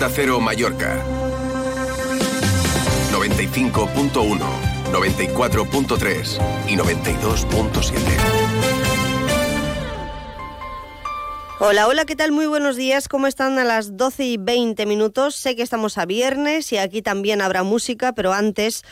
Onda 0.00 0.14
Cero 0.16 0.40
Mallorca. 0.40 0.96
95.1, 3.12 4.40
94.3 4.90 6.40
y 6.68 6.74
92.7. 6.74 7.92
Hola, 11.58 11.86
hola, 11.86 12.06
¿qué 12.06 12.16
tal? 12.16 12.32
Muy 12.32 12.46
buenos 12.46 12.76
días. 12.76 13.08
¿Cómo 13.08 13.26
están 13.26 13.58
a 13.58 13.64
las 13.64 13.98
12 13.98 14.24
y 14.24 14.36
20 14.38 14.86
minutos? 14.86 15.36
Sé 15.36 15.54
que 15.54 15.60
estamos 15.60 15.98
a 15.98 16.06
viernes 16.06 16.72
y 16.72 16.78
aquí 16.78 17.02
también 17.02 17.42
habrá 17.42 17.62
música, 17.62 18.14
pero 18.14 18.32
antes 18.32 18.82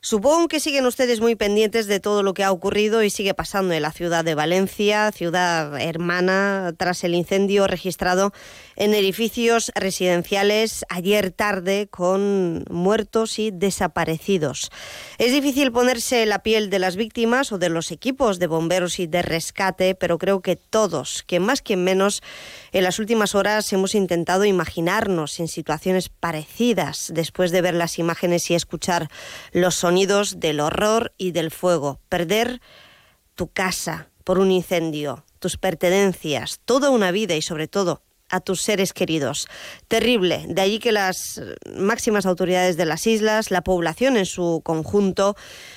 Supongo 0.00 0.46
que 0.46 0.60
siguen 0.60 0.86
ustedes 0.86 1.20
muy 1.20 1.34
pendientes 1.34 1.86
de 1.86 1.98
todo 1.98 2.22
lo 2.22 2.32
que 2.32 2.44
ha 2.44 2.52
ocurrido 2.52 3.02
y 3.02 3.10
sigue 3.10 3.34
pasando 3.34 3.74
en 3.74 3.82
la 3.82 3.90
ciudad 3.90 4.24
de 4.24 4.36
Valencia, 4.36 5.10
ciudad 5.10 5.80
hermana, 5.80 6.72
tras 6.76 7.02
el 7.02 7.14
incendio 7.14 7.66
registrado 7.66 8.32
en 8.78 8.94
edificios 8.94 9.72
residenciales 9.74 10.84
ayer 10.88 11.32
tarde 11.32 11.88
con 11.90 12.64
muertos 12.70 13.40
y 13.40 13.50
desaparecidos. 13.50 14.70
Es 15.18 15.32
difícil 15.32 15.72
ponerse 15.72 16.24
la 16.26 16.44
piel 16.44 16.70
de 16.70 16.78
las 16.78 16.94
víctimas 16.94 17.50
o 17.50 17.58
de 17.58 17.70
los 17.70 17.90
equipos 17.90 18.38
de 18.38 18.46
bomberos 18.46 19.00
y 19.00 19.08
de 19.08 19.22
rescate, 19.22 19.96
pero 19.96 20.16
creo 20.16 20.42
que 20.42 20.54
todos, 20.54 21.24
que 21.26 21.40
más 21.40 21.60
que 21.60 21.76
menos, 21.76 22.22
en 22.70 22.84
las 22.84 23.00
últimas 23.00 23.34
horas 23.34 23.72
hemos 23.72 23.96
intentado 23.96 24.44
imaginarnos 24.44 25.40
en 25.40 25.48
situaciones 25.48 26.08
parecidas 26.08 27.10
después 27.12 27.50
de 27.50 27.62
ver 27.62 27.74
las 27.74 27.98
imágenes 27.98 28.48
y 28.50 28.54
escuchar 28.54 29.10
los 29.50 29.74
sonidos 29.74 30.38
del 30.38 30.60
horror 30.60 31.12
y 31.18 31.32
del 31.32 31.50
fuego. 31.50 32.00
Perder 32.08 32.60
tu 33.34 33.48
casa 33.48 34.08
por 34.22 34.38
un 34.38 34.52
incendio, 34.52 35.24
tus 35.40 35.56
pertenencias, 35.56 36.60
toda 36.64 36.90
una 36.90 37.10
vida 37.10 37.34
y 37.34 37.42
sobre 37.42 37.66
todo 37.66 38.02
a 38.28 38.40
tus 38.40 38.62
seres 38.62 38.92
queridos. 38.92 39.48
Terrible. 39.88 40.44
De 40.48 40.62
allí 40.62 40.78
que 40.78 40.92
las 40.92 41.40
máximas 41.76 42.26
autoridades 42.26 42.76
de 42.76 42.86
las 42.86 43.06
islas, 43.06 43.50
la 43.50 43.62
población 43.62 44.16
en 44.16 44.26
su 44.26 44.62
conjunto, 44.64 45.36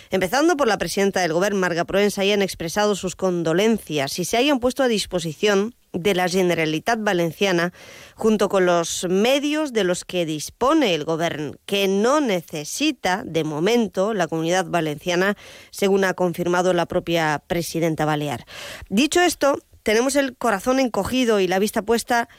empezando 0.09 0.57
por 0.57 0.67
la 0.67 0.77
presidenta 0.77 1.21
del 1.21 1.33
Gobierno, 1.33 1.59
Marga 1.59 1.85
Proença, 1.85 2.21
hayan 2.21 2.41
expresado 2.41 2.95
sus 2.95 3.15
condolencias 3.15 4.19
y 4.19 4.25
se 4.25 4.37
hayan 4.37 4.59
puesto 4.59 4.83
a 4.83 4.87
disposición 4.87 5.75
de 5.93 6.15
la 6.15 6.29
Generalitat 6.29 6.99
Valenciana, 7.01 7.73
junto 8.15 8.47
con 8.47 8.65
los 8.65 9.05
medios 9.09 9.73
de 9.73 9.83
los 9.83 10.05
que 10.05 10.25
dispone 10.25 10.95
el 10.95 11.03
Gobierno, 11.03 11.55
que 11.65 11.87
no 11.87 12.21
necesita, 12.21 13.23
de 13.25 13.43
momento, 13.43 14.13
la 14.13 14.27
comunidad 14.27 14.65
valenciana, 14.65 15.35
según 15.69 16.05
ha 16.05 16.13
confirmado 16.13 16.73
la 16.73 16.85
propia 16.85 17.43
presidenta 17.45 18.05
Balear. 18.05 18.45
Dicho 18.89 19.21
esto, 19.21 19.57
tenemos 19.83 20.15
el 20.15 20.37
corazón 20.37 20.79
encogido 20.79 21.39
y 21.39 21.47
la 21.47 21.59
vista 21.59 21.81
puesta 21.81 22.29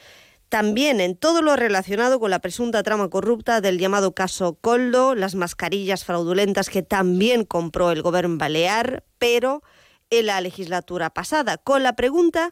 también 0.49 1.01
en 1.01 1.15
todo 1.15 1.41
lo 1.41 1.55
relacionado 1.55 2.19
con 2.19 2.29
la 2.29 2.37
presunta 2.37 2.83
trama 2.83 3.09
corrupta 3.09 3.59
del 3.59 3.79
llamado 3.79 4.13
caso 4.13 4.55
Coldo, 4.61 5.15
las 5.15 5.33
mascarillas 5.33 6.05
fraudulentas 6.05 6.69
que 6.69 6.83
también 6.83 7.43
compró 7.43 7.89
el 7.89 8.03
gobierno 8.03 8.37
balear, 8.37 9.03
pero 9.17 9.63
en 10.11 10.27
la 10.27 10.41
legislatura 10.41 11.09
pasada, 11.09 11.57
con 11.57 11.81
la 11.81 11.95
pregunta 11.95 12.51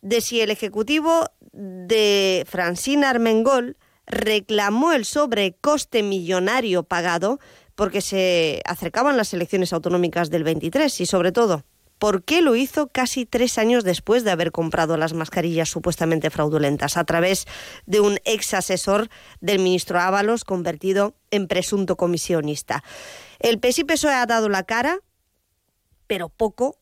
de 0.00 0.20
si 0.20 0.40
el 0.40 0.50
Ejecutivo 0.50 1.26
de 1.52 2.46
Francina 2.48 3.10
Armengol 3.10 3.76
reclamó 4.06 4.92
el 4.92 5.04
sobrecoste 5.04 6.02
millonario 6.02 6.84
pagado 6.84 7.40
porque 7.74 8.00
se 8.00 8.62
acercaban 8.64 9.16
las 9.16 9.34
elecciones 9.34 9.72
autonómicas 9.72 10.30
del 10.30 10.44
23 10.44 11.00
y 11.00 11.06
sobre 11.06 11.32
todo 11.32 11.64
¿Por 12.00 12.24
qué 12.24 12.40
lo 12.40 12.56
hizo 12.56 12.88
casi 12.88 13.26
tres 13.26 13.58
años 13.58 13.84
después 13.84 14.24
de 14.24 14.30
haber 14.30 14.52
comprado 14.52 14.96
las 14.96 15.12
mascarillas 15.12 15.68
supuestamente 15.68 16.30
fraudulentas 16.30 16.96
a 16.96 17.04
través 17.04 17.46
de 17.84 18.00
un 18.00 18.18
ex 18.24 18.54
asesor 18.54 19.10
del 19.42 19.58
ministro 19.58 20.00
Ábalos 20.00 20.46
convertido 20.46 21.14
en 21.30 21.46
presunto 21.46 21.98
comisionista? 21.98 22.82
El 23.38 23.60
PSI 23.60 23.84
PSOE 23.84 24.14
ha 24.14 24.24
dado 24.24 24.48
la 24.48 24.62
cara, 24.62 25.00
pero 26.06 26.30
poco 26.30 26.78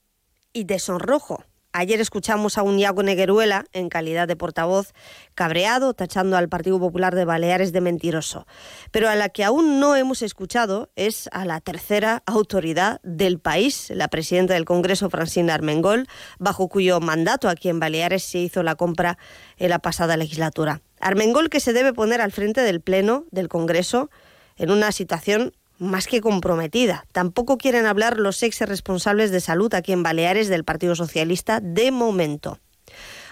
y 0.53 0.63
de 0.63 0.79
sonrojo. 0.79 1.43
Ayer 1.75 2.01
escuchamos 2.01 2.57
a 2.57 2.63
un 2.63 2.79
Iago 2.79 3.03
Negueruela, 3.03 3.67
en 3.75 3.91
calidad 3.91 4.27
de 4.27 4.37
portavoz, 4.37 4.95
cabreado, 5.35 5.93
tachando 5.93 6.39
al 6.39 6.49
Partido 6.49 6.81
Popular 6.81 7.15
de 7.15 7.27
Baleares 7.27 7.73
de 7.73 7.83
mentiroso. 7.83 8.47
Pero 8.91 9.11
a 9.11 9.17
la 9.17 9.29
que 9.29 9.45
aún 9.45 9.79
no 9.79 9.95
hemos 9.95 10.23
escuchado 10.23 10.91
es 10.97 11.29
a 11.31 11.45
la 11.45 11.61
tercera 11.61 12.23
autoridad 12.25 13.01
del 13.03 13.39
país, 13.39 13.91
la 13.91 14.09
presidenta 14.09 14.55
del 14.55 14.65
Congreso, 14.65 15.11
Francina 15.11 15.53
Armengol, 15.53 16.07
bajo 16.39 16.69
cuyo 16.69 17.01
mandato 17.01 17.51
aquí 17.51 17.69
en 17.69 17.81
Baleares 17.81 18.23
se 18.23 18.39
hizo 18.39 18.63
la 18.63 18.75
compra 18.75 19.19
en 19.59 19.69
la 19.69 19.79
pasada 19.79 20.17
legislatura. 20.17 20.81
Armengol 21.01 21.51
que 21.51 21.61
se 21.61 21.75
debe 21.75 21.93
poner 21.93 22.23
al 22.23 22.33
frente 22.33 22.63
del 22.63 22.81
Pleno 22.81 23.27
del 23.31 23.49
Congreso 23.49 24.09
en 24.57 24.71
una 24.71 24.91
situación 24.91 25.53
más 25.79 26.07
que 26.07 26.21
comprometida. 26.21 27.07
Tampoco 27.13 27.59
quieren 27.59 27.87
hablar 27.87 28.19
los 28.19 28.43
ex 28.43 28.61
responsables 28.63 29.31
de 29.31 29.41
salud 29.41 29.73
aquí 29.75 29.93
en 29.93 30.03
Baleares 30.03 30.49
del 30.49 30.65
Partido 30.65 30.95
Socialista 30.95 31.61
de 31.61 31.91
momento. 31.91 32.59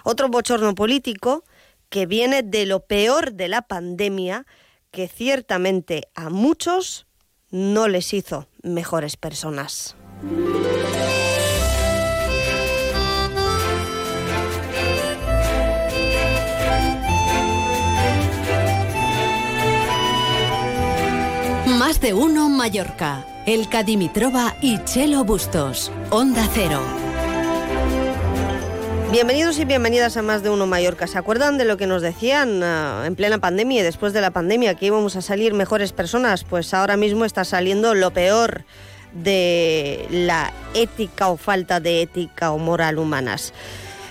Otro 0.04 0.28
bochorno 0.28 0.74
político 0.74 1.44
que 1.88 2.06
viene 2.06 2.42
de 2.42 2.66
lo 2.66 2.80
peor 2.80 3.32
de 3.32 3.48
la 3.48 3.62
pandemia, 3.62 4.46
que 4.90 5.08
ciertamente 5.08 6.08
a 6.14 6.30
muchos 6.30 7.06
no 7.50 7.88
les 7.88 8.12
hizo 8.12 8.48
mejores 8.62 9.16
personas. 9.16 9.96
Más 21.96 22.02
de 22.02 22.12
uno 22.12 22.50
Mallorca. 22.50 23.24
El 23.46 23.70
Cadimitrova 23.70 24.54
y 24.60 24.84
Chelo 24.84 25.24
Bustos. 25.24 25.90
Onda 26.10 26.46
Cero. 26.52 26.78
Bienvenidos 29.10 29.58
y 29.58 29.64
bienvenidas 29.64 30.18
a 30.18 30.22
Más 30.22 30.42
de 30.42 30.50
Uno 30.50 30.66
Mallorca. 30.66 31.06
¿Se 31.06 31.16
acuerdan 31.16 31.56
de 31.56 31.64
lo 31.64 31.78
que 31.78 31.86
nos 31.86 32.02
decían 32.02 32.62
uh, 32.62 33.04
en 33.06 33.14
plena 33.16 33.38
pandemia 33.38 33.80
y 33.80 33.82
después 33.82 34.12
de 34.12 34.20
la 34.20 34.30
pandemia 34.30 34.74
que 34.74 34.84
íbamos 34.84 35.16
a 35.16 35.22
salir 35.22 35.54
mejores 35.54 35.92
personas? 35.92 36.44
Pues 36.44 36.74
ahora 36.74 36.98
mismo 36.98 37.24
está 37.24 37.44
saliendo 37.44 37.94
lo 37.94 38.10
peor 38.10 38.66
de 39.14 40.06
la 40.10 40.52
ética 40.74 41.28
o 41.28 41.38
falta 41.38 41.80
de 41.80 42.02
ética 42.02 42.50
o 42.50 42.58
moral 42.58 42.98
humanas. 42.98 43.54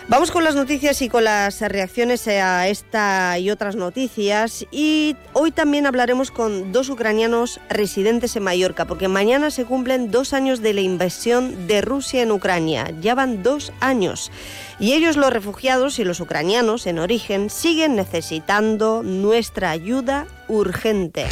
Vamos 0.07 0.29
con 0.29 0.43
las 0.43 0.53
noticias 0.53 1.01
y 1.01 1.09
con 1.09 1.23
las 1.23 1.61
reacciones 1.61 2.27
a 2.27 2.67
esta 2.67 3.39
y 3.39 3.49
otras 3.49 3.75
noticias. 3.75 4.63
Y 4.71 5.15
hoy 5.33 5.49
también 5.51 5.87
hablaremos 5.87 6.29
con 6.29 6.71
dos 6.71 6.89
ucranianos 6.89 7.59
residentes 7.69 8.35
en 8.35 8.43
Mallorca, 8.43 8.85
porque 8.85 9.07
mañana 9.07 9.49
se 9.49 9.65
cumplen 9.65 10.11
dos 10.11 10.33
años 10.33 10.61
de 10.61 10.75
la 10.75 10.81
invasión 10.81 11.65
de 11.65 11.81
Rusia 11.81 12.21
en 12.21 12.31
Ucrania. 12.31 12.93
Ya 13.01 13.15
van 13.15 13.41
dos 13.41 13.73
años. 13.79 14.31
Y 14.79 14.93
ellos, 14.93 15.17
los 15.17 15.33
refugiados 15.33 15.97
y 15.97 16.03
los 16.03 16.19
ucranianos 16.19 16.85
en 16.85 16.99
origen, 16.99 17.49
siguen 17.49 17.95
necesitando 17.95 19.01
nuestra 19.01 19.71
ayuda 19.71 20.27
urgente. 20.47 21.25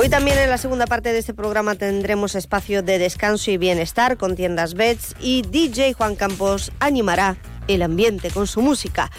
Hoy 0.00 0.08
también 0.08 0.38
en 0.38 0.48
la 0.48 0.58
segunda 0.58 0.86
parte 0.86 1.12
de 1.12 1.18
este 1.18 1.34
programa 1.34 1.74
tendremos 1.74 2.36
espacio 2.36 2.84
de 2.84 3.00
descanso 3.00 3.50
y 3.50 3.56
bienestar 3.56 4.16
con 4.16 4.36
tiendas 4.36 4.74
Bets 4.74 5.16
y 5.18 5.42
DJ 5.42 5.92
Juan 5.94 6.14
Campos 6.14 6.70
animará 6.78 7.36
el 7.66 7.82
ambiente 7.82 8.30
con 8.30 8.46
su 8.46 8.62
música. 8.62 9.10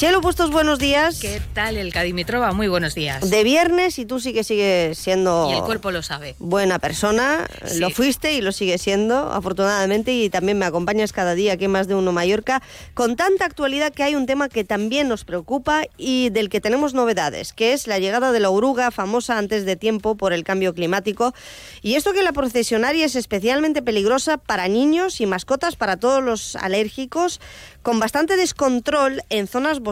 Chelo 0.00 0.22
Puestos, 0.22 0.50
buenos 0.50 0.78
días. 0.78 1.20
¿Qué 1.20 1.42
tal 1.52 1.76
el 1.76 1.92
Cadimitrova? 1.92 2.52
Muy 2.52 2.68
buenos 2.68 2.94
días. 2.94 3.28
De 3.28 3.44
viernes 3.44 3.98
y 3.98 4.06
tú 4.06 4.18
sí 4.18 4.32
que 4.32 4.44
sigues 4.44 4.96
siendo... 4.96 5.50
Y 5.50 5.58
el 5.58 5.62
cuerpo 5.62 5.90
lo 5.90 6.02
sabe. 6.02 6.36
Buena 6.38 6.78
persona, 6.78 7.46
Sí. 7.66 7.80
lo 7.80 7.90
fuiste 7.90 8.32
y 8.32 8.40
lo 8.40 8.52
sigues 8.52 8.80
siendo, 8.80 9.30
afortunadamente, 9.30 10.14
y 10.14 10.30
también 10.30 10.58
me 10.58 10.64
acompañas 10.64 11.12
cada 11.12 11.34
día 11.34 11.52
aquí 11.52 11.66
en 11.66 11.72
Más 11.72 11.86
de 11.86 11.96
Uno 11.96 12.12
Mallorca, 12.12 12.62
con 12.94 13.14
tanta 13.14 13.44
actualidad 13.44 13.92
que 13.92 14.02
hay 14.02 14.14
un 14.14 14.24
tema 14.24 14.48
que 14.48 14.64
también 14.64 15.06
nos 15.06 15.26
preocupa 15.26 15.82
y 15.98 16.30
del 16.30 16.48
que 16.48 16.62
tenemos 16.62 16.94
novedades, 16.94 17.52
que 17.52 17.74
es 17.74 17.86
la 17.86 17.98
llegada 17.98 18.32
de 18.32 18.40
la 18.40 18.48
oruga 18.48 18.90
famosa 18.90 19.36
antes 19.36 19.66
de 19.66 19.76
tiempo 19.76 20.14
por 20.14 20.32
el 20.32 20.44
cambio 20.44 20.72
climático. 20.72 21.34
Y 21.82 21.96
esto 21.96 22.14
que 22.14 22.22
la 22.22 22.32
procesionaria 22.32 23.04
es 23.04 23.16
especialmente 23.16 23.82
peligrosa 23.82 24.38
para 24.38 24.66
niños 24.66 25.20
y 25.20 25.26
mascotas, 25.26 25.76
para 25.76 25.98
todos 25.98 26.24
los 26.24 26.56
alérgicos, 26.56 27.38
con 27.82 27.98
bastante 28.00 28.38
descontrol 28.38 29.22
en 29.28 29.46
zonas 29.46 29.80
boscosas 29.80 29.89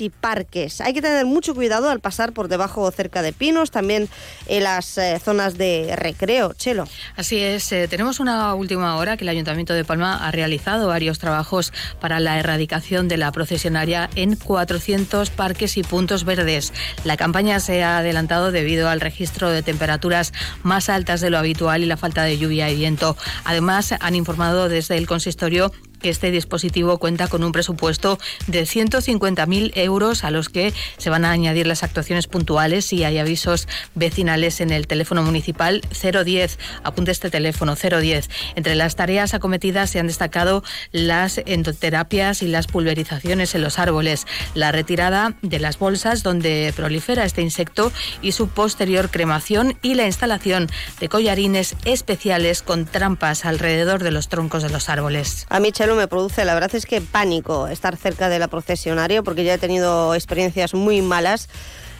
y 0.00 0.10
parques. 0.10 0.80
Hay 0.80 0.92
que 0.92 1.02
tener 1.02 1.26
mucho 1.26 1.54
cuidado 1.54 1.90
al 1.90 2.00
pasar 2.00 2.32
por 2.32 2.48
debajo 2.48 2.82
o 2.82 2.90
cerca 2.90 3.22
de 3.22 3.32
pinos, 3.32 3.70
también 3.70 4.08
en 4.46 4.64
las 4.64 4.98
eh, 4.98 5.20
zonas 5.22 5.56
de 5.56 5.94
recreo. 5.96 6.52
Chelo. 6.54 6.86
Así 7.16 7.38
es, 7.38 7.70
eh, 7.72 7.88
tenemos 7.88 8.20
una 8.20 8.54
última 8.54 8.96
hora 8.96 9.16
que 9.16 9.24
el 9.24 9.28
Ayuntamiento 9.28 9.74
de 9.74 9.84
Palma 9.84 10.26
ha 10.26 10.30
realizado 10.30 10.88
varios 10.88 11.18
trabajos 11.18 11.72
para 12.00 12.20
la 12.20 12.38
erradicación 12.38 13.08
de 13.08 13.16
la 13.16 13.32
procesionaria 13.32 14.10
en 14.16 14.36
400 14.36 15.30
parques 15.30 15.76
y 15.76 15.82
puntos 15.82 16.24
verdes. 16.24 16.72
La 17.04 17.16
campaña 17.16 17.60
se 17.60 17.82
ha 17.82 17.98
adelantado 17.98 18.52
debido 18.52 18.88
al 18.88 19.00
registro 19.00 19.50
de 19.50 19.62
temperaturas 19.62 20.32
más 20.62 20.88
altas 20.88 21.20
de 21.20 21.30
lo 21.30 21.38
habitual 21.38 21.82
y 21.82 21.86
la 21.86 21.96
falta 21.96 22.24
de 22.24 22.38
lluvia 22.38 22.70
y 22.70 22.76
viento. 22.76 23.16
Además, 23.44 23.94
han 24.00 24.14
informado 24.14 24.68
desde 24.68 24.96
el 24.96 25.06
consistorio 25.06 25.72
este 26.02 26.30
dispositivo 26.30 26.98
cuenta 26.98 27.28
con 27.28 27.44
un 27.44 27.52
presupuesto 27.52 28.18
de 28.46 28.62
150.000 28.62 29.72
euros 29.76 30.24
a 30.24 30.30
los 30.30 30.48
que 30.48 30.72
se 30.98 31.10
van 31.10 31.24
a 31.24 31.30
añadir 31.30 31.66
las 31.66 31.82
actuaciones 31.82 32.26
puntuales 32.26 32.84
si 32.84 33.04
hay 33.04 33.18
avisos 33.18 33.68
vecinales 33.94 34.60
en 34.60 34.70
el 34.70 34.86
teléfono 34.86 35.22
municipal 35.22 35.82
010. 35.90 36.58
Apunte 36.82 37.10
este 37.10 37.30
teléfono 37.30 37.74
010. 37.76 38.28
Entre 38.54 38.74
las 38.74 38.96
tareas 38.96 39.34
acometidas 39.34 39.90
se 39.90 39.98
han 39.98 40.06
destacado 40.06 40.62
las 40.92 41.38
endoterapias 41.46 42.42
y 42.42 42.48
las 42.48 42.66
pulverizaciones 42.66 43.54
en 43.54 43.62
los 43.62 43.78
árboles, 43.78 44.26
la 44.54 44.72
retirada 44.72 45.34
de 45.42 45.58
las 45.58 45.78
bolsas 45.78 46.22
donde 46.22 46.72
prolifera 46.76 47.24
este 47.24 47.42
insecto 47.42 47.92
y 48.22 48.32
su 48.32 48.48
posterior 48.48 49.10
cremación 49.10 49.78
y 49.82 49.94
la 49.94 50.06
instalación 50.06 50.68
de 51.00 51.08
collarines 51.08 51.76
especiales 51.84 52.62
con 52.62 52.86
trampas 52.86 53.44
alrededor 53.44 54.02
de 54.02 54.10
los 54.10 54.28
troncos 54.28 54.62
de 54.62 54.70
los 54.70 54.88
árboles. 54.88 55.46
A 55.48 55.60
Chelo, 55.86 55.94
me 55.94 56.08
produce, 56.08 56.44
la 56.44 56.54
verdad 56.54 56.74
es 56.74 56.84
que 56.84 57.00
pánico 57.00 57.68
estar 57.68 57.96
cerca 57.96 58.28
de 58.28 58.40
la 58.40 58.48
procesionaria 58.48 59.22
porque 59.22 59.44
ya 59.44 59.54
he 59.54 59.58
tenido 59.58 60.16
experiencias 60.16 60.74
muy 60.74 61.00
malas. 61.00 61.48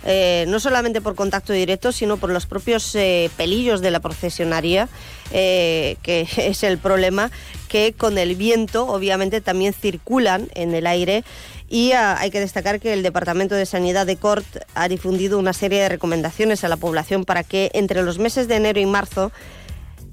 Eh, 0.05 0.45
no 0.49 0.59
solamente 0.59 1.01
por 1.01 1.15
contacto 1.15 1.53
directo, 1.53 1.93
sino 1.93 2.17
por 2.17 2.31
los 2.31 2.47
propios 2.47 2.93
eh, 2.97 3.31
pelillos 3.37 3.83
de 3.83 3.93
la 3.93 4.01
procesionaria, 4.01 4.89
eh, 5.31 5.99
que 6.03 6.27
es 6.37 6.65
el 6.65 6.79
problema, 6.79 7.31
que 7.69 7.93
con 7.93 8.19
el 8.19 8.35
viento 8.35 8.89
obviamente 8.89 9.41
también 9.41 9.73
circulan 9.73 10.49
en 10.57 10.75
el 10.75 10.89
aire 10.89 11.23
y 11.69 11.93
ah, 11.93 12.17
hay 12.19 12.33
que 12.33 12.41
destacar 12.41 12.81
que 12.81 12.93
el 12.93 13.05
Departamento 13.05 13.55
de 13.55 13.67
Sanidad 13.67 14.05
de 14.05 14.17
Cort 14.17 14.47
ha 14.75 14.89
difundido 14.89 15.39
una 15.39 15.53
serie 15.53 15.81
de 15.81 15.91
recomendaciones 15.91 16.65
a 16.65 16.69
la 16.69 16.77
población 16.77 17.25
para 17.25 17.45
que 17.45 17.71
entre 17.73 18.03
los 18.03 18.19
meses 18.19 18.49
de 18.49 18.57
enero 18.57 18.81
y 18.81 18.87
marzo, 18.87 19.31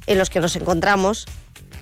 en 0.06 0.20
los 0.20 0.30
que 0.30 0.42
nos 0.42 0.56
encontramos, 0.56 1.26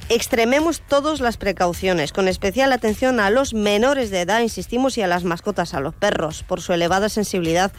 extrememos 0.09 0.81
todas 0.81 1.19
las 1.19 1.37
precauciones, 1.37 2.11
con 2.11 2.27
especial 2.27 2.73
atención 2.73 3.19
a 3.19 3.29
los 3.29 3.53
menores 3.53 4.11
de 4.11 4.21
edad, 4.21 4.41
insistimos, 4.41 4.97
y 4.97 5.01
a 5.01 5.07
las 5.07 5.23
mascotas, 5.23 5.73
a 5.73 5.79
los 5.79 5.95
perros, 5.95 6.43
por 6.43 6.61
su 6.61 6.73
elevada 6.73 7.09
sensibilidad 7.09 7.71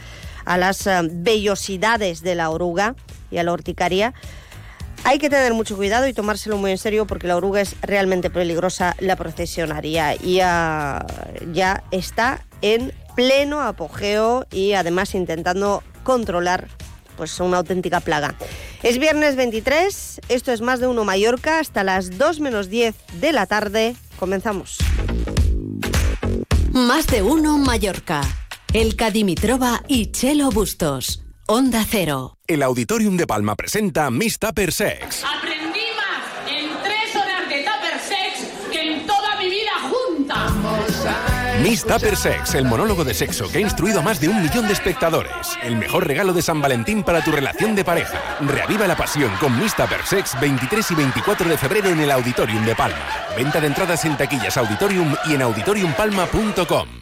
a 0.45 0.59
las 0.59 0.87
ah, 0.87 1.03
vellosidades 1.05 2.23
de 2.23 2.35
la 2.35 2.51
oruga 2.51 2.95
y 3.31 3.39
a 3.39 3.43
la 3.43 3.53
horticaria. 3.53 4.15
Hay 5.05 5.19
que 5.19 5.29
tener 5.29 5.53
mucho 5.53 5.77
cuidado 5.77 6.07
y 6.07 6.13
tomárselo 6.13 6.59
muy 6.59 6.71
en 6.71 6.79
serio 6.79 7.07
porque 7.07 7.27
la 7.27 7.37
oruga 7.37 7.61
es 7.61 7.75
realmente 7.83 8.31
peligrosa, 8.31 8.95
la 9.01 9.17
procesionaria, 9.17 10.15
y 10.15 10.41
ah, 10.41 11.05
ya 11.53 11.83
está 11.91 12.45
en 12.61 12.93
pleno 13.17 13.61
apogeo 13.63 14.47
y 14.51 14.73
además 14.73 15.15
intentando 15.15 15.83
controlar 16.05 16.69
pues 17.17 17.38
una 17.41 17.59
auténtica 17.59 18.00
plaga. 18.00 18.35
Es 18.82 18.99
viernes 18.99 19.37
23, 19.37 20.20
esto 20.29 20.53
es 20.53 20.61
Más 20.61 20.81
de 20.81 20.87
Uno 20.87 21.05
Mallorca, 21.05 21.59
hasta 21.59 21.85
las 21.85 22.19
2 22.19 22.41
menos 22.41 22.69
10 22.69 22.94
de 23.20 23.32
la 23.32 23.47
tarde. 23.47 23.97
Comenzamos. 24.19 24.79
Más 26.73 27.06
de 27.06 27.23
Uno 27.23 27.59
Mallorca. 27.59 28.23
El 28.73 28.97
Cadimitrova 28.97 29.82
y 29.88 30.12
Chelo 30.12 30.50
Bustos. 30.50 31.23
Onda 31.47 31.85
Cero. 31.88 32.38
El 32.47 32.62
Auditorium 32.62 33.17
de 33.17 33.26
Palma 33.26 33.56
presenta 33.56 34.11
Miss 34.11 34.38
Tupper 34.38 34.73
Sex. 34.73 35.25
Miss 41.62 41.85
Tupper 41.85 42.17
Sex, 42.17 42.56
el 42.56 42.64
monólogo 42.64 43.05
de 43.05 43.14
sexo 43.14 43.49
que 43.49 43.59
ha 43.59 43.61
instruido 43.61 44.00
a 44.00 44.03
más 44.03 44.20
de 44.20 44.29
un 44.29 44.43
millón 44.43 44.67
de 44.67 44.73
espectadores. 44.73 45.56
El 45.62 45.76
mejor 45.76 46.06
regalo 46.06 46.32
de 46.32 46.43
San 46.43 46.61
Valentín 46.61 47.05
para 47.05 47.23
tu 47.23 47.31
relación 47.31 47.76
de 47.76 47.85
pareja. 47.85 48.20
Reaviva 48.41 48.87
la 48.87 48.97
pasión 48.97 49.31
con 49.38 49.56
Miss 49.59 49.75
Tupper 49.76 50.03
Sex 50.05 50.38
23 50.41 50.91
y 50.91 50.94
24 50.94 51.49
de 51.49 51.56
febrero 51.56 51.88
en 51.88 52.00
el 52.00 52.11
Auditorium 52.11 52.64
de 52.64 52.75
Palma. 52.75 53.06
Venta 53.37 53.61
de 53.61 53.69
entradas 53.69 54.05
en 54.05 54.17
taquillas 54.17 54.56
Auditorium 54.56 55.14
y 55.26 55.35
en 55.35 55.43
auditoriumpalma.com. 55.43 57.01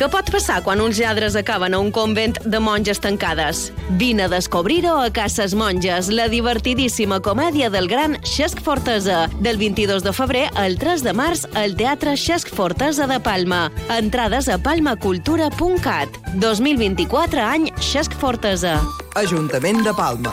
Què 0.00 0.06
pot 0.08 0.30
passar 0.32 0.62
quan 0.64 0.80
uns 0.80 0.96
lladres 0.96 1.34
acaben 1.36 1.74
a 1.76 1.78
un 1.82 1.90
convent 1.92 2.38
de 2.48 2.56
monges 2.56 3.02
tancades? 3.04 3.66
Vine 4.00 4.22
a 4.24 4.28
descobrir-ho 4.32 4.94
a 4.96 5.10
Cases 5.12 5.52
Monges, 5.52 6.08
la 6.08 6.24
divertidíssima 6.32 7.18
comèdia 7.20 7.68
del 7.68 7.84
gran 7.84 8.16
Xesc 8.24 8.62
Fortesa. 8.64 9.26
Del 9.44 9.60
22 9.60 10.00
de 10.06 10.14
febrer 10.16 10.46
al 10.56 10.78
3 10.80 11.04
de 11.04 11.12
març 11.12 11.44
al 11.52 11.76
Teatre 11.76 12.14
Xesc 12.16 12.48
Fortesa 12.48 13.04
de 13.12 13.20
Palma. 13.20 13.66
Entrades 13.98 14.48
a 14.48 14.56
palmacultura.cat. 14.56 16.16
2024 16.40 17.44
any 17.44 17.68
Xesc 17.76 18.16
Fortesa. 18.16 18.78
Ajuntament 19.20 19.84
de 19.84 19.92
Palma. 19.92 20.32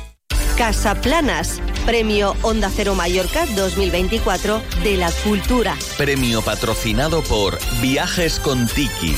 Casa 0.61 0.93
Planas, 0.93 1.59
Premio 1.87 2.35
Onda 2.43 2.69
Cero 2.69 2.93
Mallorca 2.93 3.47
2024 3.47 4.61
de 4.83 4.95
la 4.95 5.11
Cultura. 5.23 5.75
Premio 5.97 6.43
patrocinado 6.43 7.23
por 7.23 7.57
Viajes 7.81 8.39
con 8.39 8.67
Tiki. 8.67 9.15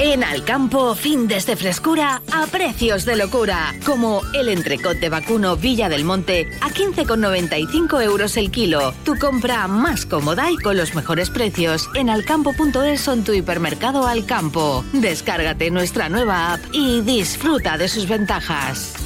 En 0.00 0.24
Alcampo, 0.24 0.96
fin 0.96 1.28
de 1.28 1.40
frescura 1.40 2.22
a 2.32 2.46
precios 2.48 3.04
de 3.04 3.14
locura. 3.14 3.72
Como 3.84 4.20
el 4.34 4.48
entrecot 4.48 4.98
de 4.98 5.10
vacuno 5.10 5.56
Villa 5.56 5.88
del 5.88 6.02
Monte 6.04 6.50
a 6.60 6.70
15,95 6.70 8.02
euros 8.02 8.36
el 8.36 8.50
kilo. 8.50 8.94
Tu 9.04 9.16
compra 9.20 9.68
más 9.68 10.06
cómoda 10.06 10.50
y 10.50 10.56
con 10.56 10.76
los 10.76 10.96
mejores 10.96 11.30
precios 11.30 11.88
en 11.94 12.10
alcampo.es 12.10 13.06
o 13.06 13.12
en 13.12 13.22
tu 13.22 13.32
hipermercado 13.32 14.08
Alcampo. 14.08 14.84
Descárgate 14.92 15.70
nuestra 15.70 16.08
nueva 16.08 16.54
app 16.54 16.60
y 16.72 17.02
disfruta 17.02 17.78
de 17.78 17.86
sus 17.86 18.08
ventajas. 18.08 19.05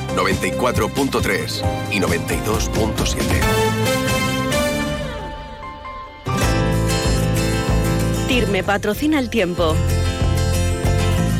94.3 0.15 1.91
y 1.91 1.99
92.7. 1.99 3.61
TIRME 8.27 8.63
patrocina 8.63 9.19
el 9.19 9.29
tiempo. 9.29 9.75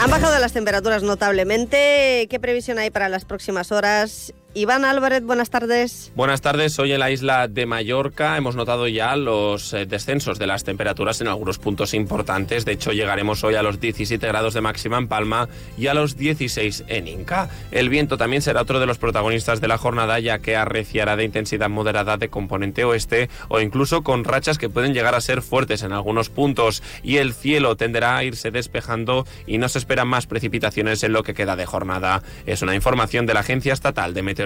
Han 0.02 0.10
bajado 0.10 0.40
las 0.40 0.52
temperaturas 0.52 1.04
notablemente. 1.04 2.28
¿Qué 2.30 2.40
previsión 2.40 2.80
hay 2.80 2.90
para 2.90 3.08
las 3.08 3.24
próximas 3.24 3.72
horas? 3.72 4.34
Iván 4.54 4.84
Álvarez, 4.84 5.24
buenas 5.24 5.50
tardes. 5.50 6.12
Buenas 6.14 6.42
tardes. 6.42 6.78
Hoy 6.78 6.92
en 6.92 7.00
la 7.00 7.10
isla 7.10 7.48
de 7.48 7.66
Mallorca 7.66 8.36
hemos 8.36 8.58
notado 8.58 8.86
ya 8.90 9.16
los 9.16 9.72
eh, 9.74 9.86
descensos 9.86 10.40
de 10.40 10.48
las 10.48 10.66
temperaturas 10.66 11.22
en 11.22 11.30
algunos 11.30 11.58
puntos 11.58 11.94
importantes. 11.94 12.66
De 12.66 12.74
hecho, 12.74 12.92
llegaremos 12.92 13.46
hoy 13.46 13.56
a 13.56 13.64
los 13.64 13.80
17 13.80 14.28
grados 14.28 14.54
de 14.54 14.60
máxima 14.60 14.98
en 14.98 15.08
Palma 15.08 15.48
y 15.78 15.88
a 15.88 15.94
los 15.94 16.18
16 16.18 16.84
en 16.90 17.08
Inca. 17.08 17.50
El 17.72 17.88
viento 17.88 18.18
también 18.18 18.42
será 18.42 18.64
otro 18.64 18.82
de 18.82 18.88
los 18.88 18.98
protagonistas 18.98 19.62
de 19.62 19.70
la 19.70 19.78
jornada, 19.78 20.20
ya 20.20 20.40
que 20.40 20.58
arreciará 20.58 21.16
de 21.16 21.24
intensidad 21.24 21.70
moderada 21.70 22.18
de 22.18 22.28
componente 22.28 22.84
oeste 22.84 23.30
o 23.48 23.62
incluso 23.62 24.04
con 24.04 24.26
rachas 24.26 24.58
que 24.58 24.68
pueden 24.68 24.94
llegar 24.94 25.16
a 25.16 25.22
ser 25.22 25.42
fuertes 25.42 25.82
en 25.82 25.94
algunos 25.94 26.30
puntos. 26.30 26.84
Y 27.04 27.18
el 27.18 27.34
cielo 27.34 27.78
tenderá 27.78 28.18
a 28.18 28.26
irse 28.26 28.52
despejando 28.52 29.26
y 29.48 29.60
no 29.60 29.70
se 29.70 29.78
esperan 29.78 30.10
más 30.10 30.28
precipitaciones 30.28 31.04
en 31.04 31.14
lo 31.14 31.24
que 31.24 31.34
queda 31.34 31.56
de 31.56 31.66
jornada. 31.66 32.22
Es 32.46 32.62
una 32.62 32.76
información 32.76 33.26
de 33.26 33.34
la 33.34 33.40
Agencia 33.40 33.72
Estatal 33.72 34.14
de 34.14 34.24
Meteorología. 34.24 34.41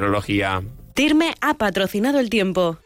TIRME 0.93 1.35
ha 1.41 1.55
patrocinado 1.55 2.19
el 2.19 2.29
tiempo. 2.29 2.77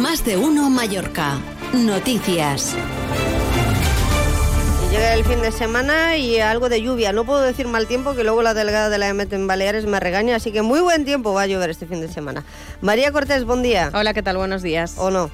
Más 0.00 0.24
de 0.24 0.36
uno 0.36 0.70
Mallorca. 0.70 1.38
Noticias. 1.72 2.76
Llega 4.90 5.14
el 5.14 5.24
fin 5.24 5.40
de 5.40 5.52
semana 5.52 6.16
y 6.16 6.40
algo 6.40 6.68
de 6.68 6.82
lluvia. 6.82 7.12
No 7.12 7.24
puedo 7.24 7.40
decir 7.42 7.68
mal 7.68 7.86
tiempo 7.86 8.14
que 8.14 8.24
luego 8.24 8.42
la 8.42 8.54
delegada 8.54 8.88
de 8.88 8.98
la 8.98 9.08
EMET 9.08 9.32
en 9.32 9.46
Baleares 9.46 9.86
me 9.86 10.00
regaña, 10.00 10.34
así 10.34 10.50
que 10.50 10.62
muy 10.62 10.80
buen 10.80 11.04
tiempo 11.04 11.32
va 11.32 11.42
a 11.42 11.46
llover 11.46 11.70
este 11.70 11.86
fin 11.86 12.00
de 12.00 12.08
semana. 12.08 12.44
María 12.80 13.12
Cortés, 13.12 13.44
buen 13.44 13.62
día. 13.62 13.90
Hola, 13.94 14.14
¿qué 14.14 14.22
tal? 14.22 14.36
Buenos 14.36 14.62
días. 14.62 14.96
¿O 14.98 15.10
no? 15.10 15.30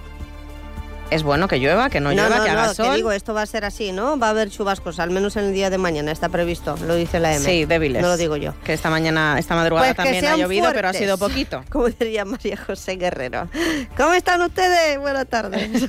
Es 1.08 1.22
bueno 1.22 1.46
que 1.46 1.58
llueva, 1.60 1.88
que 1.88 2.00
no, 2.00 2.10
llueva, 2.10 2.42
que 2.42 2.50
haga 2.50 2.66
no, 2.66 2.75
sol. 2.75 2.90
Que 2.90 2.96
digo, 2.96 3.12
esto 3.12 3.32
va 3.32 3.42
a 3.42 3.46
ser 3.46 3.64
así, 3.64 3.92
¿no? 3.92 4.18
Va 4.18 4.26
a 4.26 4.30
haber 4.30 4.50
chubascos, 4.50 4.98
al 4.98 5.10
menos 5.10 5.36
en 5.36 5.44
el 5.44 5.52
día 5.52 5.70
de 5.70 5.78
mañana, 5.78 6.10
está 6.10 6.28
previsto, 6.28 6.76
lo 6.84 6.96
dice 6.96 7.20
la 7.20 7.36
EMET. 7.36 7.46
Sí, 7.46 7.64
débiles. 7.64 8.02
No 8.02 8.08
lo 8.08 8.16
digo 8.16 8.36
yo. 8.36 8.54
Que 8.64 8.72
esta 8.72 8.90
mañana, 8.90 9.38
esta 9.38 9.54
madrugada 9.54 9.86
Pues 9.86 9.96
también 9.96 10.25
ha 10.26 10.36
llovido, 10.36 10.66
pero 10.75 10.88
ha 10.88 10.90
fuertes. 10.90 11.00
sido 11.00 11.16
poquito. 11.16 11.64
Como 11.70 11.88
diría 11.88 12.25
María 12.25 12.56
José 12.56 12.96
Guerrero. 12.96 13.48
¿Cómo 13.96 14.14
están 14.14 14.42
ustedes? 14.42 14.98
Buenas 14.98 15.26
tardes. 15.28 15.86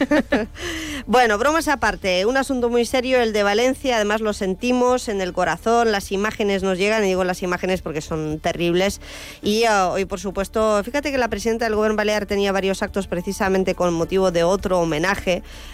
bueno, 1.08 1.40
bromas 1.40 1.68
aparte, 1.68 2.28
un 2.28 2.38
asunto 2.38 2.70
muy 2.70 2.86
serio, 2.86 3.20
el 3.20 3.34
de 3.34 3.42
Valencia, 3.42 3.96
además 3.96 4.22
lo 4.22 4.34
sentimos 4.34 5.10
en 5.10 5.22
el 5.22 5.34
corazón, 5.34 5.92
las 5.92 6.12
imágenes 6.12 6.62
nos 6.62 6.78
llegan, 6.78 7.04
y 7.04 7.08
digo 7.08 7.24
las 7.24 7.42
imágenes 7.42 7.82
porque 7.82 8.02
son 8.02 8.40
terribles. 8.40 9.02
Y 9.42 9.64
eh, 9.64 9.72
hoy, 9.72 10.06
por 10.06 10.20
supuesto, 10.20 10.84
fíjate 10.84 11.12
que 11.12 11.18
la 11.18 11.28
presidenta 11.28 11.66
del 11.66 11.74
Gobierno 11.74 11.98
Balear 11.98 12.28
tenía 12.28 12.52
varios 12.52 12.84
actos 12.84 13.08
precisamente 13.08 13.74
con 13.74 13.92
motivo 13.96 14.30
de 14.30 14.44
otro 14.44 14.80
homenaje, 14.80 15.07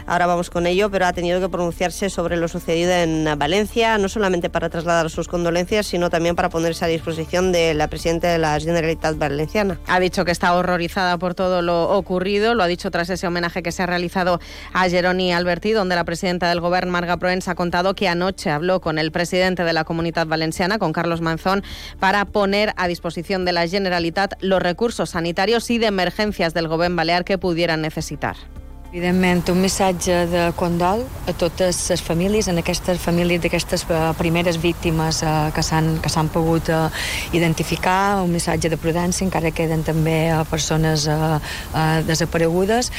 ahora 0.06 0.26
vamos 0.26 0.50
con 0.50 0.68
ello, 0.68 0.90
pero 0.90 1.06
ha 1.06 1.14
tenido 1.14 1.40
que 1.40 1.50
pronunciarse 1.50 2.10
sobre 2.10 2.38
lo 2.38 2.48
sucedido 2.48 2.92
en 2.92 3.28
Valencia, 3.38 3.98
no 3.98 4.10
solamente 4.10 4.50
para 4.50 4.70
trasladar 4.70 5.10
sus 5.10 5.28
condolencias, 5.28 5.88
sino 5.88 6.10
también 6.10 6.36
para 6.36 6.50
ponerse 6.50 6.86
a 6.86 6.88
disposición 6.88 7.52
de 7.52 7.74
la 7.74 7.88
presidenta 7.88 8.32
de 8.32 8.38
la 8.38 8.60
Generalitat 8.60 9.18
Valenciana. 9.18 9.80
Ha 9.88 10.00
dicho 10.00 10.26
que 10.26 10.32
está 10.32 10.54
horrorizada 10.56 11.18
por 11.18 11.36
todo 11.36 11.62
lo 11.62 11.90
ocurrido. 11.90 12.54
Lo 12.54 12.64
ha 12.64 12.68
dicho 12.68 12.92
tras 12.92 13.10
ese 13.10 13.28
homenaje 13.28 13.64
que 13.64 13.72
se 13.72 13.84
ha 13.84 13.86
realizado 13.86 14.40
a 14.74 14.90
Geroni 14.90 15.34
Alberti, 15.34 15.72
donde 15.72 15.96
la 15.96 16.04
presidenta 16.04 16.50
del 16.50 16.62
Gobierno, 16.62 16.92
Marga 16.92 17.18
Proens, 17.18 17.48
ha 17.48 17.56
contado 17.56 17.96
que 17.96 18.08
anoche 18.08 18.50
habló 18.50 18.82
con 18.82 18.98
el 18.98 19.12
presidente 19.12 19.64
de 19.64 19.74
la 19.74 19.84
Comunidad 19.84 20.28
Valenciana, 20.28 20.80
con 20.80 20.94
Carlos 20.94 21.22
Manzón, 21.22 21.64
para 22.00 22.26
poner 22.26 22.74
a 22.78 22.88
disposición 22.88 23.46
de 23.46 23.54
la 23.54 23.68
Generalitat 23.68 24.34
los 24.42 24.62
recursos 24.62 25.12
sanitarios 25.12 25.70
y 25.70 25.78
de 25.78 25.88
emergencias 25.88 26.54
del 26.54 26.68
Gobierno 26.68 26.98
Balear 26.98 27.24
que 27.24 27.38
pudieran 27.38 27.82
necesitar. 27.82 28.36
Evidentment, 28.94 29.48
un 29.50 29.58
missatge 29.58 30.14
de 30.30 30.42
condol 30.54 31.00
a 31.26 31.34
totes 31.34 31.78
les 31.90 32.02
famílies, 32.06 32.46
en 32.52 32.62
aquestes 32.62 33.00
famílies 33.02 33.40
d'aquestes 33.42 33.88
eh, 33.90 34.02
primeres 34.20 34.60
víctimes 34.62 35.24
eh, 35.26 35.32
que 35.56 35.64
s'han 35.66 36.30
pogut 36.30 36.70
eh, 36.70 36.78
identificar, 37.34 38.22
un 38.22 38.30
missatge 38.30 38.70
de 38.70 38.78
prudència, 38.78 39.26
encara 39.26 39.50
queden 39.50 39.82
també 39.82 40.20
persones 40.52 41.08
desaparegudes, 42.06 42.92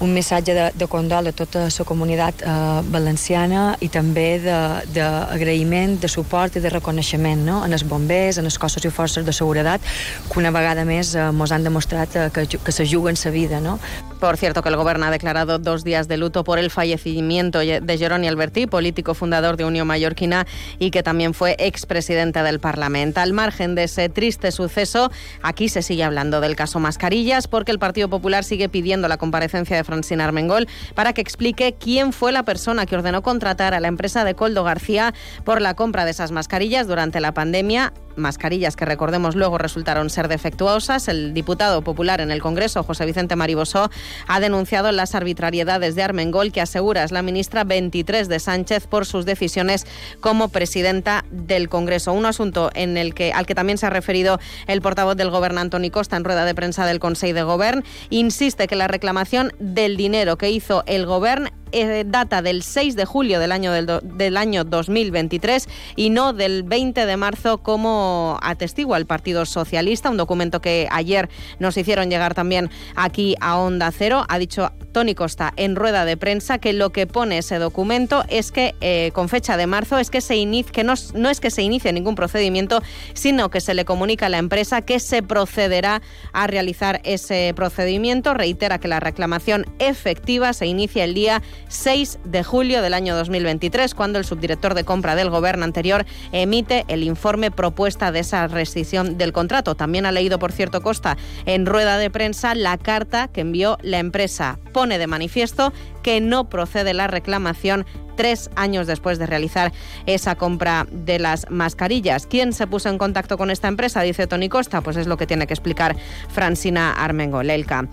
un 0.00 0.14
missatge 0.14 0.54
de, 0.54 0.70
de 0.74 0.86
condol 0.86 1.26
a 1.26 1.32
tota 1.32 1.66
la 1.66 1.84
comunitat 1.86 2.42
eh, 2.42 2.50
valenciana 2.92 3.76
i 3.82 3.88
també 3.90 4.38
d'agraïment, 4.38 5.96
de, 5.96 6.06
de 6.06 6.10
suport 6.12 6.56
i 6.56 6.62
de 6.62 6.70
reconeixement 6.70 7.42
no? 7.44 7.62
en 7.66 7.74
els 7.74 7.84
bombers, 7.88 8.38
en 8.38 8.46
els 8.46 8.58
cossos 8.58 8.84
i 8.84 8.92
forces 8.94 9.26
de 9.26 9.34
seguretat, 9.34 9.82
que 10.28 10.38
una 10.38 10.52
vegada 10.54 10.84
més 10.88 11.14
eh, 11.16 11.26
han 11.26 11.66
demostrat 11.66 12.16
eh, 12.16 12.28
que, 12.34 12.46
que 12.46 12.72
se 12.72 12.86
juguen 12.86 13.16
sa 13.16 13.30
vida. 13.30 13.60
No? 13.60 13.78
Por 14.20 14.36
cierto, 14.36 14.62
que 14.62 14.68
el 14.68 14.76
Gobierno 14.76 15.06
ha 15.06 15.10
declarado 15.10 15.58
dos 15.58 15.84
días 15.84 16.08
de 16.08 16.16
luto 16.16 16.42
por 16.42 16.58
el 16.58 16.70
fallecimiento 16.70 17.60
de 17.60 17.98
Jeroni 17.98 18.26
Alberti, 18.26 18.66
político 18.66 19.14
fundador 19.14 19.56
de 19.56 19.64
Unión 19.64 19.86
Mallorquina 19.86 20.46
y 20.78 20.90
que 20.90 21.04
también 21.04 21.34
fue 21.34 21.54
expresidente 21.58 22.42
del 22.42 22.58
Parlamento. 22.58 23.20
Al 23.20 23.32
margen 23.32 23.76
de 23.76 23.84
ese 23.84 24.08
triste 24.08 24.50
suceso, 24.50 25.12
aquí 25.42 25.68
se 25.68 25.82
sigue 25.82 26.02
hablando 26.02 26.40
del 26.40 26.56
caso 26.56 26.80
Mascarillas 26.80 27.46
porque 27.46 27.70
el 27.70 27.78
Partido 27.78 28.08
Popular 28.08 28.42
sigue 28.42 28.68
pidiendo 28.68 29.06
la 29.06 29.18
comparecencia 29.18 29.76
de 29.76 29.84
Francina 29.88 30.24
Armengol 30.24 30.68
para 30.94 31.14
que 31.14 31.22
explique 31.22 31.74
quién 31.80 32.12
fue 32.12 32.30
la 32.30 32.42
persona 32.42 32.84
que 32.84 32.94
ordenó 32.94 33.22
contratar 33.22 33.72
a 33.72 33.80
la 33.80 33.88
empresa 33.88 34.22
de 34.22 34.34
Coldo 34.34 34.62
García 34.62 35.14
por 35.44 35.62
la 35.62 35.72
compra 35.72 36.04
de 36.04 36.10
esas 36.10 36.30
mascarillas 36.30 36.86
durante 36.86 37.20
la 37.20 37.32
pandemia 37.32 37.94
mascarillas 38.18 38.76
que 38.76 38.84
recordemos 38.84 39.34
luego 39.34 39.58
resultaron 39.58 40.10
ser 40.10 40.28
defectuosas. 40.28 41.08
El 41.08 41.32
diputado 41.32 41.82
popular 41.82 42.20
en 42.20 42.30
el 42.30 42.42
Congreso, 42.42 42.82
José 42.82 43.06
Vicente 43.06 43.36
Maribosó, 43.36 43.90
ha 44.26 44.40
denunciado 44.40 44.92
las 44.92 45.14
arbitrariedades 45.14 45.94
de 45.94 46.02
Armengol, 46.02 46.52
que 46.52 46.60
asegura 46.60 47.04
es 47.04 47.12
la 47.12 47.22
ministra 47.22 47.64
23 47.64 48.28
de 48.28 48.40
Sánchez 48.40 48.86
por 48.86 49.06
sus 49.06 49.24
decisiones 49.24 49.86
como 50.20 50.48
presidenta 50.48 51.24
del 51.30 51.68
Congreso. 51.68 52.12
Un 52.12 52.26
asunto 52.26 52.70
en 52.74 52.96
el 52.96 53.14
que, 53.14 53.32
al 53.32 53.46
que 53.46 53.54
también 53.54 53.78
se 53.78 53.86
ha 53.86 53.90
referido 53.90 54.38
el 54.66 54.82
portavoz 54.82 55.16
del 55.16 55.30
Gobierno, 55.30 55.60
Antoni 55.60 55.90
Costa, 55.90 56.16
en 56.16 56.24
rueda 56.24 56.44
de 56.44 56.54
prensa 56.54 56.84
del 56.84 56.98
Consejo 56.98 57.34
de 57.34 57.42
Govern. 57.42 57.84
Insiste 58.10 58.66
que 58.66 58.76
la 58.76 58.88
reclamación 58.88 59.52
del 59.78 59.96
dinero 59.96 60.36
que 60.36 60.50
hizo 60.50 60.82
el 60.86 61.06
Gobierno 61.06 61.50
eh, 61.70 62.02
data 62.04 62.42
del 62.42 62.64
6 62.64 62.96
de 62.96 63.04
julio 63.04 63.38
del 63.38 63.52
año, 63.52 63.72
del, 63.72 63.86
del 64.02 64.36
año 64.36 64.64
2023 64.64 65.68
y 65.94 66.10
no 66.10 66.32
del 66.32 66.64
20 66.64 67.06
de 67.06 67.16
marzo 67.16 67.58
como 67.58 68.40
atestigua 68.42 68.96
el 68.96 69.06
Partido 69.06 69.46
Socialista, 69.46 70.10
un 70.10 70.16
documento 70.16 70.60
que 70.60 70.88
ayer 70.90 71.28
nos 71.60 71.76
hicieron 71.76 72.10
llegar 72.10 72.34
también 72.34 72.70
aquí 72.96 73.36
a 73.40 73.56
Onda 73.58 73.92
Cero. 73.92 74.24
Ha 74.28 74.38
dicho 74.40 74.72
Tony 74.98 75.14
Costa 75.14 75.52
en 75.54 75.76
rueda 75.76 76.04
de 76.04 76.16
prensa 76.16 76.58
que 76.58 76.72
lo 76.72 76.90
que 76.90 77.06
pone 77.06 77.38
ese 77.38 77.60
documento 77.60 78.24
es 78.28 78.50
que 78.50 78.74
eh, 78.80 79.12
con 79.14 79.28
fecha 79.28 79.56
de 79.56 79.68
marzo 79.68 79.96
es 79.96 80.10
que, 80.10 80.20
se 80.20 80.34
inicie, 80.34 80.72
que 80.72 80.82
no, 80.82 80.94
no 81.14 81.30
es 81.30 81.38
que 81.38 81.52
se 81.52 81.62
inicie 81.62 81.92
ningún 81.92 82.16
procedimiento, 82.16 82.82
sino 83.14 83.48
que 83.48 83.60
se 83.60 83.74
le 83.74 83.84
comunica 83.84 84.26
a 84.26 84.28
la 84.28 84.38
empresa 84.38 84.82
que 84.82 84.98
se 84.98 85.22
procederá 85.22 86.02
a 86.32 86.48
realizar 86.48 87.00
ese 87.04 87.52
procedimiento. 87.54 88.34
Reitera 88.34 88.80
que 88.80 88.88
la 88.88 88.98
reclamación 88.98 89.66
efectiva 89.78 90.52
se 90.52 90.66
inicia 90.66 91.04
el 91.04 91.14
día 91.14 91.42
6 91.68 92.18
de 92.24 92.42
julio 92.42 92.82
del 92.82 92.92
año 92.92 93.14
2023, 93.14 93.94
cuando 93.94 94.18
el 94.18 94.24
subdirector 94.24 94.74
de 94.74 94.82
compra 94.82 95.14
del 95.14 95.30
gobierno 95.30 95.64
anterior 95.64 96.06
emite 96.32 96.86
el 96.88 97.04
informe 97.04 97.52
propuesta 97.52 98.10
de 98.10 98.18
esa 98.18 98.48
rescisión 98.48 99.16
del 99.16 99.32
contrato. 99.32 99.76
También 99.76 100.06
ha 100.06 100.10
leído, 100.10 100.40
por 100.40 100.50
cierto, 100.50 100.80
Costa 100.80 101.16
en 101.46 101.66
rueda 101.66 101.98
de 101.98 102.10
prensa 102.10 102.56
la 102.56 102.78
carta 102.78 103.28
que 103.28 103.42
envió 103.42 103.78
la 103.82 104.00
empresa. 104.00 104.58
Pone 104.72 104.87
de 104.96 105.06
manifiesto 105.06 105.74
que 106.02 106.22
no 106.22 106.48
procede 106.48 106.94
la 106.94 107.08
reclamación 107.08 107.84
tres 108.18 108.50
años 108.56 108.88
después 108.88 109.20
de 109.20 109.26
realizar 109.26 109.72
esa 110.06 110.34
compra 110.34 110.88
de 110.90 111.20
las 111.20 111.48
mascarillas. 111.50 112.26
¿Quién 112.26 112.52
se 112.52 112.66
puso 112.66 112.88
en 112.88 112.98
contacto 112.98 113.38
con 113.38 113.52
esta 113.52 113.68
empresa? 113.68 114.02
Dice 114.02 114.26
Tony 114.26 114.48
Costa, 114.48 114.80
pues 114.80 114.96
es 114.96 115.06
lo 115.06 115.16
que 115.16 115.28
tiene 115.28 115.46
que 115.46 115.54
explicar 115.54 115.94
Francina 116.28 116.92
Armengo 116.92 117.44
Lelka. 117.44 117.86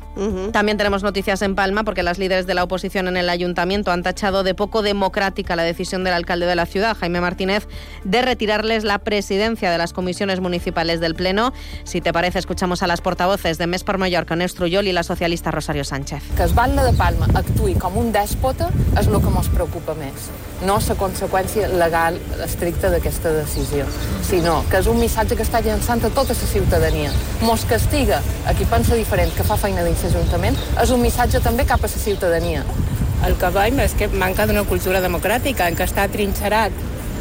También 0.52 0.78
tenemos 0.78 1.04
noticias 1.04 1.44
en 1.44 1.54
Palma 1.54 1.84
porque 1.84 2.02
las 2.02 2.18
líderes 2.18 2.48
de 2.48 2.56
la 2.56 2.64
oposición 2.64 3.08
en 3.08 3.18
el 3.18 3.30
ayuntamiento 3.30 3.92
han 3.92 4.02
tachado 4.02 4.42
de 4.42 4.56
poco 4.56 4.82
democrática 4.82 5.56
la 5.56 5.62
decisión 5.62 6.04
del 6.04 6.14
alcalde 6.14 6.48
de 6.48 6.56
la 6.56 6.66
ciudad, 6.66 6.98
Jaime 6.98 7.22
Martínez, 7.22 7.68
de 8.04 8.24
retirarles 8.24 8.84
la 8.84 8.98
presidencia 8.98 9.70
de 9.70 9.78
las 9.78 9.94
comisiones 9.94 10.40
municipales 10.40 11.00
del 11.00 11.14
Pleno. 11.14 11.54
Si 11.84 12.02
te 12.02 12.12
parece, 12.12 12.40
escuchamos 12.40 12.82
a 12.82 12.88
las 12.88 13.02
portavoces 13.02 13.60
de 13.60 13.68
Més 13.68 13.84
per 13.84 14.00
Mallorca, 14.00 14.36
Neus 14.36 14.56
Trullol, 14.56 14.88
y 14.88 14.92
la 14.92 15.04
socialista 15.04 15.52
Rosario 15.52 15.84
Sánchez. 15.84 16.24
Que 16.36 16.44
es 16.44 16.56
batlle 16.56 16.82
de 16.82 16.94
Palma 16.98 17.28
actuï 17.36 17.76
com 17.78 17.98
un 18.00 18.12
dèspota 18.16 18.72
és 18.98 19.06
el 19.06 19.20
que 19.20 19.32
ens 19.32 19.50
preocupa 19.54 19.94
més. 20.00 20.15
No 20.66 20.78
la 20.80 20.96
conseqüència 20.96 21.68
legal 21.68 22.18
estricta 22.46 22.90
d'aquesta 22.90 23.34
decisió, 23.36 23.86
sinó 24.24 24.62
que 24.72 24.80
és 24.80 24.88
un 24.88 25.00
missatge 25.00 25.36
que 25.36 25.44
està 25.44 25.60
llançant 25.66 26.06
a 26.08 26.10
tota 26.16 26.34
la 26.34 26.50
ciutadania. 26.54 27.12
Mos 27.42 27.66
castiga 27.70 28.22
a 28.48 28.56
qui 28.56 28.66
pensa 28.66 28.96
diferent, 28.96 29.36
que 29.36 29.44
fa 29.44 29.60
feina 29.60 29.84
dins 29.84 30.08
l'Ajuntament, 30.08 30.58
és 30.82 30.96
un 30.96 31.04
missatge 31.04 31.44
també 31.44 31.68
cap 31.68 31.84
a 31.84 31.92
la 31.92 32.04
ciutadania. 32.08 32.64
El 33.28 33.36
que 33.42 33.52
veiem 33.52 33.80
és 33.84 33.94
que 34.00 34.08
manca 34.08 34.48
d'una 34.48 34.64
cultura 34.64 35.02
democràtica 35.02 35.68
en 35.68 35.76
què 35.76 35.88
està 35.90 36.08
trinxerat 36.08 36.72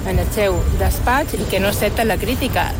en 0.07 0.19
el 0.19 0.35
seu 0.37 0.59
despatx 0.79 1.39
i 1.39 1.47
que 1.51 1.61
no 1.61 1.75
accepta 1.75 2.05
la 2.05 2.21
crítica. 2.21 2.71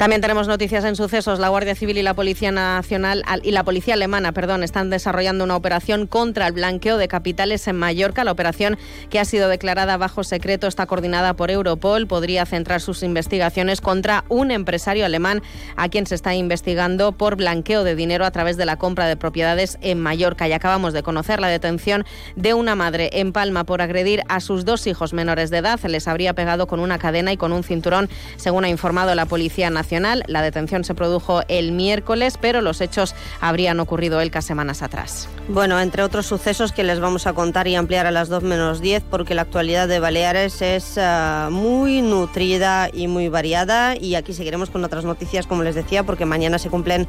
También 0.00 0.22
tenemos 0.22 0.48
noticias 0.48 0.82
en 0.86 0.96
sucesos. 0.96 1.38
La 1.40 1.50
Guardia 1.50 1.74
Civil 1.74 1.98
y 1.98 2.02
la 2.02 2.14
Policía 2.14 2.50
Nacional 2.50 3.22
y 3.42 3.50
la 3.50 3.64
Policía 3.64 3.92
Alemana, 3.92 4.32
perdón, 4.32 4.62
están 4.62 4.88
desarrollando 4.88 5.44
una 5.44 5.56
operación 5.56 6.06
contra 6.06 6.46
el 6.46 6.54
blanqueo 6.54 6.96
de 6.96 7.06
capitales 7.06 7.68
en 7.68 7.76
Mallorca. 7.76 8.24
La 8.24 8.32
operación 8.32 8.78
que 9.10 9.18
ha 9.20 9.26
sido 9.26 9.50
declarada 9.50 9.98
bajo 9.98 10.24
secreto 10.24 10.68
está 10.68 10.86
coordinada 10.86 11.34
por 11.34 11.50
Europol. 11.50 12.06
Podría 12.06 12.46
centrar 12.46 12.80
sus 12.80 13.02
investigaciones 13.02 13.82
contra 13.82 14.24
un 14.30 14.50
empresario 14.50 15.04
alemán 15.04 15.42
a 15.76 15.90
quien 15.90 16.06
se 16.06 16.14
está 16.14 16.34
investigando 16.34 17.12
por 17.12 17.36
blanqueo 17.36 17.84
de 17.84 17.94
dinero 17.94 18.24
a 18.24 18.30
través 18.30 18.56
de 18.56 18.64
la 18.64 18.78
compra 18.78 19.06
de 19.06 19.18
propiedades 19.18 19.76
en 19.82 20.00
Mallorca. 20.00 20.48
Y 20.48 20.54
acabamos 20.54 20.94
de 20.94 21.02
conocer 21.02 21.40
la 21.40 21.48
detención 21.48 22.06
de 22.36 22.54
una 22.54 22.74
madre 22.74 23.10
en 23.12 23.34
Palma 23.34 23.64
por 23.64 23.82
agredir 23.82 24.22
a 24.30 24.40
sus 24.40 24.64
dos 24.64 24.86
hijos 24.86 25.12
menores 25.12 25.50
de 25.50 25.58
edad. 25.58 25.78
Les 25.82 26.08
habría 26.08 26.32
pegado 26.32 26.66
con 26.66 26.80
una 26.80 26.98
cadena 26.98 27.34
y 27.34 27.36
con 27.36 27.52
un 27.52 27.64
cinturón, 27.64 28.08
según 28.36 28.64
ha 28.64 28.70
informado 28.70 29.14
la 29.14 29.26
Policía 29.26 29.68
Nacional. 29.68 29.89
La 30.26 30.42
detención 30.42 30.84
se 30.84 30.94
produjo 30.94 31.42
el 31.48 31.72
miércoles, 31.72 32.38
pero 32.40 32.60
los 32.60 32.80
hechos 32.80 33.14
habrían 33.40 33.80
ocurrido 33.80 34.20
el 34.20 34.30
semanas 34.40 34.82
atrás. 34.82 35.28
Bueno, 35.48 35.80
entre 35.80 36.04
otros 36.04 36.26
sucesos 36.26 36.70
que 36.70 36.84
les 36.84 37.00
vamos 37.00 37.26
a 37.26 37.32
contar 37.32 37.66
y 37.66 37.74
ampliar 37.74 38.06
a 38.06 38.12
las 38.12 38.28
2 38.28 38.44
menos 38.44 38.80
10, 38.80 39.02
porque 39.10 39.34
la 39.34 39.42
actualidad 39.42 39.88
de 39.88 39.98
Baleares 39.98 40.62
es 40.62 40.96
uh, 40.96 41.50
muy 41.50 42.00
nutrida 42.00 42.88
y 42.92 43.08
muy 43.08 43.28
variada. 43.28 43.96
Y 43.96 44.14
aquí 44.14 44.32
seguiremos 44.32 44.70
con 44.70 44.84
otras 44.84 45.04
noticias, 45.04 45.48
como 45.48 45.64
les 45.64 45.74
decía, 45.74 46.04
porque 46.04 46.24
mañana 46.24 46.58
se 46.60 46.70
cumplen 46.70 47.08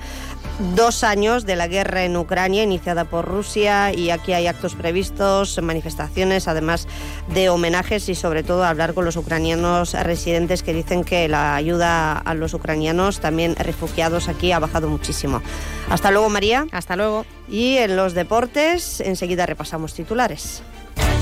dos 0.76 1.04
años 1.04 1.46
de 1.46 1.56
la 1.56 1.68
guerra 1.68 2.04
en 2.04 2.18
Ucrania, 2.18 2.64
iniciada 2.64 3.06
por 3.06 3.26
Rusia, 3.26 3.94
y 3.94 4.10
aquí 4.10 4.34
hay 4.34 4.48
actos 4.48 4.74
previstos, 4.74 5.62
manifestaciones, 5.62 6.48
además 6.48 6.88
de 7.34 7.50
homenajes 7.50 8.10
y 8.10 8.16
sobre 8.16 8.42
todo 8.42 8.66
hablar 8.66 8.96
con 8.96 9.06
los 9.06 9.16
ucranianos 9.16 9.94
residentes 9.94 10.64
que 10.64 10.74
dicen 10.74 11.04
que 11.04 11.28
la 11.28 11.56
ayuda 11.56 12.18
a 12.18 12.34
los 12.34 12.54
ucranianos 12.56 12.71
ucranianos, 12.72 13.20
también 13.20 13.58
refugiados 13.58 14.30
aquí, 14.30 14.54
ha 14.54 14.60
bajado 14.60 14.88
muchísimo. 14.88 15.42
Hasta 15.90 16.10
luego, 16.10 16.30
María. 16.30 16.68
Hasta 16.72 16.96
luego. 16.96 17.26
Y 17.50 17.76
en 17.78 17.98
los 17.98 18.14
deportes, 18.14 19.02
enseguida 19.02 19.46
repasamos 19.46 19.94
titulares. 19.94 20.62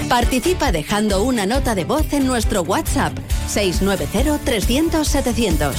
Participa 0.08 0.72
dejando 0.72 1.24
una 1.24 1.48
nota 1.48 1.74
de 1.74 1.86
voz 1.86 2.14
en 2.14 2.28
nuestro 2.28 2.62
WhatsApp 2.62 3.18
690-300-700. 3.52 5.74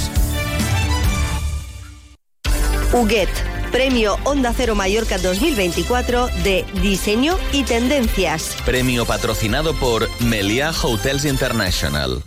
Huguet, 2.92 3.28
Premio 3.70 4.16
Onda 4.24 4.52
Cero 4.56 4.74
Mallorca 4.74 5.18
2024 5.18 6.26
de 6.42 6.64
Diseño 6.82 7.36
y 7.52 7.62
Tendencias. 7.62 8.56
Premio 8.64 9.06
patrocinado 9.06 9.72
por 9.74 10.08
Meliá 10.20 10.72
Hotels 10.72 11.24
International. 11.24 12.24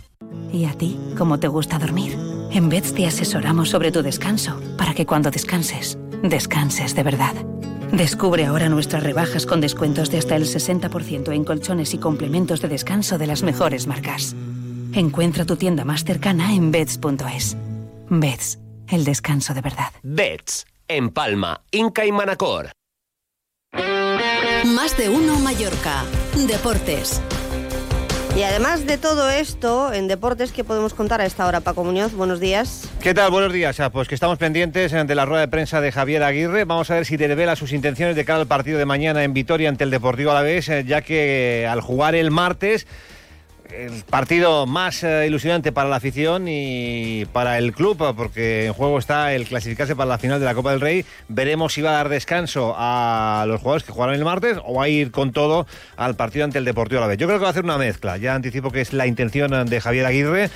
¿Y 0.50 0.64
a 0.64 0.72
ti? 0.72 0.98
¿Cómo 1.18 1.38
te 1.40 1.48
gusta 1.48 1.78
dormir? 1.78 2.16
En 2.54 2.68
Beds 2.68 2.94
te 2.94 3.04
asesoramos 3.04 3.70
sobre 3.70 3.90
tu 3.90 4.00
descanso 4.00 4.60
para 4.78 4.94
que 4.94 5.06
cuando 5.06 5.32
descanses, 5.32 5.98
descanses 6.22 6.94
de 6.94 7.02
verdad. 7.02 7.34
Descubre 7.90 8.46
ahora 8.46 8.68
nuestras 8.68 9.02
rebajas 9.02 9.44
con 9.44 9.60
descuentos 9.60 10.08
de 10.08 10.18
hasta 10.18 10.36
el 10.36 10.44
60% 10.44 11.34
en 11.34 11.44
colchones 11.44 11.94
y 11.94 11.98
complementos 11.98 12.60
de 12.60 12.68
descanso 12.68 13.18
de 13.18 13.26
las 13.26 13.42
mejores 13.42 13.88
marcas. 13.88 14.36
Encuentra 14.92 15.44
tu 15.44 15.56
tienda 15.56 15.84
más 15.84 16.04
cercana 16.04 16.54
en 16.54 16.70
beds.es. 16.70 17.56
Beds, 18.08 18.60
el 18.86 19.04
descanso 19.04 19.52
de 19.52 19.60
verdad. 19.60 19.92
Beds, 20.04 20.64
en 20.86 21.10
Palma, 21.10 21.60
Inca 21.72 22.06
y 22.06 22.12
Manacor. 22.12 22.70
Más 24.64 24.96
de 24.96 25.08
uno 25.08 25.40
Mallorca. 25.40 26.04
Deportes. 26.46 27.20
Y 28.36 28.42
además 28.42 28.84
de 28.84 28.98
todo 28.98 29.30
esto, 29.30 29.92
en 29.92 30.08
deportes, 30.08 30.50
¿qué 30.50 30.64
podemos 30.64 30.92
contar 30.92 31.20
a 31.20 31.24
esta 31.24 31.46
hora, 31.46 31.60
Paco 31.60 31.84
Muñoz? 31.84 32.14
Buenos 32.14 32.40
días. 32.40 32.88
¿Qué 33.00 33.14
tal? 33.14 33.30
Buenos 33.30 33.52
días. 33.52 33.80
Pues 33.92 34.08
que 34.08 34.16
estamos 34.16 34.38
pendientes 34.38 34.90
de 34.90 35.14
la 35.14 35.24
rueda 35.24 35.42
de 35.42 35.48
prensa 35.48 35.80
de 35.80 35.92
Javier 35.92 36.24
Aguirre. 36.24 36.64
Vamos 36.64 36.90
a 36.90 36.94
ver 36.94 37.06
si 37.06 37.16
revela 37.16 37.54
sus 37.54 37.72
intenciones 37.72 38.16
de 38.16 38.24
cara 38.24 38.40
al 38.40 38.48
partido 38.48 38.76
de 38.76 38.86
mañana 38.86 39.22
en 39.22 39.34
Vitoria 39.34 39.68
ante 39.68 39.84
el 39.84 39.90
Deportivo 39.90 40.32
Alavés, 40.32 40.68
eh, 40.68 40.82
ya 40.84 41.02
que 41.02 41.68
al 41.70 41.80
jugar 41.80 42.16
el 42.16 42.32
martes 42.32 42.88
el 43.70 44.04
partido 44.04 44.66
más 44.66 45.02
eh, 45.02 45.26
ilusionante 45.26 45.72
para 45.72 45.88
la 45.88 45.96
afición 45.96 46.46
y 46.48 47.26
para 47.32 47.58
el 47.58 47.72
club, 47.72 48.14
porque 48.16 48.66
en 48.66 48.72
juego 48.72 48.98
está 48.98 49.32
el 49.32 49.46
clasificarse 49.46 49.96
para 49.96 50.08
la 50.08 50.18
final 50.18 50.40
de 50.40 50.46
la 50.46 50.54
Copa 50.54 50.70
del 50.72 50.80
Rey. 50.80 51.04
Veremos 51.28 51.72
si 51.72 51.82
va 51.82 51.90
a 51.90 51.94
dar 51.94 52.08
descanso 52.08 52.74
a 52.76 53.44
los 53.48 53.60
jugadores 53.60 53.84
que 53.84 53.92
jugarán 53.92 54.16
el 54.16 54.24
martes 54.24 54.58
o 54.64 54.74
va 54.74 54.84
a 54.84 54.88
ir 54.88 55.10
con 55.10 55.32
todo 55.32 55.66
al 55.96 56.14
partido 56.16 56.44
ante 56.44 56.58
el 56.58 56.64
Deportivo 56.64 56.98
a 56.98 57.02
la 57.02 57.08
vez. 57.08 57.18
Yo 57.18 57.26
creo 57.26 57.38
que 57.38 57.42
va 57.42 57.48
a 57.48 57.52
hacer 57.52 57.64
una 57.64 57.78
mezcla. 57.78 58.16
Ya 58.16 58.34
anticipo 58.34 58.70
que 58.70 58.80
es 58.80 58.92
la 58.92 59.06
intención 59.06 59.66
de 59.66 59.80
Javier 59.80 60.06
Aguirre. 60.06 60.50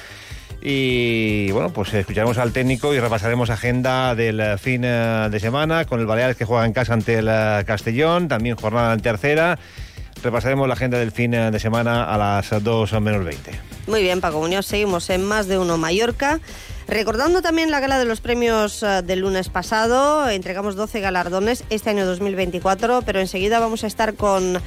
Y 0.61 1.53
bueno, 1.53 1.71
pues 1.71 1.95
escucharemos 1.95 2.37
al 2.39 2.53
técnico 2.53 2.93
y 2.93 2.99
repasaremos 2.99 3.49
agenda 3.49 4.17
del 4.17 4.59
fin 4.59 4.83
eh, 4.85 5.29
de 5.31 5.39
semana 5.39 5.85
con 5.85 6.01
el 6.01 6.07
Baleares 6.07 6.37
que 6.37 6.45
juega 6.45 6.67
en 6.67 6.73
casa 6.73 6.95
ante 6.95 7.19
el 7.19 7.29
eh, 7.31 7.63
Castellón, 7.65 8.27
también 8.27 8.57
jornada 8.57 8.93
en 8.93 9.01
tercera 9.01 9.59
repasaremos 10.23 10.67
la 10.69 10.75
agenda 10.75 10.99
del 10.99 11.13
fin 11.13 11.33
de 11.33 11.59
semana 11.59 12.05
a 12.05 12.19
las 12.19 12.51
2 12.63 13.01
menos 13.01 13.25
20. 13.25 13.51
Muy 13.87 14.03
bien, 14.03 14.21
Paco 14.21 14.41
Muñoz, 14.41 14.67
seguimos 14.67 15.09
en 15.11 15.25
Más 15.25 15.47
de 15.49 15.59
Uno 15.59 15.79
Mallorca. 15.79 16.41
Recordando 16.89 17.43
también 17.43 17.71
la 17.71 17.81
gala 17.81 17.99
de 17.99 18.07
los 18.07 18.23
premios 18.23 18.83
eh, 18.83 19.03
del 19.03 19.21
lunes 19.21 19.51
pasado, 19.51 20.29
entregamos 20.31 20.75
12 20.75 21.01
galardones 21.01 21.65
este 21.69 21.91
año 21.91 22.07
2024, 22.07 23.03
pero 23.03 23.21
enseguida 23.21 23.61
vamos 23.61 23.85
a 23.85 23.87
estar 23.87 24.15
con 24.15 24.59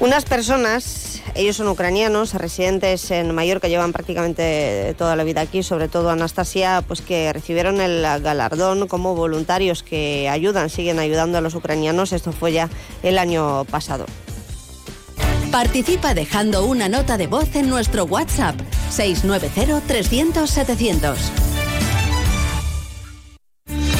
unas 0.00 0.24
personas, 0.24 1.22
ellos 1.34 1.56
son 1.56 1.68
ucranianos, 1.68 2.34
residentes 2.34 3.10
en 3.10 3.34
Mallorca, 3.34 3.68
llevan 3.68 3.92
prácticamente 3.92 4.94
toda 4.98 5.14
la 5.14 5.24
vida 5.24 5.42
aquí, 5.42 5.62
sobre 5.62 5.88
todo 5.88 6.10
Anastasia, 6.10 6.82
pues 6.86 7.02
que 7.02 7.32
recibieron 7.32 7.80
el 7.80 8.02
galardón 8.20 8.88
como 8.88 9.14
voluntarios 9.14 9.82
que 9.82 10.28
ayudan, 10.28 10.70
siguen 10.70 10.98
ayudando 10.98 11.38
a 11.38 11.40
los 11.40 11.54
ucranianos. 11.54 12.12
Esto 12.12 12.32
fue 12.32 12.52
ya 12.52 12.68
el 13.02 13.18
año 13.18 13.64
pasado. 13.66 14.06
Participa 15.52 16.14
dejando 16.14 16.64
una 16.64 16.88
nota 16.88 17.16
de 17.16 17.26
voz 17.26 17.54
en 17.54 17.68
nuestro 17.68 18.04
WhatsApp 18.04 18.54
690 18.90 19.80
300 19.86 20.48
700. 20.48 21.18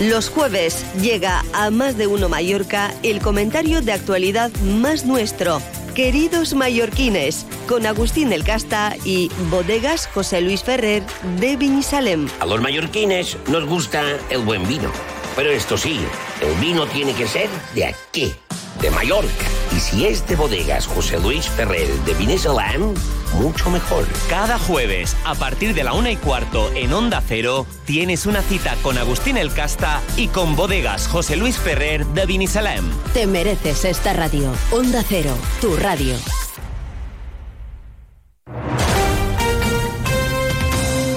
Los 0.00 0.28
jueves 0.28 0.84
llega 1.00 1.44
a 1.52 1.70
Más 1.70 1.96
de 1.96 2.08
Uno 2.08 2.28
Mallorca 2.28 2.92
el 3.04 3.20
comentario 3.20 3.80
de 3.80 3.92
actualidad 3.92 4.50
más 4.60 5.04
nuestro. 5.04 5.62
Queridos 5.94 6.52
mallorquines, 6.54 7.46
con 7.68 7.86
Agustín 7.86 8.32
El 8.32 8.42
Casta 8.42 8.96
y 9.04 9.30
Bodegas 9.50 10.08
José 10.08 10.40
Luis 10.40 10.64
Ferrer 10.64 11.04
de 11.38 11.56
Vinisalem. 11.56 12.28
A 12.40 12.46
los 12.46 12.60
mallorquines 12.60 13.36
nos 13.48 13.66
gusta 13.66 14.18
el 14.30 14.40
buen 14.40 14.66
vino. 14.66 14.90
Pero 15.36 15.50
esto 15.50 15.76
sí, 15.76 16.00
el 16.40 16.54
vino 16.60 16.86
tiene 16.86 17.12
que 17.12 17.26
ser 17.26 17.48
de 17.74 17.86
aquí, 17.86 18.34
de 18.80 18.90
Mallorca 18.90 19.46
Y 19.74 19.80
si 19.80 20.06
es 20.06 20.26
de 20.28 20.36
bodegas 20.36 20.86
José 20.86 21.18
Luis 21.18 21.48
Ferrer 21.48 21.88
de 21.88 22.14
Vines 22.14 22.46
Alam, 22.46 22.94
mucho 23.40 23.68
mejor. 23.70 24.06
Cada 24.28 24.58
jueves, 24.58 25.16
a 25.24 25.34
partir 25.34 25.74
de 25.74 25.82
la 25.82 25.92
una 25.92 26.12
y 26.12 26.16
cuarto 26.16 26.70
en 26.74 26.92
Onda 26.92 27.20
Cero, 27.26 27.66
tienes 27.84 28.26
una 28.26 28.42
cita 28.42 28.76
con 28.82 28.96
Agustín 28.96 29.36
El 29.36 29.52
Casta 29.52 30.00
y 30.16 30.28
con 30.28 30.54
bodegas 30.54 31.08
José 31.08 31.34
Luis 31.34 31.58
Ferrer 31.58 32.06
de 32.06 32.26
Vinisalem. 32.26 32.84
Te 33.12 33.26
mereces 33.26 33.84
esta 33.84 34.12
radio. 34.12 34.52
Onda 34.70 35.02
Cero, 35.08 35.36
tu 35.60 35.76
radio. 35.76 36.14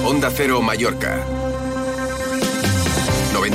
Onda 0.03 0.31
Cero 0.35 0.61
Mallorca. 0.61 1.36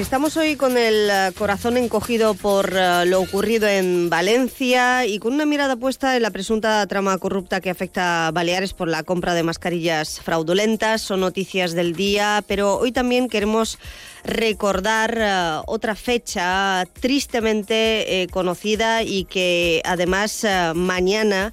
Estamos 0.00 0.38
hoy 0.38 0.56
con 0.56 0.78
el 0.78 1.10
eh, 1.10 1.30
corazón 1.36 1.76
encogido 1.76 2.32
por 2.32 2.72
eh, 2.74 3.04
lo 3.04 3.20
ocurrido 3.20 3.68
en 3.68 4.08
Valencia 4.08 5.04
y 5.04 5.18
con 5.18 5.34
una 5.34 5.44
mirada 5.44 5.76
puesta 5.76 6.16
en 6.16 6.22
la 6.22 6.30
presunta 6.30 6.86
trama 6.86 7.18
corrupta 7.18 7.60
que 7.60 7.68
afecta 7.68 8.26
a 8.26 8.30
Baleares 8.30 8.72
por 8.72 8.88
la 8.88 9.02
compra 9.02 9.34
de 9.34 9.42
mascarillas 9.42 10.18
fraudulentas. 10.20 11.02
Son 11.02 11.20
noticias 11.20 11.74
del 11.74 11.94
día, 11.94 12.42
pero 12.48 12.78
hoy 12.78 12.92
también 12.92 13.28
queremos 13.28 13.78
recordar 14.24 15.18
eh, 15.20 15.60
otra 15.66 15.94
fecha 15.94 16.86
tristemente 16.98 18.26
conocida 18.32 19.02
y 19.02 19.24
que 19.24 19.82
además 19.84 20.46
mañana 20.74 21.52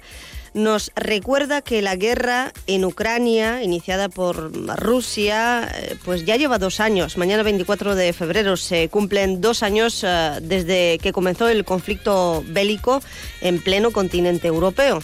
nos 0.58 0.90
recuerda 0.96 1.62
que 1.62 1.80
la 1.80 1.96
guerra 1.96 2.52
en 2.66 2.84
Ucrania, 2.84 3.62
iniciada 3.62 4.08
por 4.08 4.52
Rusia, 4.78 5.70
eh, 5.74 5.96
pues 6.04 6.24
ya 6.24 6.36
lleva 6.36 6.58
dos 6.58 6.80
años. 6.80 7.16
Mañana 7.16 7.42
24 7.42 7.94
de 7.94 8.12
febrero 8.12 8.56
se 8.56 8.88
cumplen 8.88 9.40
dos 9.40 9.62
años 9.62 10.04
eh, 10.04 10.38
desde 10.42 10.98
que 10.98 11.12
comenzó 11.12 11.48
el 11.48 11.64
conflicto 11.64 12.44
bélico 12.48 13.00
en 13.40 13.62
pleno 13.62 13.92
continente 13.92 14.48
europeo. 14.48 15.00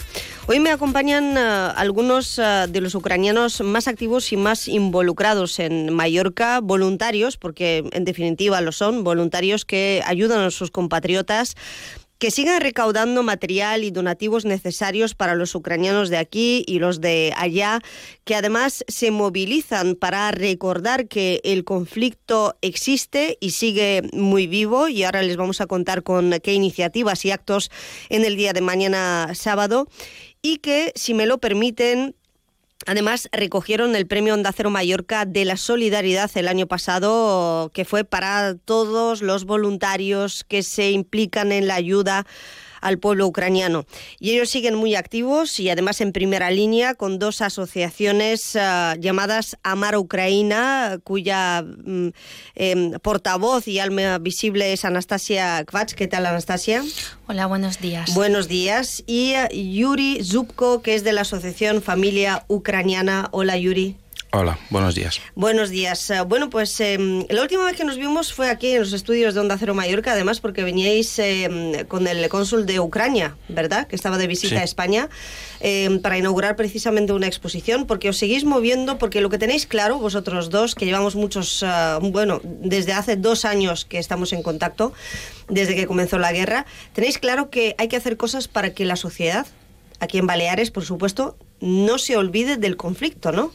Hoy 0.47 0.59
me 0.59 0.71
acompañan 0.71 1.37
eh, 1.37 1.39
algunos 1.75 2.35
de 2.35 2.81
los 2.81 2.93
ucranianos 2.93 3.61
más 3.61 3.87
activos 3.87 4.31
y 4.31 4.37
más 4.37 4.67
involucrados 4.67 5.59
en 5.59 5.91
Mallorca, 5.93 6.59
voluntarios, 6.59 7.37
porque 7.37 7.89
en 7.91 8.05
definitiva 8.05 8.61
lo 8.61 8.71
son, 8.71 9.03
voluntarios 9.03 9.65
que 9.65 10.03
ayudan 10.05 10.41
a 10.41 10.51
sus 10.51 10.69
compatriotas 10.69 11.55
que 12.25 12.31
sigan 12.31 12.59
recaudando 12.59 13.21
material 13.21 13.83
y 13.83 13.91
donativos 13.91 14.45
necesarios 14.45 15.13
para 15.13 15.35
los 15.35 15.53
ucranianos 15.53 16.09
de 16.09 16.17
aquí 16.17 16.63
y 16.65 16.79
los 16.79 16.99
de 16.99 17.31
allá, 17.37 17.81
que 18.23 18.33
además 18.33 18.83
se 18.87 19.11
movilizan 19.11 19.93
para 19.93 20.31
recordar 20.31 21.07
que 21.07 21.39
el 21.43 21.63
conflicto 21.63 22.57
existe 22.63 23.37
y 23.39 23.51
sigue 23.51 24.01
muy 24.11 24.47
vivo. 24.47 24.87
Y 24.87 25.03
ahora 25.03 25.21
les 25.21 25.37
vamos 25.37 25.61
a 25.61 25.67
contar 25.67 26.01
con 26.01 26.33
qué 26.41 26.53
iniciativas 26.53 27.23
y 27.25 27.29
actos 27.29 27.69
en 28.09 28.25
el 28.25 28.37
día 28.37 28.53
de 28.53 28.61
mañana 28.61 29.29
sábado. 29.35 29.87
Y 30.41 30.57
que, 30.57 30.93
si 30.95 31.13
me 31.13 31.27
lo 31.27 31.37
permiten, 31.37 32.15
Además, 32.85 33.29
recogieron 33.31 33.95
el 33.95 34.05
premio 34.05 34.33
Onda 34.33 34.51
Cero 34.55 34.69
Mallorca 34.69 35.25
de 35.25 35.45
la 35.45 35.57
Solidaridad 35.57 36.29
el 36.35 36.47
año 36.47 36.67
pasado, 36.67 37.71
que 37.73 37.85
fue 37.85 38.03
para 38.03 38.55
todos 38.55 39.21
los 39.21 39.45
voluntarios 39.45 40.43
que 40.43 40.61
se 40.61 40.91
implican 40.91 41.51
en 41.51 41.67
la 41.67 41.75
ayuda 41.75 42.25
al 42.81 42.99
pueblo 42.99 43.27
ucraniano. 43.27 43.85
Y 44.19 44.31
ellos 44.31 44.49
siguen 44.49 44.75
muy 44.75 44.95
activos 44.95 45.59
y 45.59 45.69
además 45.69 46.01
en 46.01 46.11
primera 46.11 46.51
línea 46.51 46.95
con 46.95 47.19
dos 47.19 47.41
asociaciones 47.41 48.55
uh, 48.55 48.99
llamadas 48.99 49.57
Amar 49.63 49.97
Ucraina, 49.97 50.99
cuya 51.03 51.63
um, 51.63 52.11
eh, 52.55 52.91
portavoz 53.01 53.67
y 53.67 53.79
alma 53.79 54.17
visible 54.17 54.73
es 54.73 54.85
Anastasia 54.85 55.63
Kvach. 55.65 55.93
¿Qué 55.93 56.07
tal, 56.07 56.25
Anastasia? 56.25 56.83
Hola, 57.27 57.47
buenos 57.47 57.79
días. 57.79 58.13
Buenos 58.13 58.47
días. 58.47 59.03
Y 59.07 59.33
uh, 59.33 59.53
Yuri 59.53 60.23
Zubko, 60.23 60.81
que 60.81 60.95
es 60.95 61.03
de 61.03 61.13
la 61.13 61.21
Asociación 61.21 61.81
Familia 61.81 62.45
Ucraniana. 62.47 63.29
Hola, 63.31 63.57
Yuri. 63.57 63.97
Hola, 64.31 64.59
buenos 64.69 64.95
días. 64.95 65.21
Buenos 65.35 65.69
días. 65.69 66.09
Eh, 66.09 66.19
bueno, 66.27 66.49
pues 66.49 66.77
eh, 66.81 66.97
la 67.29 67.41
última 67.41 67.63
vez 67.63 67.77
que 67.77 67.85
nos 67.85 67.95
vimos 67.97 68.33
fue 68.33 68.49
aquí 68.49 68.71
en 68.71 68.81
los 68.81 68.91
estudios 68.91 69.33
de 69.33 69.39
Onda 69.39 69.57
Cero 69.57 69.73
Mallorca, 69.73 70.11
además 70.11 70.41
porque 70.41 70.61
veníais 70.61 71.17
eh, 71.19 71.85
con 71.87 72.05
el 72.05 72.27
cónsul 72.27 72.65
de 72.65 72.81
Ucrania, 72.81 73.37
¿verdad? 73.47 73.87
Que 73.87 73.95
estaba 73.95 74.17
de 74.17 74.27
visita 74.27 74.55
Sí. 74.55 74.61
a 74.61 74.63
España 74.65 75.09
eh, 75.61 75.99
para 76.03 76.17
inaugurar 76.17 76.57
precisamente 76.57 77.13
una 77.13 77.27
exposición, 77.27 77.87
porque 77.87 78.09
os 78.09 78.17
seguís 78.17 78.43
moviendo, 78.43 78.97
porque 78.97 79.21
lo 79.21 79.29
que 79.29 79.37
tenéis 79.37 79.67
claro, 79.67 79.99
vosotros 79.99 80.49
dos, 80.49 80.75
que 80.75 80.83
llevamos 80.85 81.15
muchos, 81.15 81.63
eh, 81.65 81.97
bueno, 82.01 82.41
desde 82.43 82.91
hace 82.91 83.15
dos 83.15 83.45
años 83.45 83.85
que 83.85 83.99
estamos 83.99 84.33
en 84.33 84.43
contacto, 84.43 84.91
desde 85.47 85.75
que 85.75 85.87
comenzó 85.87 86.17
la 86.19 86.33
guerra, 86.33 86.65
tenéis 86.91 87.19
claro 87.19 87.49
que 87.49 87.73
hay 87.77 87.87
que 87.87 87.95
hacer 87.95 88.17
cosas 88.17 88.49
para 88.49 88.73
que 88.73 88.83
la 88.83 88.97
sociedad, 88.97 89.47
aquí 90.01 90.17
en 90.17 90.27
Baleares, 90.27 90.71
por 90.71 90.83
supuesto, 90.83 91.37
no 91.61 91.97
se 91.99 92.17
olvide 92.17 92.57
del 92.57 92.75
conflicto, 92.75 93.31
¿no? 93.31 93.53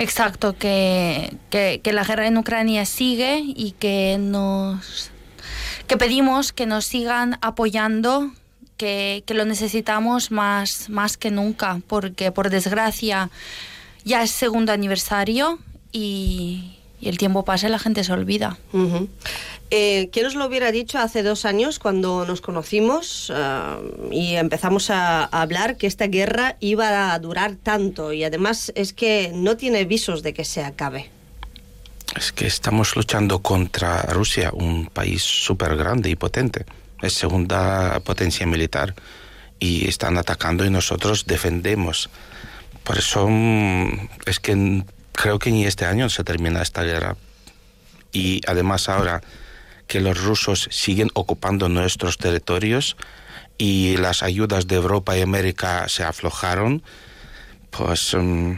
Exacto, 0.00 0.56
que, 0.56 1.36
que, 1.50 1.82
que 1.84 1.92
la 1.92 2.04
guerra 2.04 2.26
en 2.26 2.38
Ucrania 2.38 2.86
sigue 2.86 3.42
y 3.44 3.72
que 3.72 4.16
nos 4.18 5.10
que 5.86 5.98
pedimos 5.98 6.52
que 6.52 6.64
nos 6.64 6.86
sigan 6.86 7.36
apoyando, 7.42 8.32
que, 8.78 9.22
que 9.26 9.34
lo 9.34 9.44
necesitamos 9.44 10.30
más, 10.30 10.88
más 10.88 11.18
que 11.18 11.30
nunca, 11.30 11.82
porque 11.86 12.32
por 12.32 12.48
desgracia 12.48 13.28
ya 14.02 14.22
es 14.22 14.30
segundo 14.30 14.72
aniversario 14.72 15.58
y, 15.92 16.79
y 17.00 17.08
el 17.08 17.18
tiempo 17.18 17.44
pasa 17.44 17.68
y 17.68 17.70
la 17.70 17.78
gente 17.78 18.04
se 18.04 18.12
olvida. 18.12 18.58
Ujú. 18.72 19.08
Eh, 19.70 20.10
¿Quién 20.12 20.26
os 20.26 20.34
lo 20.34 20.46
hubiera 20.46 20.72
dicho 20.72 20.98
hace 20.98 21.22
dos 21.22 21.44
años 21.44 21.78
cuando 21.78 22.26
nos 22.26 22.40
conocimos 22.40 23.32
ah, 23.34 23.78
y 24.10 24.34
empezamos 24.34 24.90
a, 24.90 25.24
a 25.24 25.42
hablar 25.42 25.76
que 25.76 25.86
esta 25.86 26.08
guerra 26.08 26.56
iba 26.60 27.12
a 27.12 27.18
durar 27.18 27.54
tanto? 27.54 28.12
Y 28.12 28.24
además 28.24 28.72
es 28.74 28.92
que 28.92 29.32
no 29.34 29.56
tiene 29.56 29.84
visos 29.84 30.22
de 30.22 30.34
que 30.34 30.44
se 30.44 30.64
acabe. 30.64 31.10
Es 32.16 32.32
que 32.32 32.46
estamos 32.46 32.96
luchando 32.96 33.40
contra 33.40 34.02
Rusia, 34.02 34.50
un 34.52 34.86
país 34.86 35.22
súper 35.22 35.76
grande 35.76 36.10
y 36.10 36.16
potente. 36.16 36.66
Es 37.00 37.14
segunda 37.14 38.00
potencia 38.00 38.46
militar 38.46 38.94
y 39.60 39.86
están 39.88 40.18
atacando 40.18 40.64
y 40.64 40.70
nosotros 40.70 41.26
defendemos. 41.26 42.10
Por 42.82 42.98
eso 42.98 43.28
mm, 43.28 44.08
es 44.26 44.40
que 44.40 44.82
creo 45.12 45.38
que 45.38 45.50
ni 45.50 45.64
este 45.64 45.86
año 45.86 46.08
se 46.08 46.24
termina 46.24 46.62
esta 46.62 46.82
guerra. 46.82 47.16
Y 48.12 48.40
además 48.46 48.88
ahora 48.88 49.22
que 49.86 50.00
los 50.00 50.22
rusos 50.22 50.68
siguen 50.70 51.10
ocupando 51.14 51.68
nuestros 51.68 52.16
territorios 52.16 52.96
y 53.58 53.96
las 53.96 54.22
ayudas 54.22 54.66
de 54.66 54.76
Europa 54.76 55.16
y 55.18 55.22
América 55.22 55.88
se 55.88 56.04
aflojaron, 56.04 56.82
pues 57.70 58.14
mm, 58.14 58.54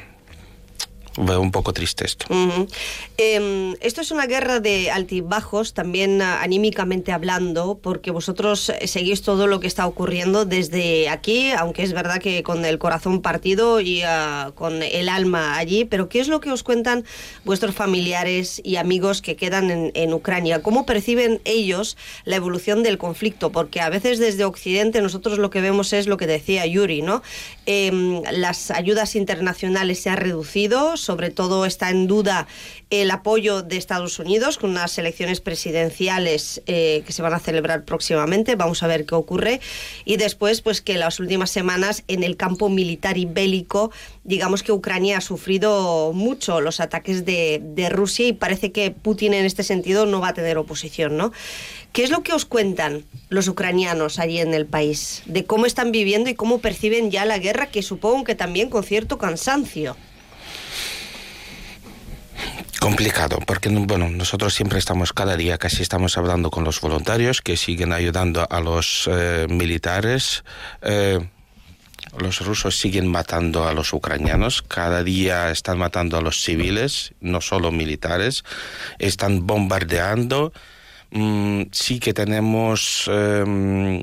veo 1.17 1.41
un 1.41 1.51
poco 1.51 1.73
triste 1.73 2.05
esto. 2.05 2.27
Eh, 3.19 3.75
esto 3.81 4.01
es 4.01 4.11
una 4.11 4.27
guerra 4.27 4.61
de 4.61 4.91
altibajos, 4.91 5.75
también 5.75 6.23
ah, 6.23 6.43
anímicamente 6.43 7.13
hablando, 7.13 7.79
porque 7.83 8.11
vosotros 8.11 8.71
eh, 8.71 8.87
seguís 8.87 9.23
todo 9.23 9.47
lo 9.47 9.61
que 9.61 9.67
está 9.67 9.87
ocurriendo 9.87 10.45
desde 10.45 11.09
aquí, 11.09 11.51
aunque 11.51 11.83
es 11.83 11.93
verdad 11.93 12.21
que 12.21 12.43
con 12.43 12.65
el 12.65 12.79
corazón 12.79 13.23
partido 13.23 13.81
y 13.81 14.03
ah, 14.03 14.53
con 14.55 14.83
el 14.83 15.09
alma 15.09 15.57
allí, 15.57 15.85
pero 15.85 16.09
¿qué 16.09 16.21
es 16.21 16.29
lo 16.29 16.41
que 16.41 16.51
os 16.51 16.63
cuentan 16.63 17.05
vuestros 17.45 17.75
familiares 17.75 18.61
y 18.65 18.77
amigos 18.77 19.23
que 19.23 19.37
quedan 19.37 19.71
en, 19.71 19.93
en 19.95 20.13
Ucrania? 20.13 20.63
¿Cómo 20.63 20.87
perciben 20.87 21.41
ellos 21.45 21.97
la 22.25 22.37
evolución 22.37 22.83
del 22.83 22.99
conflicto? 22.99 23.53
Porque 23.53 23.81
a 23.81 23.91
veces 23.91 24.19
desde 24.19 24.45
Occidente 24.45 25.03
nosotros 25.03 25.39
lo 25.39 25.51
que 25.51 25.61
vemos 25.61 25.93
es 25.93 26.07
lo 26.07 26.17
que 26.17 26.27
decía 26.27 26.67
Yuri, 26.67 27.03
¿no? 27.03 27.23
Em, 27.67 28.23
las 28.33 28.71
ayudas 28.71 29.15
internacionales 29.15 30.01
se 30.01 30.11
han 30.11 30.17
reducido, 30.17 30.97
sobre 31.03 31.31
todo 31.31 31.67
está 31.67 31.91
en 31.91 32.07
duda 32.07 32.47
el 32.91 33.11
apoyo 33.11 33.63
de 33.63 33.77
Estados 33.77 34.19
Unidos 34.19 34.59
con 34.59 34.71
unas 34.71 34.97
elecciones 34.99 35.41
presidenciales 35.41 36.63
eh, 36.67 37.03
que 37.07 37.13
se 37.13 37.23
van 37.23 37.35
a 37.35 37.39
celebrar 37.39 37.85
próximamente. 37.85 38.55
Vamos 38.57 38.83
a 38.83 38.87
ver 38.87 39.07
qué 39.07 39.15
ocurre. 39.15 39.61
Y 40.05 40.17
después, 40.17 40.61
pues 40.61 40.81
que 40.81 40.99
las 40.99 41.21
últimas 41.21 41.51
semanas 41.51 42.05
en 42.09 42.23
el 42.23 42.37
campo 42.37 42.69
militar 42.69 43.19
y 43.19 43.25
bélico, 43.25 43.91
digamos 44.25 44.63
que 44.63 44.73
Ucrania 44.73 45.19
ha 45.19 45.21
sufrido 45.21 46.13
mucho 46.13 46.61
los 46.61 46.81
ataques 46.81 47.25
de, 47.25 47.61
de 47.63 47.89
Rusia 47.89 48.27
y 48.29 48.33
parece 48.33 48.73
que 48.73 48.91
Putin 48.91 49.35
en 49.35 49.45
este 49.45 49.63
sentido 49.63 50.07
no 50.07 50.21
va 50.21 50.29
a 50.29 50.35
tener 50.35 50.59
oposición, 50.59 51.17
¿no? 51.17 51.33
¿Qué 51.93 52.05
es 52.05 52.11
lo 52.11 52.23
que 52.23 52.33
os 52.33 52.47
cuentan 52.47 53.05
los 53.29 53.49
ucranianos 53.49 54.19
allí 54.19 54.39
en 54.39 54.55
el 54.55 54.65
país? 54.65 55.23
De 55.27 55.45
cómo 55.45 55.67
están 55.67 55.93
viviendo 55.93 56.31
y 56.31 56.35
cómo 56.35 56.61
perciben 56.61 57.11
ya 57.11 57.27
la 57.27 57.39
guerra, 57.39 57.67
que 57.67 57.83
supongo 57.83 58.25
que 58.25 58.35
también 58.35 58.71
con 58.71 58.83
cierto 58.83 59.19
cansancio. 59.19 59.95
Complicado, 62.83 63.39
porque 63.47 63.69
bueno, 63.69 64.11
nosotros 64.11 64.55
siempre 64.55 64.81
estamos, 64.81 65.13
cada 65.13 65.37
día 65.37 65.57
casi 65.57 65.83
estamos 65.83 66.19
hablando 66.19 66.51
con 66.51 66.65
los 66.65 66.81
voluntarios 66.81 67.41
que 67.41 67.57
siguen 67.57 67.93
ayudando 67.93 68.45
a 68.51 68.59
los 68.59 69.09
eh, 69.09 69.47
militares. 69.49 70.43
Eh, 70.83 71.21
los 72.19 72.45
rusos 72.45 72.77
siguen 72.77 73.07
matando 73.07 73.69
a 73.69 73.73
los 73.73 73.93
ucranianos, 73.93 74.63
cada 74.63 75.05
día 75.05 75.53
están 75.53 75.79
matando 75.79 76.17
a 76.17 76.23
los 76.23 76.43
civiles, 76.43 77.15
no 77.21 77.41
solo 77.41 77.71
militares, 77.71 78.43
están 78.99 79.47
bombardeando. 79.47 80.53
Mm, 81.13 81.63
sí 81.71 82.01
que 82.01 82.13
tenemos 82.13 83.09
em, 83.09 84.03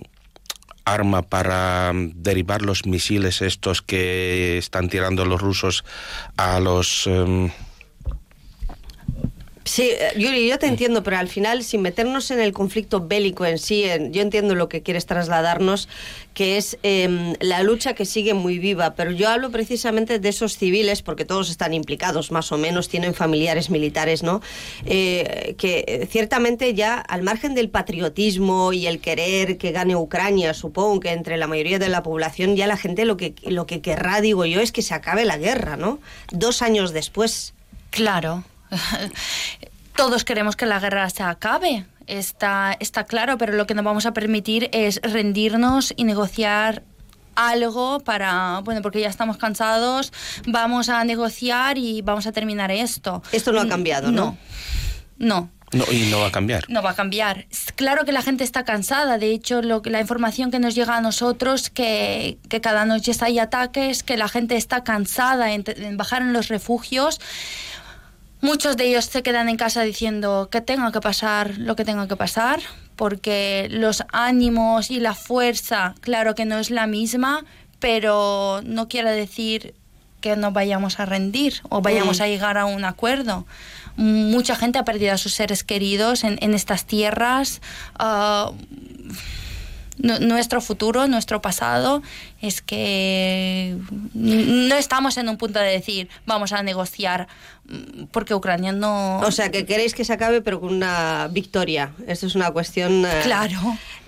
arma 0.85 1.21
para 1.23 1.91
derribar 1.93 2.61
los 2.61 2.85
misiles 2.85 3.41
estos 3.41 3.81
que 3.81 4.57
están 4.57 4.87
tirando 4.87 5.25
los 5.25 5.41
rusos 5.41 5.83
a 6.37 6.61
los... 6.61 7.05
Em, 7.07 7.51
Sí, 9.69 9.84
eh, 9.91 10.13
Yuri, 10.17 10.47
yo 10.47 10.58
te 10.58 10.65
entiendo, 10.65 11.03
pero 11.03 11.17
al 11.17 11.27
final, 11.27 11.63
sin 11.63 11.84
meternos 11.84 12.32
en 12.32 12.39
el 12.39 12.53
conflicto 12.53 13.05
bélico 13.05 13.45
en 13.45 13.60
sí, 13.60 13.86
yo 14.10 14.23
entiendo 14.23 14.55
lo 14.55 14.67
que 14.67 14.82
quieres 14.82 15.05
trasladarnos, 15.05 15.88
que 16.34 16.58
es 16.58 16.79
em, 16.82 17.36
la 17.39 17.62
lucha 17.62 17.93
que 17.93 18.05
sigue 18.05 18.34
muy 18.34 18.58
viva, 18.58 18.95
pero 18.95 19.12
yo 19.12 19.29
hablo 19.29 19.51
precisamente 19.51 20.17
de 20.17 20.29
esos 20.29 20.58
civiles, 20.58 21.03
porque 21.03 21.23
todos 21.23 21.51
están 21.51 21.75
implicados, 21.75 22.32
más 22.32 22.51
o 22.51 22.58
menos, 22.58 22.89
tienen 22.89 23.13
familiares 23.13 23.69
militares, 23.69 24.23
¿no? 24.23 24.41
Eh, 24.88 25.53
que 25.60 26.08
ciertamente 26.10 26.73
ya, 26.73 26.95
al 26.95 27.21
margen 27.21 27.53
del 27.53 27.69
patriotismo 27.69 28.73
y 28.73 28.88
el 28.88 28.99
querer 28.99 29.60
que 29.60 29.71
gane 29.71 29.95
Ucrania, 29.95 30.55
supongo 30.55 30.99
que 30.99 31.12
entre 31.12 31.38
la 31.38 31.45
mayoría 31.45 31.77
de 31.77 31.89
la 31.89 32.01
población, 32.01 32.55
ya 32.55 32.65
la 32.65 32.75
gente 32.75 33.05
lo 33.05 33.17
que, 33.17 33.36
lo 33.45 33.67
que 33.67 33.82
querrá, 33.82 34.19
digo 34.19 34.45
yo, 34.45 34.62
es 34.62 34.71
que 34.71 34.82
se 34.82 34.95
acabe 34.95 35.25
la 35.25 35.38
guerra, 35.38 35.77
¿no? 35.77 35.99
Dos 36.32 36.63
años 36.63 36.91
después. 36.91 37.53
Claro. 37.91 38.43
Todos 39.95 40.23
queremos 40.23 40.55
que 40.55 40.65
la 40.65 40.79
guerra 40.79 41.10
se 41.10 41.23
acabe, 41.23 41.86
está, 42.08 42.75
está 42.79 43.03
claro, 43.03 43.38
pero 43.38 43.53
lo 43.53 43.67
que 43.67 43.73
no 43.73 43.84
vamos 43.84 44.05
a 44.05 44.13
permitir 44.13 44.69
es 44.71 45.01
rendirnos 45.03 45.93
y 45.97 46.05
negociar 46.05 46.84
algo 47.36 47.99
para, 48.01 48.60
bueno, 48.63 48.82
porque 48.82 48.99
ya 48.99 49.08
estamos 49.08 49.38
cansados, 49.38 50.12
vamos 50.45 50.89
a 50.89 51.03
negociar 51.03 51.77
y 51.77 52.01
vamos 52.01 52.27
a 52.27 52.32
terminar 52.32 52.71
esto. 52.71 53.23
Esto 53.32 53.51
no 53.51 53.62
ha 53.62 53.67
cambiado, 53.67 54.12
¿no? 54.12 54.38
No. 55.17 55.49
No, 55.71 55.86
y 55.91 56.10
no 56.10 56.19
va 56.19 56.27
a 56.27 56.32
cambiar. 56.32 56.65
No 56.67 56.82
va 56.82 56.91
a 56.91 56.95
cambiar. 56.95 57.45
Claro 57.75 58.03
que 58.03 58.12
la 58.12 58.23
gente 58.23 58.43
está 58.43 58.65
cansada. 58.65 59.19
De 59.19 59.32
hecho, 59.32 59.62
lo, 59.62 59.84
la 59.86 60.01
información 60.01 60.49
que 60.49 60.58
nos 60.58 60.73
llega 60.73 60.97
a 60.97 61.01
nosotros, 61.01 61.69
que, 61.69 62.39
que 62.49 62.60
cada 62.60 62.86
noche 62.86 63.12
hay 63.21 63.38
ataques, 63.38 64.01
que 64.01 64.17
la 64.17 64.27
gente 64.27 64.55
está 64.55 64.84
cansada 64.84 65.51
en, 65.51 65.63
en 65.67 65.95
bajar 65.95 66.23
en 66.23 66.34
los 66.34 66.47
refugios. 66.47 67.19
Muchos 68.41 68.78
de 68.78 68.86
ellos 68.86 69.06
se 69.06 69.21
quedan 69.21 69.49
en 69.49 69.58
casa 69.58 69.82
diciendo 69.82 70.49
que 70.49 70.62
tenga 70.62 70.91
que 70.91 71.02
pasar 71.02 71.58
lo 71.58 71.75
que 71.75 71.84
tenga 71.84 72.08
que 72.08 72.15
pasar, 72.15 72.62
porque 72.95 73.67
los 73.69 74.04
ánimos 74.12 74.91
y 74.91 74.99
la 74.99 75.13
fuerza, 75.13 75.95
claro 75.99 76.36
que 76.36 76.45
no 76.45 76.58
es 76.58 76.69
la 76.69 76.88
misma, 76.88 77.43
pero 77.80 78.62
no 78.63 78.88
quiere 78.88 79.12
decir 79.12 79.73
que 80.21 80.36
no 80.36 80.52
vayamos 80.52 80.99
a 80.99 81.06
rendir 81.06 81.62
o 81.69 81.82
vayamos 81.82 82.19
mm. 82.19 82.23
a 82.23 82.28
llegar 82.28 82.58
a 82.58 82.65
un 82.65 82.86
acuerdo. 82.86 83.45
Mucha 83.95 84.56
gente 84.56 84.80
ha 84.80 84.86
perdido 84.86 85.13
a 85.13 85.17
sus 85.17 85.34
seres 85.34 85.63
queridos 85.63 86.23
en, 86.23 86.38
en 86.41 86.54
estas 86.54 86.86
tierras. 86.86 87.62
Uh, 87.99 88.54
nuestro 89.99 90.62
futuro, 90.62 91.07
nuestro 91.07 91.41
pasado, 91.41 92.01
es 92.41 92.62
que 92.62 93.77
no 94.13 94.75
estamos 94.75 95.17
en 95.17 95.29
un 95.29 95.38
punto 95.38 95.59
de 95.59 95.71
decir 95.71 96.09
vamos 96.25 96.53
a 96.53 96.63
negociar 96.63 97.27
mm, 97.65 98.05
porque 98.12 98.33
Ucrania 98.33 98.71
no... 98.71 99.19
O 99.19 99.31
sea, 99.31 99.51
que 99.51 99.65
queréis 99.65 99.93
que 99.93 100.05
se 100.05 100.13
acabe 100.13 100.41
pero 100.41 100.62
con 100.62 100.73
una 100.73 101.27
victoria. 101.31 101.91
Esto 102.07 102.27
es 102.27 102.35
una 102.35 102.51
cuestión... 102.51 103.05
Eh, 103.05 103.19
claro. 103.23 103.59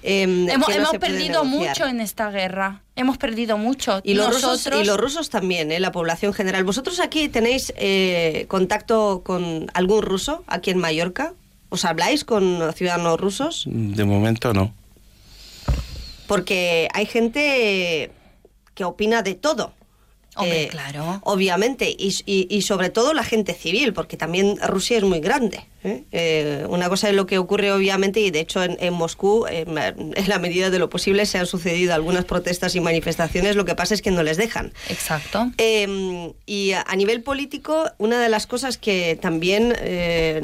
Em, 0.03 0.49
hemos, 0.49 0.69
perdido 0.99 1.43
mucho 1.43 1.85
en 1.85 1.99
esta 1.99 2.31
guerra. 2.31 2.81
Hemos 2.95 3.17
perdido 3.17 3.57
mucho. 3.57 4.01
Y 4.03 4.13
los, 4.15 4.33
rusos, 4.33 4.67
y 4.81 4.83
los 4.85 4.97
rusos 4.97 5.29
también, 5.29 5.71
¿eh? 5.71 5.79
la 5.79 5.91
población 5.91 6.33
general. 6.33 6.63
¿Vosotros 6.63 6.99
aquí 6.99 7.27
tenéis 7.29 7.73
eh, 7.77 8.45
contacto 8.47 9.21
con 9.23 9.69
algún 9.73 10.01
ruso 10.01 10.43
aquí 10.47 10.71
en 10.71 10.79
Mallorca? 10.79 11.33
¿Os 11.69 11.85
habláis 11.85 12.25
con 12.25 12.73
ciudadanos 12.73 13.19
rusos? 13.19 13.63
De 13.67 14.03
momento 14.03 14.53
no 14.53 14.73
porque 16.31 16.87
hay 16.93 17.07
gente 17.07 18.09
que 18.73 18.85
opina 18.85 19.21
de 19.21 19.35
todo. 19.35 19.73
Hombre, 20.37 20.63
eh, 20.63 20.67
claro. 20.69 21.19
Obviamente, 21.25 21.93
y, 21.99 22.61
sobre 22.61 22.89
todo 22.89 23.13
la 23.13 23.25
gente 23.25 23.53
civil, 23.53 23.91
porque 23.91 24.15
también 24.15 24.57
Rusia 24.65 24.97
es 24.97 25.03
muy 25.03 25.19
grande. 25.19 25.65
¿eh? 25.83 26.05
Eh, 26.13 26.65
una 26.69 26.87
cosa 26.87 27.09
es 27.09 27.15
lo 27.15 27.25
que 27.25 27.37
ocurre, 27.37 27.73
obviamente, 27.73 28.21
y 28.21 28.31
de 28.31 28.39
hecho 28.39 28.63
en, 28.63 28.93
Moscú, 28.93 29.45
en 29.45 29.75
la 29.75 30.39
medida 30.39 30.69
de 30.69 30.79
lo 30.79 30.89
posible, 30.89 31.25
se 31.25 31.37
han 31.37 31.47
sucedido 31.47 31.93
algunas 31.93 32.23
protestas 32.23 32.75
y 32.75 32.79
manifestaciones, 32.79 33.57
lo 33.57 33.65
que 33.65 33.75
pasa 33.75 33.93
es 33.93 34.01
que 34.01 34.11
no 34.11 34.23
les 34.23 34.37
dejan. 34.37 34.71
Exacto. 34.87 35.51
Em, 35.57 36.31
y 36.45 36.71
a, 36.71 36.95
nivel 36.95 37.23
político, 37.23 37.91
una 37.97 38.21
de 38.21 38.29
las 38.29 38.47
cosas 38.47 38.77
que 38.77 39.19
también 39.21 39.75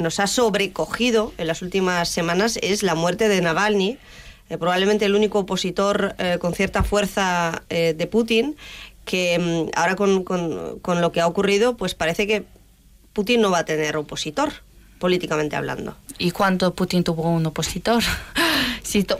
nos 0.02 0.20
ha 0.20 0.26
sobrecogido 0.26 1.32
en 1.38 1.46
las 1.46 1.62
últimas 1.62 2.10
semanas 2.10 2.58
es 2.60 2.82
la 2.82 2.94
muerte 2.94 3.30
de 3.30 3.40
Navalny 3.40 3.96
eh, 4.48 4.58
probablemente 4.58 5.04
el 5.04 5.14
único 5.14 5.40
opositor 5.40 6.14
eh, 6.18 6.38
con 6.40 6.54
cierta 6.54 6.82
fuerza 6.82 7.62
eh, 7.68 7.94
de 7.96 8.06
Putin, 8.06 8.56
que 9.04 9.38
mm, 9.38 9.70
ahora 9.78 9.96
con, 9.96 10.24
con, 10.24 11.00
lo 11.00 11.12
que 11.12 11.20
ha 11.20 11.26
ocurrido, 11.26 11.76
pues 11.76 11.94
parece 11.94 12.26
que 12.26 12.44
Putin 13.12 13.40
no 13.40 13.50
va 13.50 13.60
a 13.60 13.64
tener 13.64 13.96
opositor, 13.96 14.52
políticamente 14.98 15.56
hablando. 15.56 15.96
¿Y 16.18 16.30
cuánto 16.30 16.74
Putin 16.74 17.04
tuvo 17.04 17.30
un 17.30 17.46
opositor? 17.46 18.02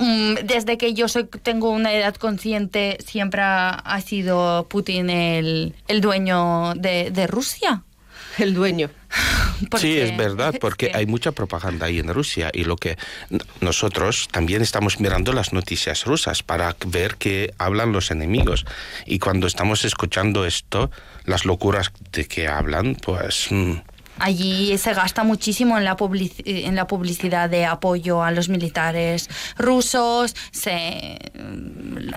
Mm, 0.00 0.34
desde 0.44 0.78
que 0.78 0.94
yo 0.94 1.08
soy, 1.08 1.24
tengo 1.24 1.68
una 1.68 1.92
edad 1.92 2.14
consciente, 2.14 2.96
siempre 3.04 3.42
ha, 3.42 4.00
sido 4.00 4.66
Putin 4.70 5.10
el, 5.10 5.74
el 5.88 6.00
dueño 6.00 6.72
de, 6.74 7.10
de 7.10 7.26
Rusia. 7.26 7.82
El 8.38 8.54
dueño. 8.54 8.90
Sí, 9.76 9.98
es 9.98 10.16
verdad, 10.16 10.54
porque 10.60 10.92
hay 10.94 11.06
mucha 11.06 11.32
propaganda 11.32 11.86
ahí 11.86 11.98
en 11.98 12.14
Rusia 12.14 12.50
y 12.52 12.64
lo 12.64 12.76
que 12.76 12.96
nosotros 13.60 14.28
también 14.30 14.62
estamos 14.62 15.00
mirando 15.00 15.32
las 15.32 15.52
noticias 15.52 16.04
rusas 16.04 16.44
para 16.44 16.76
ver 16.86 17.16
qué 17.16 17.52
hablan 17.58 17.92
los 17.92 18.12
enemigos. 18.12 18.66
Y 19.04 19.18
cuando 19.18 19.46
estamos 19.46 19.84
escuchando 19.84 20.44
esto, 20.44 20.90
las 21.24 21.44
locuras 21.44 21.92
de 22.12 22.26
que 22.26 22.46
hablan, 22.46 22.94
pues... 22.94 23.48
Mm, 23.50 23.78
Allí 24.20 24.76
se 24.78 24.94
gasta 24.94 25.22
muchísimo 25.22 25.78
en 25.78 25.84
la, 25.84 25.96
en 26.44 26.74
la 26.74 26.86
publicidad 26.88 27.48
de 27.48 27.66
apoyo 27.66 28.22
a 28.22 28.32
los 28.32 28.48
militares 28.48 29.28
rusos. 29.56 30.34
Se... 30.50 31.18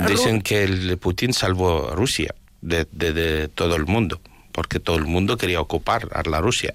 Dicen 0.07 0.41
que 0.41 0.63
el 0.63 0.97
Putin 0.97 1.31
salvó 1.33 1.91
Rusia 1.95 2.33
de, 2.61 2.87
de, 2.91 3.13
de 3.13 3.47
todo 3.49 3.75
el 3.75 3.85
mundo, 3.85 4.19
porque 4.51 4.79
todo 4.79 4.97
el 4.97 5.05
mundo 5.05 5.37
quería 5.37 5.61
ocupar 5.61 6.07
a 6.13 6.27
la 6.29 6.41
Rusia. 6.41 6.73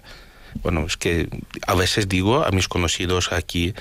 Bueno, 0.63 0.87
es 0.87 0.97
que 0.97 1.29
a 1.67 1.75
veces 1.75 2.09
digo 2.09 2.45
a 2.45 2.51
mis 2.51 2.69
conocidos 2.69 3.33
aquí 3.33 3.75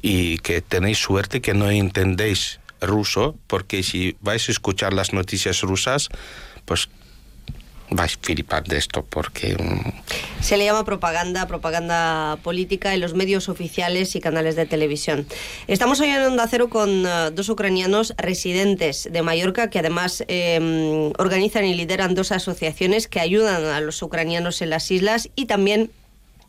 y 0.00 0.38
que 0.38 0.62
tenéis 0.62 0.98
suerte 0.98 1.40
que 1.40 1.54
no 1.54 1.70
entendéis 1.70 2.60
ruso, 2.80 3.36
porque 3.46 3.82
si 3.82 4.16
vais 4.20 4.48
a 4.48 4.52
escuchar 4.52 4.92
las 4.92 5.12
noticias 5.12 5.60
rusas, 5.60 6.08
pues 6.64 6.88
vais 7.94 8.14
a 8.14 8.18
flipar 8.20 8.64
de 8.64 8.78
esto 8.78 9.04
porque... 9.08 9.54
Mm, 9.54 10.42
Se 10.42 10.56
le 10.56 10.64
llama 10.64 10.84
propaganda, 10.84 11.46
propaganda 11.46 12.38
política 12.42 12.94
en 12.94 13.00
los 13.00 13.14
medios 13.14 13.48
oficiales 13.48 14.16
y 14.16 14.20
canales 14.20 14.56
de 14.56 14.66
televisión. 14.66 15.26
Estamos 15.68 16.00
hoy 16.00 16.08
en 16.08 16.22
Onda 16.22 16.46
Cero 16.48 16.68
con 16.68 17.06
eh, 17.06 17.30
dos 17.32 17.48
ucranianos 17.48 18.14
residentes 18.18 19.08
de 19.10 19.22
Mallorca 19.22 19.70
que 19.70 19.78
además 19.78 20.24
em, 20.28 21.12
organizan 21.18 21.64
y 21.64 21.74
lideran 21.74 22.14
dos 22.14 22.32
asociaciones 22.32 23.08
que 23.08 23.20
ayudan 23.20 23.64
a 23.66 23.80
los 23.80 24.02
ucranianos 24.02 24.62
en 24.62 24.70
las 24.70 24.90
islas 24.90 25.28
y 25.36 25.46
también 25.46 25.90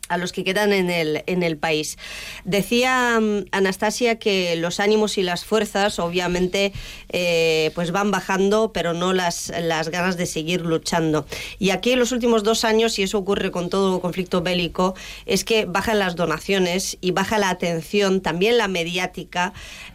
a 0.08 0.18
los 0.18 0.32
que 0.32 0.44
quedan 0.44 0.72
en 0.72 0.90
el, 0.90 1.22
en 1.26 1.42
el 1.42 1.56
país. 1.56 1.96
Decía 2.44 3.18
mm, 3.20 3.46
Anastasia 3.52 4.18
que 4.18 4.56
los 4.56 4.80
ánimos 4.80 5.18
y 5.18 5.22
las 5.22 5.44
fuerzas 5.44 5.98
obviamente 5.98 6.72
eh, 7.10 7.70
pues 7.74 7.90
van 7.90 8.10
bajando, 8.10 8.72
pero 8.72 8.92
no 8.92 9.12
las, 9.12 9.52
las 9.60 9.88
ganas 9.88 10.16
de 10.16 10.26
seguir 10.26 10.62
luchando. 10.62 11.26
Y 11.58 11.70
aquí 11.70 11.92
en 11.92 11.98
los 11.98 12.12
últimos 12.12 12.42
dos 12.42 12.64
años, 12.64 12.98
y 12.98 13.02
eso 13.02 13.18
ocurre 13.18 13.50
con 13.50 13.70
todo 13.70 14.00
conflicto 14.00 14.42
bélico, 14.42 14.94
es 15.26 15.44
que 15.44 15.64
bajan 15.64 15.98
las 15.98 16.16
donaciones 16.16 16.98
y 17.00 17.12
baja 17.12 17.38
la 17.38 17.50
atención, 17.50 18.20
también 18.20 18.58
la 18.58 18.68
mediática, 18.68 19.52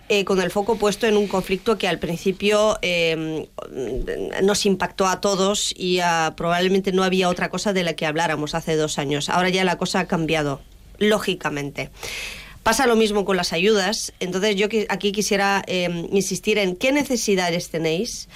eh, 0.10 0.26
con 0.26 0.42
el 0.42 0.50
foco 0.50 0.78
puesto 0.78 1.06
en 1.06 1.16
un 1.16 1.28
conflicto 1.28 1.78
que 1.78 1.88
al 1.88 2.00
principio 2.00 2.80
eh, 2.82 3.48
nos 4.42 4.66
impactó 4.66 5.08
a 5.08 5.22
todos 5.22 5.72
y 5.78 6.00
ah, 6.00 6.34
probablemente 6.36 6.92
no 6.92 7.04
había 7.04 7.30
otra 7.30 7.50
cosa 7.50 7.74
de 7.74 7.84
la 7.84 7.94
que 7.94 8.06
habláramos 8.06 8.56
hace 8.56 8.76
dos 8.76 8.98
años. 8.98 9.30
Ahora 9.30 9.50
ya 9.50 9.64
la 9.64 9.78
cosa 9.78 10.00
ha 10.00 10.08
cambiado, 10.08 10.62
lógicamente. 10.98 11.92
Pasa 12.64 12.88
lo 12.88 12.96
mismo 12.96 13.24
con 13.24 13.38
las 13.38 13.54
ayudas. 13.54 14.14
Entonces 14.20 14.56
yo 14.56 14.68
aquí 14.90 15.12
quisiera 15.12 15.64
eh, 15.68 16.08
insistir 16.12 16.58
en 16.58 16.76
qué 16.76 16.92
necesidades 16.92 17.70
tenéis 17.70 18.30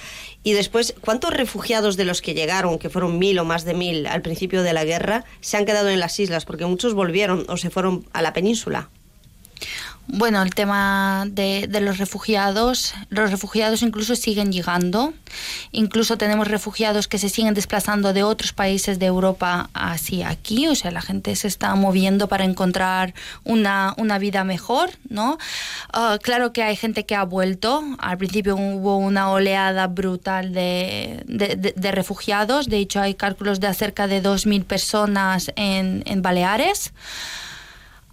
y 0.44 0.54
después 0.54 0.94
cuántos 1.02 1.34
refugiados 1.34 1.98
de 1.98 2.06
los 2.06 2.22
que 2.22 2.34
llegaron, 2.34 2.80
que 2.80 2.90
fueron 2.90 3.18
mil 3.18 3.40
o 3.40 3.46
más 3.46 3.66
de 3.66 3.74
mil 3.74 4.08
al 4.08 4.22
principio 4.22 4.64
de 4.64 4.74
la 4.74 4.86
guerra, 4.86 5.26
se 5.42 5.58
han 5.58 5.66
quedado 5.66 5.90
en 5.90 6.00
las 6.00 6.20
islas, 6.20 6.46
porque 6.46 6.66
muchos 6.66 6.94
volvieron 6.94 7.46
o 7.48 7.58
se 7.58 7.70
fueron 7.70 8.08
a 8.14 8.22
la 8.22 8.34
península. 8.34 8.90
Bueno, 10.08 10.42
el 10.42 10.54
tema 10.54 11.26
de, 11.30 11.68
los 11.82 11.98
refugiados, 11.98 12.94
los 13.10 13.32
refugiados 13.32 13.82
incluso 13.82 14.18
siguen 14.18 14.52
llegando, 14.52 15.13
incluso 15.72 16.18
tenemos 16.18 16.50
refugiados 16.50 17.08
que 17.08 17.18
se 17.18 17.30
siguen 17.30 17.54
desplazando 17.54 18.12
de 18.12 18.22
otros 18.22 18.52
países 18.52 19.00
de 19.00 19.06
Europa 19.06 19.70
hacia 19.74 20.28
aquí, 20.28 20.68
o 20.68 20.76
sea, 20.76 20.92
la 20.92 21.02
gente 21.02 21.36
se 21.38 21.48
está 21.48 21.74
moviendo 21.76 22.28
para 22.28 22.44
encontrar 22.44 23.13
una, 23.46 23.96
vida 24.20 24.44
mejor, 24.44 24.92
¿no? 25.10 25.38
Ah, 25.94 26.20
claro 26.22 26.52
que 26.52 26.63
hay 26.63 26.76
gente 26.76 27.06
que 27.06 27.16
ha 27.16 27.24
vuelto, 27.24 27.84
al 27.98 28.18
principio 28.18 28.58
hubo 28.58 28.98
una 28.98 29.32
oleada 29.32 29.88
brutal 29.88 30.54
de, 30.54 31.24
refugiados, 31.94 32.68
de 32.68 32.78
hecho 32.78 33.00
hay 33.00 33.16
cálculos 33.16 33.62
de 33.62 33.74
cerca 33.74 34.08
de 34.08 34.22
2.000 34.22 34.66
personas 34.66 35.52
en, 35.56 36.04
en 36.06 36.22
Baleares. 36.22 36.92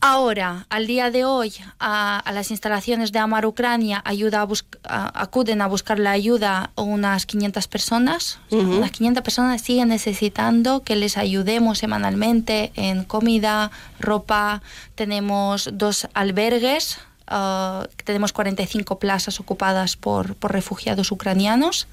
Ahora, 0.02 0.66
al 0.70 0.86
día 0.86 1.10
de 1.10 1.26
hoy, 1.26 1.52
a, 1.78 2.22
las 2.32 2.50
instalaciones 2.50 3.12
de 3.12 3.18
Amar 3.18 3.44
Ucrania 3.44 4.00
ayuda 4.06 4.46
acuden 4.84 5.60
a 5.60 5.66
buscar 5.66 5.98
la 5.98 6.12
ayuda 6.12 6.70
unas 6.74 7.26
500 7.26 7.68
personas. 7.68 8.38
Unas 8.50 8.92
500 8.92 9.22
personas 9.22 9.60
siguen 9.60 9.88
necesitando 9.88 10.82
que 10.84 10.96
les 10.96 11.18
ayudemos 11.18 11.78
semanalmente 11.78 12.72
en 12.76 13.04
comida, 13.04 13.70
ropa. 13.98 14.62
Tenemos 14.94 15.68
dos 15.72 16.08
albergues 16.14 16.98
Uh, 17.30 17.86
tenemos 18.04 18.32
45 18.32 18.98
plazas 18.98 19.38
ocupadas 19.38 19.96
por, 19.96 20.34
por 20.34 20.52
refugiados 20.52 21.12
ucranianos. 21.12 21.86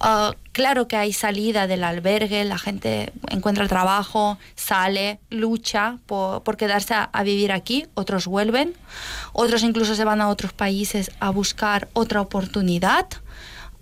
Uh, 0.00 0.34
claro 0.52 0.86
que 0.86 0.96
hay 0.96 1.12
salida 1.12 1.66
del 1.66 1.82
albergue, 1.82 2.44
la 2.44 2.58
gente 2.58 3.12
encuentra 3.28 3.66
trabajo, 3.66 4.38
sale, 4.54 5.18
lucha 5.30 5.98
por, 6.06 6.44
por 6.44 6.56
quedarse 6.56 6.94
a, 6.94 7.22
vivir 7.24 7.50
aquí, 7.50 7.86
otros 7.94 8.26
vuelven, 8.26 8.74
otros 9.32 9.64
incluso 9.64 9.96
se 9.96 10.04
van 10.04 10.20
a 10.20 10.28
otros 10.28 10.52
países 10.52 11.10
a 11.18 11.30
buscar 11.30 11.88
otra 11.92 12.20
oportunidad, 12.20 13.06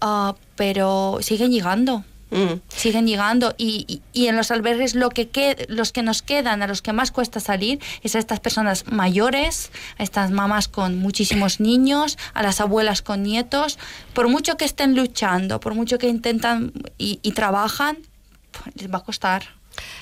uh, 0.02 0.32
pero 0.56 1.18
siguen 1.20 1.52
llegando. 1.52 2.04
Mm. 2.30 2.60
Siguen 2.68 3.06
llegando 3.06 3.54
y, 3.56 4.02
y, 4.12 4.26
en 4.26 4.36
los 4.36 4.50
albergues 4.50 4.96
lo 4.96 5.10
que 5.10 5.66
los 5.68 5.92
que 5.92 6.02
nos 6.02 6.22
quedan, 6.22 6.60
a 6.60 6.66
los 6.66 6.82
que 6.82 6.92
más 6.92 7.12
cuesta 7.12 7.38
salir, 7.38 7.78
es 8.02 8.16
a 8.16 8.18
estas 8.18 8.40
personas 8.40 8.86
mayores, 8.90 9.70
a 9.96 10.02
estas 10.02 10.32
mamás 10.32 10.66
con 10.66 10.98
muchísimos 10.98 11.60
niños, 11.60 12.18
a 12.34 12.42
las 12.42 12.60
abuelas 12.60 13.00
con 13.00 13.22
nietos. 13.22 13.78
Por 14.12 14.28
mucho 14.28 14.56
que 14.56 14.64
estén 14.64 14.96
luchando, 14.96 15.60
por 15.60 15.74
mucho 15.74 15.98
que 15.98 16.08
intentan 16.08 16.72
y, 16.98 17.20
y 17.22 17.32
trabajan, 17.32 17.98
pues 18.50 18.74
les 18.76 18.92
va 18.92 18.98
a 18.98 19.04
costar. 19.04 19.44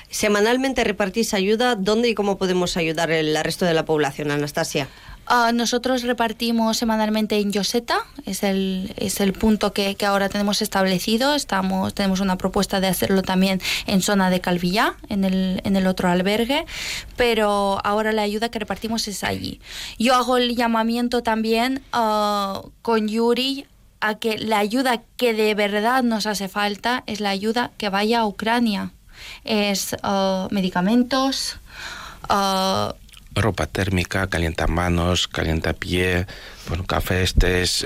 Semanalmente 0.09 0.83
repartís 0.83 1.33
ayuda. 1.33 1.75
¿Dónde 1.75 2.09
y 2.09 2.15
cómo 2.15 2.37
podemos 2.37 2.77
ayudar 2.77 3.11
el 3.11 3.37
resto 3.43 3.65
de 3.65 3.73
la 3.73 3.85
población, 3.85 4.31
Anastasia? 4.31 4.87
Ah, 5.27 5.51
nosotros 5.53 6.03
repartimos 6.03 6.77
semanalmente 6.77 7.39
en 7.39 7.51
Yoseta, 7.51 7.97
es 8.25 8.43
el, 8.43 8.93
es 8.95 9.19
el 9.19 9.33
punto 9.33 9.73
que, 9.73 9.95
que, 9.95 10.05
ahora 10.05 10.29
tenemos 10.29 10.61
establecido. 10.61 11.33
Estamos, 11.33 11.95
tenemos 11.95 12.19
una 12.19 12.37
propuesta 12.37 12.79
de 12.79 12.87
hacerlo 12.87 13.23
también 13.23 13.59
en 13.87 14.03
zona 14.03 14.29
de 14.29 14.39
Calvillá, 14.39 14.95
en 15.09 15.23
el, 15.23 15.61
en 15.63 15.75
el 15.75 15.87
otro 15.87 16.09
albergue, 16.09 16.65
pero 17.15 17.79
ahora 17.83 18.11
la 18.11 18.21
ayuda 18.21 18.49
que 18.49 18.59
repartimos 18.59 19.07
es 19.07 19.23
allí. 19.23 19.59
Yo 19.97 20.13
hago 20.13 20.37
el 20.37 20.55
llamamiento 20.55 21.23
también 21.23 21.81
uh, 21.91 22.69
con 22.83 23.07
Yuri 23.07 23.65
a 24.01 24.15
que 24.15 24.37
la 24.37 24.59
ayuda 24.59 25.01
que 25.17 25.33
de 25.33 25.55
verdad 25.55 26.03
nos 26.03 26.27
hace 26.27 26.47
falta 26.47 27.03
es 27.07 27.19
la 27.19 27.29
ayuda 27.29 27.71
que 27.77 27.89
vaya 27.89 28.19
a 28.19 28.27
Ucrania. 28.27 28.91
Es 29.43 29.95
uh, 30.03 30.47
medicamentos, 30.51 31.57
uh, 32.29 32.93
ropa 33.35 33.67
térmica, 33.67 34.27
calienta 34.27 34.67
manos, 34.67 35.27
calienta 35.27 35.73
pie, 35.73 36.25
bueno, 36.67 36.85
cafés, 36.85 37.35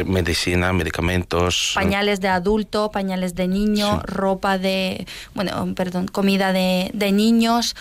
medicina, 0.05 0.71
medicamentos. 0.73 1.71
Pañales 1.75 2.21
de 2.21 2.27
adulto, 2.27 2.91
pañales 2.91 3.35
de 3.35 3.47
niño, 3.47 4.01
ropa 4.05 4.57
de, 4.57 5.05
bueno, 5.33 5.73
perdón, 5.75 6.07
comida 6.07 6.53
de, 6.53 6.91
de 6.93 7.11
niños. 7.11 7.75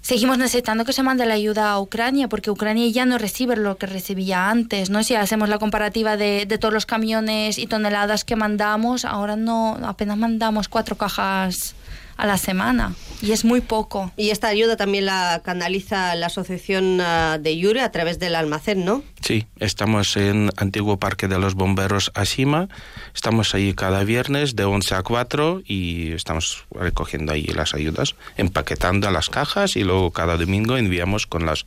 Seguimos 0.00 0.36
necesitando 0.36 0.84
que 0.84 0.92
se 0.92 1.04
mande 1.04 1.24
la 1.26 1.34
ayuda 1.34 1.70
a 1.70 1.78
Ucrania 1.78 2.26
porque 2.26 2.50
Ucrania 2.50 2.90
ya 2.90 3.06
no 3.06 3.18
recibe 3.18 3.54
lo 3.54 3.76
que 3.76 3.86
recibía 3.86 4.50
antes, 4.50 4.90
¿no? 4.90 5.04
Si 5.04 5.14
hacemos 5.14 5.48
la 5.48 5.58
comparativa 5.58 6.16
de, 6.16 6.44
de 6.44 6.58
todos 6.58 6.74
los 6.74 6.86
camiones 6.86 7.56
y 7.56 7.68
toneladas 7.68 8.24
que 8.24 8.34
mandamos, 8.34 9.04
ahora 9.04 9.36
no, 9.36 9.78
apenas 9.84 10.18
mandamos 10.18 10.66
cuatro 10.66 10.96
cajas 10.96 11.76
a 12.22 12.26
la 12.26 12.38
semana 12.38 12.94
y 13.20 13.32
es 13.32 13.44
muy 13.44 13.60
poco. 13.60 14.12
Y 14.16 14.30
esta 14.30 14.48
ayuda 14.48 14.76
también 14.76 15.06
la 15.06 15.40
canaliza 15.44 16.14
la 16.14 16.26
asociación 16.26 17.00
ah, 17.00 17.38
de 17.40 17.56
Yure 17.56 17.80
a 17.80 17.90
través 17.90 18.18
del 18.18 18.36
almacén, 18.36 18.84
¿no? 18.84 19.02
Sí, 19.20 19.46
estamos 19.58 20.16
en 20.16 20.50
Antiguo 20.56 20.98
Parque 20.98 21.26
de 21.28 21.38
los 21.38 21.54
Bomberos 21.54 22.12
Asima, 22.14 22.68
estamos 23.14 23.54
ahí 23.54 23.74
cada 23.74 24.04
viernes 24.04 24.54
de 24.54 24.64
11 24.64 24.94
a 24.94 25.02
4 25.02 25.62
y 25.64 26.12
estamos 26.12 26.64
recogiendo 26.72 27.32
ahí 27.32 27.44
las 27.46 27.74
ayudas, 27.74 28.14
empaquetando 28.36 29.10
las 29.10 29.28
cajas 29.28 29.76
y 29.76 29.82
luego 29.82 30.10
cada 30.12 30.36
domingo 30.36 30.76
enviamos 30.76 31.26
con 31.26 31.44
las 31.44 31.66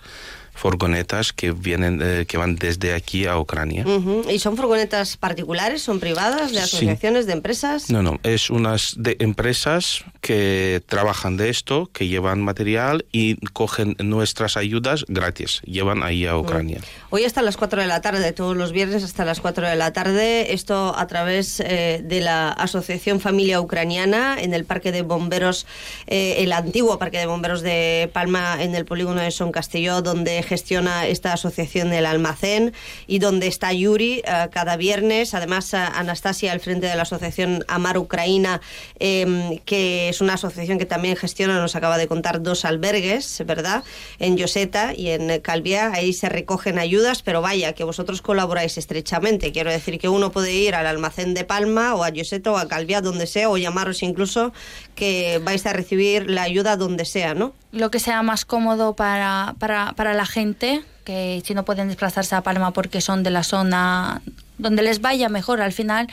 furgonetas 0.55 1.33
que 1.33 1.51
vienen 1.51 2.01
eh, 2.01 2.25
que 2.27 2.37
van 2.37 2.55
desde 2.55 2.93
aquí 2.93 3.27
a 3.27 3.37
Ucrania. 3.37 3.85
¿Y 4.29 4.39
son 4.39 4.55
furgonetas 4.55 5.17
particulares, 5.17 5.81
son 5.81 5.99
privadas, 5.99 6.51
de 6.53 6.59
asociaciones, 6.59 7.27
de 7.27 7.33
empresas? 7.33 7.91
No, 7.91 8.01
no, 8.01 8.19
es 8.23 8.49
unas 8.49 8.95
de 8.97 9.17
empresas 9.19 10.03
que 10.21 10.81
trabajan 10.87 11.37
de 11.37 11.49
esto, 11.49 11.89
que 11.93 12.07
llevan 12.07 12.41
material 12.41 13.05
y 13.11 13.35
cogen 13.47 13.95
nuestras 13.99 14.57
ayudas 14.57 15.05
gratis, 15.07 15.61
llevan 15.65 16.01
ahí 16.01 16.25
a 16.25 16.37
Ucrania. 16.37 16.79
Hoy 17.09 17.25
hasta 17.25 17.41
las 17.41 17.57
4 17.57 17.81
de 17.81 17.87
la 17.87 18.01
tarde, 18.01 18.31
todos 18.31 18.55
los 18.55 18.71
viernes 18.71 19.03
hasta 19.03 19.25
las 19.25 19.41
4 19.41 19.67
de 19.67 19.75
la 19.75 19.93
tarde, 19.93 20.53
esto 20.53 20.95
a 20.97 21.05
través 21.07 21.59
eh, 21.59 22.01
de 22.03 22.21
la 22.21 22.49
Asociación 22.49 23.19
Familia 23.19 23.59
Ucraniana 23.59 24.37
en 24.39 24.53
el 24.53 24.63
Parque 24.63 24.91
de 24.91 25.01
Bomberos, 25.01 25.67
eh, 26.07 26.37
el 26.39 26.53
antiguo 26.53 26.97
Parque 26.97 27.19
de 27.19 27.25
Bomberos 27.25 27.61
de 27.61 28.09
Palma 28.13 28.63
en 28.63 28.73
el 28.73 28.85
polígono 28.85 29.21
de 29.21 29.31
Son 29.31 29.51
Castillo, 29.51 30.01
donde 30.01 30.44
gestiona 30.45 31.07
esta 31.07 31.33
asociación 31.33 31.89
del 31.89 32.05
almacén 32.05 32.73
y 33.07 33.19
donde 33.19 33.47
está 33.47 33.73
Yuri 33.73 34.21
eh, 34.25 34.47
cada 34.51 34.77
viernes. 34.77 35.33
Además, 35.33 35.73
eh, 35.73 35.77
Anastasia 35.77 36.51
al 36.51 36.59
frente 36.59 36.87
de 36.87 36.95
la 36.95 37.01
asociación 37.01 37.65
Amar 37.67 37.97
Ucraina, 37.97 38.61
em, 38.99 39.57
que 39.65 40.09
es 40.09 40.21
una 40.21 40.35
asociación 40.35 40.77
que 40.77 40.85
también 40.85 41.15
gestiona, 41.15 41.59
nos 41.59 41.75
acaba 41.75 41.97
de 41.97 42.07
contar, 42.07 42.41
dos 42.41 42.65
albergues, 42.65 43.43
¿verdad? 43.45 43.83
En 44.19 44.37
Yoseta 44.37 44.93
y 44.95 45.09
en 45.09 45.41
Calvia. 45.41 45.91
Ahí 45.93 46.13
se 46.13 46.29
recogen 46.29 46.79
ayudas, 46.79 47.21
pero 47.21 47.41
vaya, 47.41 47.73
que 47.73 47.83
vosotros 47.83 48.21
colaboráis 48.21 48.77
estrechamente. 48.77 49.51
Quiero 49.51 49.71
decir 49.71 49.99
que 49.99 50.09
uno 50.09 50.31
puede 50.31 50.53
ir 50.53 50.75
al 50.75 50.87
almacén 50.87 51.33
de 51.33 51.43
Palma 51.43 51.95
o 51.95 52.03
a 52.03 52.09
Yoseta 52.09 52.51
o 52.51 52.57
a 52.57 52.67
Calvia, 52.67 53.01
donde 53.01 53.27
sea, 53.27 53.49
o 53.49 53.57
llamaros 53.57 54.03
incluso 54.03 54.53
que 54.95 55.39
vais 55.43 55.65
a 55.65 55.73
recibir 55.73 56.29
la 56.29 56.43
ayuda 56.43 56.77
donde 56.77 57.05
sea, 57.05 57.33
¿no? 57.35 57.53
Lo 57.71 57.91
que 57.91 57.99
sea 57.99 58.23
más 58.23 58.45
cómodo 58.45 58.95
para, 58.95 59.55
para, 59.59 59.93
para 59.93 60.13
la 60.13 60.25
gente, 60.25 60.83
que 61.05 61.41
si 61.45 61.53
no 61.53 61.63
pueden 61.63 61.87
desplazarse 61.87 62.35
a 62.35 62.41
Palma 62.41 62.71
porque 62.71 62.99
son 62.99 63.23
de 63.23 63.29
la 63.29 63.43
zona 63.43 64.21
donde 64.57 64.83
les 64.83 65.01
vaya 65.01 65.29
mejor. 65.29 65.61
Al 65.61 65.71
final 65.71 66.07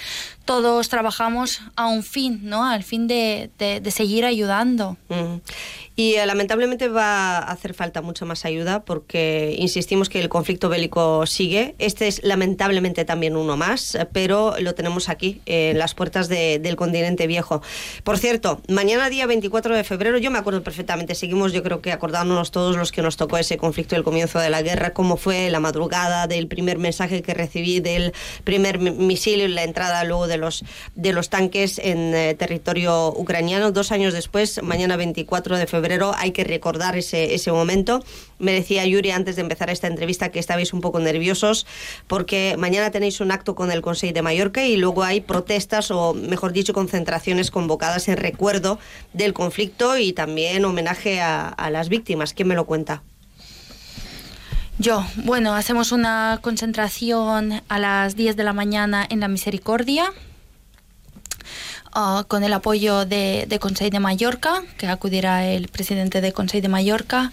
todos 0.45 0.89
trabajamos 0.89 1.63
a 1.77 1.87
un 1.87 2.03
fin, 2.03 2.41
¿no? 2.43 2.65
Al 2.65 2.83
fin 2.83 3.07
de, 3.07 3.51
de, 3.59 3.91
seguir 3.91 4.25
ayudando. 4.25 4.97
Y 5.95 6.15
eh, 6.15 6.27
lamentablemente 6.27 6.89
va 6.89 7.39
a 7.39 7.53
hacer 7.53 7.75
falta 7.75 8.01
mucha 8.01 8.25
más 8.25 8.45
ayuda 8.45 8.85
porque 8.85 9.55
insistimos 9.59 10.09
que 10.09 10.21
el 10.21 10.29
conflicto 10.29 10.69
bélico 10.69 11.27
sigue. 11.27 11.75
Este 11.79 12.09
es 12.09 12.23
lamentablemente 12.25 13.05
también 13.05 13.37
uno 13.37 13.57
más, 13.57 13.97
pero 14.13 14.55
lo 14.59 14.75
tenemos 14.75 15.09
aquí, 15.09 15.41
en 15.47 15.79
las 15.79 15.95
puertas 15.95 16.29
del 16.29 16.77
continente 16.77 17.27
viejo. 17.27 17.63
Por 18.05 18.19
cierto, 18.19 18.61
mañana 18.69 19.11
día 19.11 19.27
24 19.27 19.77
de 19.77 19.85
febrero, 19.85 20.19
yo 20.19 20.31
me 20.31 20.39
acuerdo 20.39 20.63
perfectamente, 20.63 21.15
seguimos 21.15 21.53
yo 21.53 21.63
creo 21.63 21.81
que 21.81 21.93
acordándonos 21.93 22.51
todos 22.51 22.77
los 22.77 22.91
que 22.91 23.03
nos 23.03 23.17
tocó 23.17 23.37
ese 23.37 23.57
conflicto 23.59 23.95
del 23.95 24.05
comienzo 24.05 24.39
de 24.39 24.51
la 24.51 24.63
guerra, 24.63 24.82
cómo 24.91 25.17
fue 25.17 25.51
la 25.51 25.61
madrugada 25.61 26.27
del 26.27 26.49
primer 26.49 26.79
mensaje 26.79 27.23
que 27.23 27.35
recibí 27.35 27.81
del 27.81 28.13
primer 28.45 28.79
misil 28.79 29.41
y 29.41 29.49
la 29.49 29.63
entrada 29.65 30.05
luego 30.05 30.27
de 30.27 30.37
los, 30.37 30.65
de 30.95 31.13
los 31.13 31.31
tanques 31.31 31.79
en 31.79 32.15
eh, 32.15 32.35
territorio 32.35 33.09
ucraniano. 33.09 33.73
Dos 33.73 33.93
años 33.93 34.13
después, 34.13 34.63
mañana 34.63 34.97
24 34.97 35.57
de 35.57 35.67
febrero, 35.67 36.13
hay 36.17 36.33
que 36.33 36.45
recordar 36.45 36.97
ese, 36.97 37.35
ese 37.35 37.53
momento. 37.53 38.05
Me 38.39 38.53
decía 38.53 38.85
Yuri 38.85 39.13
antes 39.13 39.37
de 39.37 39.43
empezar 39.43 39.71
esta 39.71 39.87
entrevista 39.87 40.31
que 40.31 40.39
estabais 40.39 40.73
un 40.73 40.81
poco 40.81 40.99
nerviosos 40.99 41.67
porque 42.07 42.57
mañana 42.59 42.91
tenéis 42.91 43.21
un 43.21 43.31
acto 43.31 43.55
con 43.55 43.71
el 43.71 43.83
Consejo 43.83 44.13
de 44.13 44.23
Mallorca 44.23 44.65
y 44.65 44.77
luego 44.77 45.05
hay 45.05 45.21
protestas 45.21 45.91
o, 45.91 46.15
mejor 46.15 46.53
dicho, 46.53 46.73
concentraciones 46.73 47.51
convocadas 47.51 48.09
en 48.09 48.17
recuerdo 48.17 48.79
del 49.13 49.33
conflicto 49.33 49.97
y 49.97 50.13
también 50.13 50.65
homenaje 50.65 51.21
a 51.21 51.71
las 51.71 51.89
víctimas. 51.89 52.35
¿Quién 52.35 52.49
me 52.49 52.55
lo 52.55 52.67
cuenta? 52.67 53.03
Yo, 54.79 55.05
bueno, 55.17 55.55
hacemos 55.55 55.93
una 55.93 56.39
concentración 56.41 57.63
a 57.69 57.79
las 57.79 58.17
10 58.17 58.37
de 58.37 58.45
la 58.45 58.53
mañana 58.53 59.07
en 59.09 59.21
la 59.21 59.29
Misericordia. 59.29 60.13
Uh, 61.95 62.25
con 62.27 62.43
el 62.43 62.55
apoyo 62.55 63.05
de, 63.05 63.45
de 63.47 63.59
Consejo 63.59 63.91
de 63.91 64.01
Mallorca, 64.01 64.63
que 64.79 64.87
acudirá 64.87 65.45
el 65.45 65.69
presidente 65.69 66.23
de 66.23 66.33
Consejo 66.33 66.63
de 66.63 66.69
Mallorca. 66.69 67.31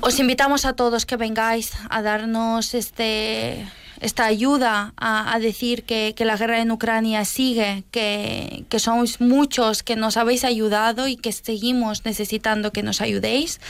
Os 0.00 0.18
invitamos 0.18 0.64
a 0.64 0.72
todos 0.72 1.06
que 1.06 1.16
vengáis 1.16 1.72
a 1.90 2.02
darnos 2.02 2.74
este, 2.74 3.68
esta 4.04 4.26
ayuda 4.26 4.92
a, 4.96 5.34
a 5.34 5.38
decir 5.38 5.84
que, 5.84 6.14
que, 6.14 6.24
la 6.26 6.36
guerra 6.36 6.60
en 6.60 6.70
Ucrania 6.70 7.24
sigue, 7.24 7.84
que, 7.90 8.64
que 8.68 8.78
sois 8.78 9.20
muchos 9.20 9.82
que 9.82 9.96
nos 9.96 10.16
habéis 10.16 10.44
ayudado 10.44 11.08
y 11.08 11.16
que 11.16 11.32
seguimos 11.32 12.04
necesitando 12.04 12.70
que 12.70 12.82
nos 12.82 13.00
ayudéis. 13.00 13.60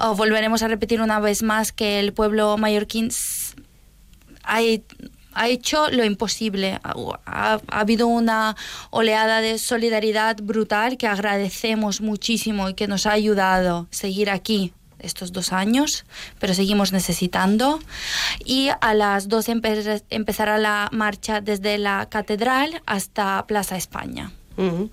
Uh, 0.00 0.14
volveremos 0.14 0.62
a 0.62 0.68
repetir 0.68 1.02
una 1.02 1.20
vez 1.20 1.42
más 1.42 1.72
que 1.72 2.00
el 2.00 2.12
pueblo 2.12 2.56
mallorquín 2.56 3.10
hay 4.42 4.84
ha 5.34 5.48
hecho 5.48 5.90
lo 5.90 6.04
imposible. 6.04 6.78
Ha, 6.82 6.94
ha, 7.26 7.54
ha, 7.66 7.80
habido 7.80 8.06
una 8.06 8.56
oleada 8.90 9.40
de 9.40 9.58
solidaridad 9.58 10.36
brutal 10.40 10.96
que 10.96 11.08
agradecemos 11.08 12.00
muchísimo 12.00 12.68
y 12.68 12.74
que 12.74 12.86
nos 12.86 13.06
ha 13.06 13.12
ayudado 13.12 13.88
a 13.90 13.94
seguir 13.94 14.30
aquí 14.30 14.72
estos 15.04 15.32
dos 15.32 15.52
años, 15.52 16.04
pero 16.38 16.54
seguimos 16.54 16.92
necesitando. 16.92 17.80
Y 18.44 18.70
a 18.80 18.94
las 18.94 19.28
12 19.28 19.52
empe 19.52 20.02
empezará 20.10 20.58
la 20.58 20.88
marcha 20.92 21.40
desde 21.40 21.78
la 21.78 22.08
catedral 22.08 22.82
hasta 22.86 23.46
Plaza 23.46 23.76
España. 23.76 24.32
Uh 24.56 24.62
-huh. 24.62 24.90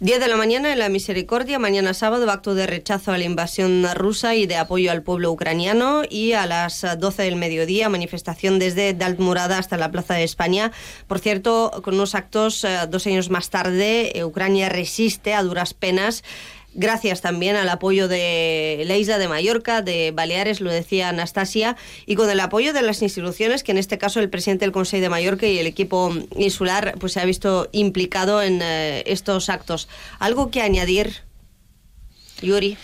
10 0.00 0.18
de 0.18 0.28
la 0.28 0.36
mañana 0.36 0.72
en 0.72 0.78
la 0.80 0.88
Misericordia, 0.88 1.60
mañana 1.60 1.94
sábado, 1.94 2.28
acto 2.30 2.56
de 2.56 2.66
rechazo 2.66 3.12
a 3.12 3.18
la 3.18 3.24
invasión 3.24 3.86
rusa 3.94 4.34
y 4.34 4.46
de 4.46 4.56
apoyo 4.56 4.90
al 4.90 5.02
pueblo 5.02 5.30
ucraniano. 5.30 6.02
Y 6.10 6.32
a 6.32 6.46
las 6.46 6.84
12 6.98 7.22
del 7.22 7.36
mediodía, 7.36 7.88
manifestación 7.88 8.58
desde 8.58 8.92
Dalmurada 8.92 9.58
hasta 9.58 9.76
la 9.76 9.92
Plaza 9.92 10.14
de 10.14 10.24
España. 10.24 10.72
Por 11.06 11.20
cierto, 11.20 11.80
con 11.84 11.94
unos 11.94 12.16
actos 12.16 12.64
eh, 12.64 12.76
dos 12.88 13.06
años 13.06 13.30
más 13.30 13.50
tarde, 13.50 14.18
eh, 14.18 14.24
Ucrania 14.24 14.68
resiste 14.68 15.32
a 15.32 15.42
duras 15.44 15.74
penas 15.74 16.24
gracias 16.74 17.20
también 17.20 17.56
al 17.56 17.68
apoyo 17.68 18.08
de 18.08 18.82
la 18.86 18.96
isla 18.96 19.18
de 19.18 19.28
Mallorca, 19.28 19.82
de 19.82 20.10
Baleares, 20.10 20.60
lo 20.60 20.70
decía 20.70 21.08
Anastasia, 21.08 21.76
y 22.06 22.16
con 22.16 22.28
el 22.28 22.40
apoyo 22.40 22.72
de 22.72 22.82
las 22.82 23.02
instituciones, 23.02 23.62
que 23.62 23.72
en 23.72 23.78
este 23.78 23.98
caso 23.98 24.20
el 24.20 24.28
presidente 24.28 24.64
del 24.64 24.72
Consejo 24.72 25.02
de 25.02 25.08
Mallorca 25.08 25.46
y 25.46 25.58
el 25.58 25.66
equipo 25.66 26.12
insular 26.36 26.94
pues 26.98 27.12
se 27.12 27.20
ha 27.20 27.24
visto 27.24 27.68
implicado 27.72 28.42
en 28.42 28.60
eh, 28.62 29.04
estos 29.06 29.48
actos. 29.48 29.88
¿Algo 30.18 30.50
que 30.50 30.60
añadir, 30.60 31.22
Yuri? 32.42 32.76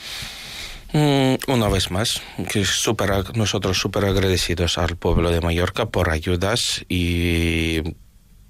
Mm, 0.93 1.34
una 1.49 1.68
vez 1.68 1.91
más, 1.91 2.22
que 2.51 2.64
super, 2.64 3.36
nosotros 3.36 3.78
súper 3.78 4.05
agradecidos 4.05 4.78
al 4.78 4.97
pueblo 4.97 5.30
de 5.30 5.41
Mallorca 5.41 5.86
por 5.86 6.11
ayudas 6.11 6.84
y 6.88 7.82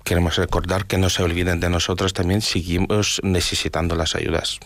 queremos 0.04 0.36
recordar 0.36 0.86
que 0.86 0.96
no 0.96 1.10
se 1.10 1.22
olviden 1.22 1.60
de 1.60 1.68
nosotros, 1.68 2.14
también 2.14 2.40
seguimos 2.40 3.20
necesitando 3.22 3.94
las 3.94 4.14
ayudas 4.14 4.58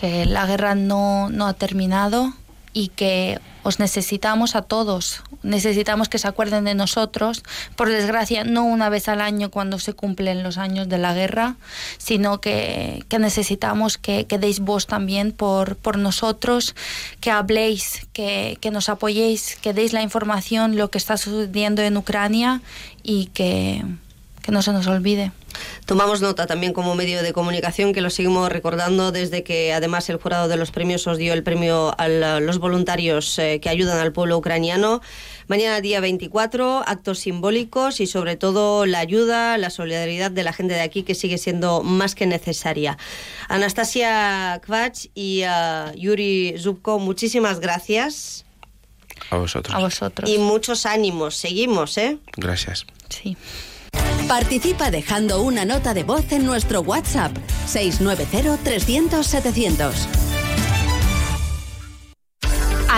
que 0.00 0.24
la 0.24 0.46
guerra 0.46 0.74
no, 0.74 1.28
no, 1.28 1.46
ha 1.46 1.52
terminado 1.52 2.32
y 2.72 2.88
que 2.88 3.38
os 3.62 3.78
necesitamos 3.78 4.56
a 4.56 4.62
todos. 4.62 5.22
Necesitamos 5.42 6.08
que 6.08 6.16
se 6.16 6.26
acuerden 6.26 6.64
de 6.64 6.74
nosotros, 6.74 7.42
por 7.76 7.90
desgracia, 7.90 8.44
no 8.44 8.64
una 8.64 8.88
vez 8.88 9.08
al 9.08 9.20
año 9.20 9.50
cuando 9.50 9.78
se 9.78 9.92
cumplen 9.92 10.42
los 10.42 10.56
años 10.56 10.88
de 10.88 10.96
la 10.96 11.12
guerra, 11.12 11.56
sino 11.98 12.40
que, 12.40 13.04
que 13.10 13.18
necesitamos 13.18 13.98
que, 13.98 14.24
que, 14.24 14.38
deis 14.38 14.60
voz 14.60 14.86
también 14.86 15.32
por, 15.32 15.76
por 15.76 15.98
nosotros, 15.98 16.74
que 17.20 17.30
habléis, 17.30 18.06
que, 18.14 18.56
que 18.58 18.70
nos 18.70 18.88
apoyéis, 18.88 19.56
que 19.56 19.74
deis 19.74 19.92
la 19.92 20.00
información, 20.00 20.76
lo 20.76 20.90
que 20.90 20.96
está 20.96 21.18
sucediendo 21.18 21.82
en 21.82 21.98
Ucrania 21.98 22.62
y 23.02 23.26
que, 23.26 23.84
que 24.50 24.54
no 24.54 24.62
se 24.62 24.72
nos 24.72 24.88
olvide. 24.88 25.30
Tomamos 25.86 26.20
nota 26.20 26.46
también 26.48 26.72
como 26.72 26.96
medio 26.96 27.22
de 27.22 27.32
comunicación 27.32 27.92
que 27.92 28.00
lo 28.00 28.10
seguimos 28.10 28.50
recordando 28.50 29.12
desde 29.12 29.44
que 29.44 29.72
además 29.72 30.10
el 30.10 30.16
jurado 30.16 30.48
de 30.48 30.56
los 30.56 30.72
premios 30.72 31.06
os 31.06 31.18
dio 31.18 31.32
el 31.34 31.44
premio 31.44 31.94
a 31.98 32.08
los 32.08 32.58
voluntarios 32.58 33.38
eh, 33.38 33.60
que 33.62 33.68
ayudan 33.68 33.98
al 33.98 34.12
pueblo 34.12 34.36
ucraniano. 34.36 35.02
Mañana 35.46 35.80
día 35.80 36.00
24, 36.00 36.82
actos 36.84 37.20
simbólicos 37.20 38.00
y 38.00 38.08
sobre 38.08 38.36
todo 38.36 38.86
la 38.86 38.98
ayuda, 38.98 39.56
la 39.56 39.70
solidaridad 39.70 40.32
de 40.32 40.42
la 40.42 40.52
gente 40.52 40.74
de 40.74 40.80
aquí 40.80 41.04
que 41.04 41.14
sigue 41.14 41.38
siendo 41.38 41.84
más 41.84 42.16
que 42.16 42.26
necesaria. 42.26 42.98
Anastasia 43.48 44.60
Kvach 44.64 45.06
y 45.14 45.44
uh, 45.44 45.94
Yuri 45.96 46.56
Zubko, 46.58 46.98
muchísimas 46.98 47.60
gracias. 47.60 48.44
A 49.30 49.36
vosotros. 49.36 49.76
A 49.76 49.78
vosotros. 49.78 50.28
Y 50.28 50.38
muchos 50.38 50.86
ánimos. 50.86 51.36
Seguimos, 51.36 51.96
¿eh? 51.98 52.18
Gracias. 52.36 52.86
Sí. 53.10 53.36
Participa 54.30 54.90
dejando 54.92 55.42
una 55.42 55.64
nota 55.64 55.92
de 55.92 56.04
voz 56.04 56.30
en 56.30 56.46
nuestro 56.46 56.82
WhatsApp 56.82 57.36
690-300-700. 57.66 60.29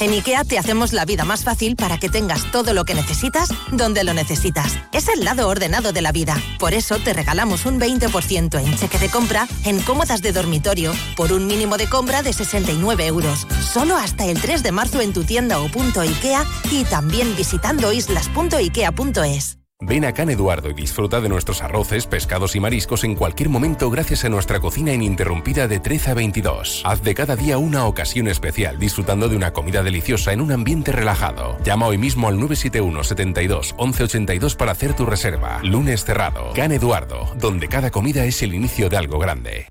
En 0.00 0.12
IKEA 0.12 0.44
te 0.44 0.58
hacemos 0.58 0.94
la 0.94 1.04
vida 1.04 1.24
más 1.26 1.44
fácil 1.44 1.76
para 1.76 1.98
que 1.98 2.08
tengas 2.08 2.50
todo 2.50 2.72
lo 2.72 2.86
que 2.86 2.94
necesitas 2.94 3.50
donde 3.70 4.02
lo 4.02 4.14
necesitas. 4.14 4.78
Es 4.92 5.08
el 5.08 5.24
lado 5.24 5.46
ordenado 5.46 5.92
de 5.92 6.00
la 6.00 6.10
vida. 6.10 6.36
Por 6.58 6.72
eso 6.72 6.96
te 6.98 7.12
regalamos 7.12 7.66
un 7.66 7.78
20% 7.78 8.58
en 8.58 8.76
cheque 8.78 8.98
de 8.98 9.10
compra 9.10 9.46
en 9.64 9.78
cómodas 9.82 10.22
de 10.22 10.32
dormitorio 10.32 10.94
por 11.16 11.32
un 11.32 11.46
mínimo 11.46 11.76
de 11.76 11.88
compra 11.88 12.22
de 12.22 12.32
69 12.32 13.06
euros. 13.06 13.46
Solo 13.62 13.94
hasta 13.96 14.24
el 14.24 14.40
3 14.40 14.62
de 14.62 14.72
marzo 14.72 15.02
en 15.02 15.12
tu 15.12 15.24
tienda 15.24 15.60
o 15.60 15.68
punto 15.68 16.00
IKEA 16.00 16.46
y 16.70 16.84
también 16.84 17.36
visitando 17.36 17.92
islas.ikea.es. 17.92 19.59
Ven 19.82 20.04
a 20.04 20.12
Can 20.12 20.28
Eduardo 20.28 20.68
y 20.68 20.74
disfruta 20.74 21.20
de 21.20 21.30
nuestros 21.30 21.62
arroces, 21.62 22.06
pescados 22.06 22.54
y 22.54 22.60
mariscos 22.60 23.02
en 23.04 23.14
cualquier 23.14 23.48
momento 23.48 23.88
gracias 23.90 24.24
a 24.26 24.28
nuestra 24.28 24.60
cocina 24.60 24.92
ininterrumpida 24.92 25.68
de 25.68 25.80
13 25.80 26.10
a 26.10 26.14
22. 26.14 26.82
Haz 26.84 27.02
de 27.02 27.14
cada 27.14 27.34
día 27.34 27.56
una 27.56 27.86
ocasión 27.86 28.28
especial 28.28 28.78
disfrutando 28.78 29.28
de 29.28 29.36
una 29.36 29.52
comida 29.52 29.82
deliciosa 29.82 30.32
en 30.32 30.42
un 30.42 30.52
ambiente 30.52 30.92
relajado. 30.92 31.56
Llama 31.64 31.86
hoy 31.86 31.96
mismo 31.96 32.28
al 32.28 32.34
971 32.34 33.04
72 33.04 33.74
1182 33.78 34.54
para 34.54 34.72
hacer 34.72 34.94
tu 34.94 35.06
reserva. 35.06 35.60
Lunes 35.62 36.04
cerrado. 36.04 36.52
Can 36.54 36.72
Eduardo, 36.72 37.32
donde 37.36 37.68
cada 37.68 37.90
comida 37.90 38.24
es 38.26 38.42
el 38.42 38.54
inicio 38.54 38.90
de 38.90 38.98
algo 38.98 39.18
grande. 39.18 39.68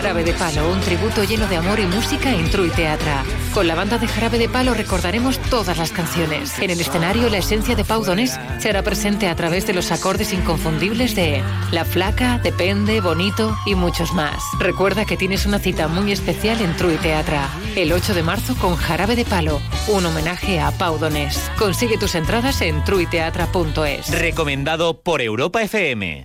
Jarabe 0.00 0.24
de 0.24 0.32
Palo, 0.32 0.72
un 0.72 0.80
tributo 0.80 1.24
lleno 1.24 1.46
de 1.46 1.56
amor 1.56 1.78
y 1.78 1.84
música 1.84 2.34
en 2.34 2.50
True 2.50 2.70
Teatra. 2.70 3.22
Con 3.52 3.66
la 3.66 3.74
banda 3.74 3.98
de 3.98 4.08
Jarabe 4.08 4.38
de 4.38 4.48
Palo 4.48 4.72
recordaremos 4.72 5.38
todas 5.50 5.76
las 5.76 5.92
canciones. 5.92 6.58
En 6.58 6.70
el 6.70 6.80
escenario, 6.80 7.28
la 7.28 7.36
esencia 7.36 7.74
de 7.76 7.84
Pau 7.84 8.02
Donés 8.02 8.40
se 8.60 8.70
hará 8.70 8.82
presente 8.82 9.28
a 9.28 9.36
través 9.36 9.66
de 9.66 9.74
los 9.74 9.92
acordes 9.92 10.32
inconfundibles 10.32 11.14
de 11.14 11.42
La 11.70 11.84
Flaca, 11.84 12.38
Depende, 12.42 13.02
Bonito 13.02 13.54
y 13.66 13.74
muchos 13.74 14.14
más. 14.14 14.42
Recuerda 14.58 15.04
que 15.04 15.18
tienes 15.18 15.44
una 15.44 15.58
cita 15.58 15.86
muy 15.86 16.12
especial 16.12 16.62
en 16.62 16.74
True 16.78 16.96
Teatra, 16.96 17.50
el 17.76 17.92
8 17.92 18.14
de 18.14 18.22
marzo 18.22 18.56
con 18.56 18.76
Jarabe 18.76 19.16
de 19.16 19.26
Palo, 19.26 19.60
un 19.88 20.06
homenaje 20.06 20.60
a 20.60 20.70
Pau 20.70 20.96
Donés. 20.96 21.50
Consigue 21.58 21.98
tus 21.98 22.14
entradas 22.14 22.62
en 22.62 22.82
truiteatra.es. 22.84 24.18
Recomendado 24.18 25.02
por 25.02 25.20
Europa 25.20 25.60
FM. 25.60 26.24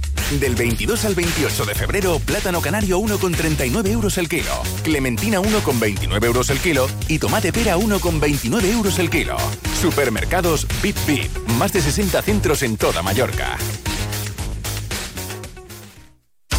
Del 0.39 0.55
22 0.55 1.03
al 1.03 1.13
28 1.13 1.65
de 1.65 1.75
febrero, 1.75 2.19
plátano 2.19 2.61
canario 2.61 2.99
1,39 2.99 3.87
euros 3.89 4.17
el 4.17 4.29
kilo, 4.29 4.51
clementina 4.81 5.41
1,29 5.41 6.23
euros 6.23 6.49
el 6.49 6.59
kilo 6.59 6.87
y 7.09 7.19
tomate 7.19 7.51
pera 7.51 7.75
1,29 7.75 8.63
euros 8.71 8.97
el 8.99 9.09
kilo. 9.09 9.35
Supermercados 9.81 10.65
Bip 10.81 10.95
Bip, 11.05 11.29
más 11.57 11.73
de 11.73 11.81
60 11.81 12.21
centros 12.21 12.63
en 12.63 12.77
toda 12.77 13.01
Mallorca. 13.01 13.57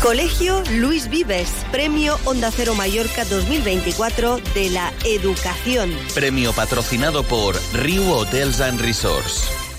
Colegio 0.03 0.63
Luis 0.73 1.09
Vives, 1.09 1.49
Premio 1.71 2.19
Onda 2.25 2.51
Cero 2.51 2.75
Mallorca 2.75 3.25
2024 3.25 4.39
de 4.53 4.71
la 4.71 4.93
Educación. 5.07 5.91
Premio 6.13 6.53
patrocinado 6.53 7.23
por 7.23 7.57
Rio 7.73 8.19
Hotels 8.19 8.61
and 8.61 8.81
Resorts. 8.81 9.72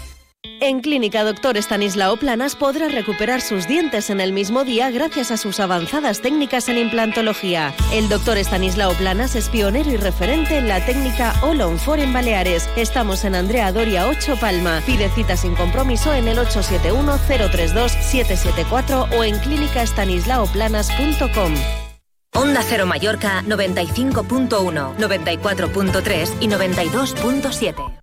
En 0.59 0.81
Clínica 0.81 1.23
Doctor 1.23 1.55
Estanislao 1.57 2.17
Planas 2.17 2.55
podrá 2.55 2.87
recuperar 2.87 3.41
sus 3.41 3.67
dientes 3.67 4.09
en 4.09 4.19
el 4.21 4.33
mismo 4.33 4.63
día 4.63 4.89
gracias 4.91 5.31
a 5.31 5.37
sus 5.37 5.59
avanzadas 5.59 6.21
técnicas 6.21 6.69
en 6.69 6.77
implantología. 6.77 7.73
El 7.91 8.07
doctor 8.09 8.37
Estanislao 8.37 8.93
Planas 8.93 9.35
es 9.35 9.49
pionero 9.49 9.91
y 9.91 9.97
referente 9.97 10.57
en 10.57 10.67
la 10.67 10.83
técnica 10.85 11.33
All 11.41 11.61
on 11.61 11.77
Four 11.77 11.99
en 11.99 12.13
Baleares. 12.13 12.69
Estamos 12.75 13.23
en 13.25 13.35
Andrea 13.35 13.71
Doria 13.71 14.07
8 14.07 14.37
Palma. 14.39 14.81
Pide 14.85 15.09
cita 15.09 15.37
sin 15.37 15.55
compromiso 15.55 16.13
en 16.13 16.27
el 16.27 16.37
871-032-774 16.37 19.17
o 19.17 19.23
en 19.23 19.39
clínicaestanislaoplanas.com. 19.39 21.53
Onda 22.35 22.63
Cero 22.63 22.87
Mallorca 22.87 23.43
95.1, 23.43 24.97
94.3 24.97 26.29
y 26.39 26.47
92.7. 26.47 28.02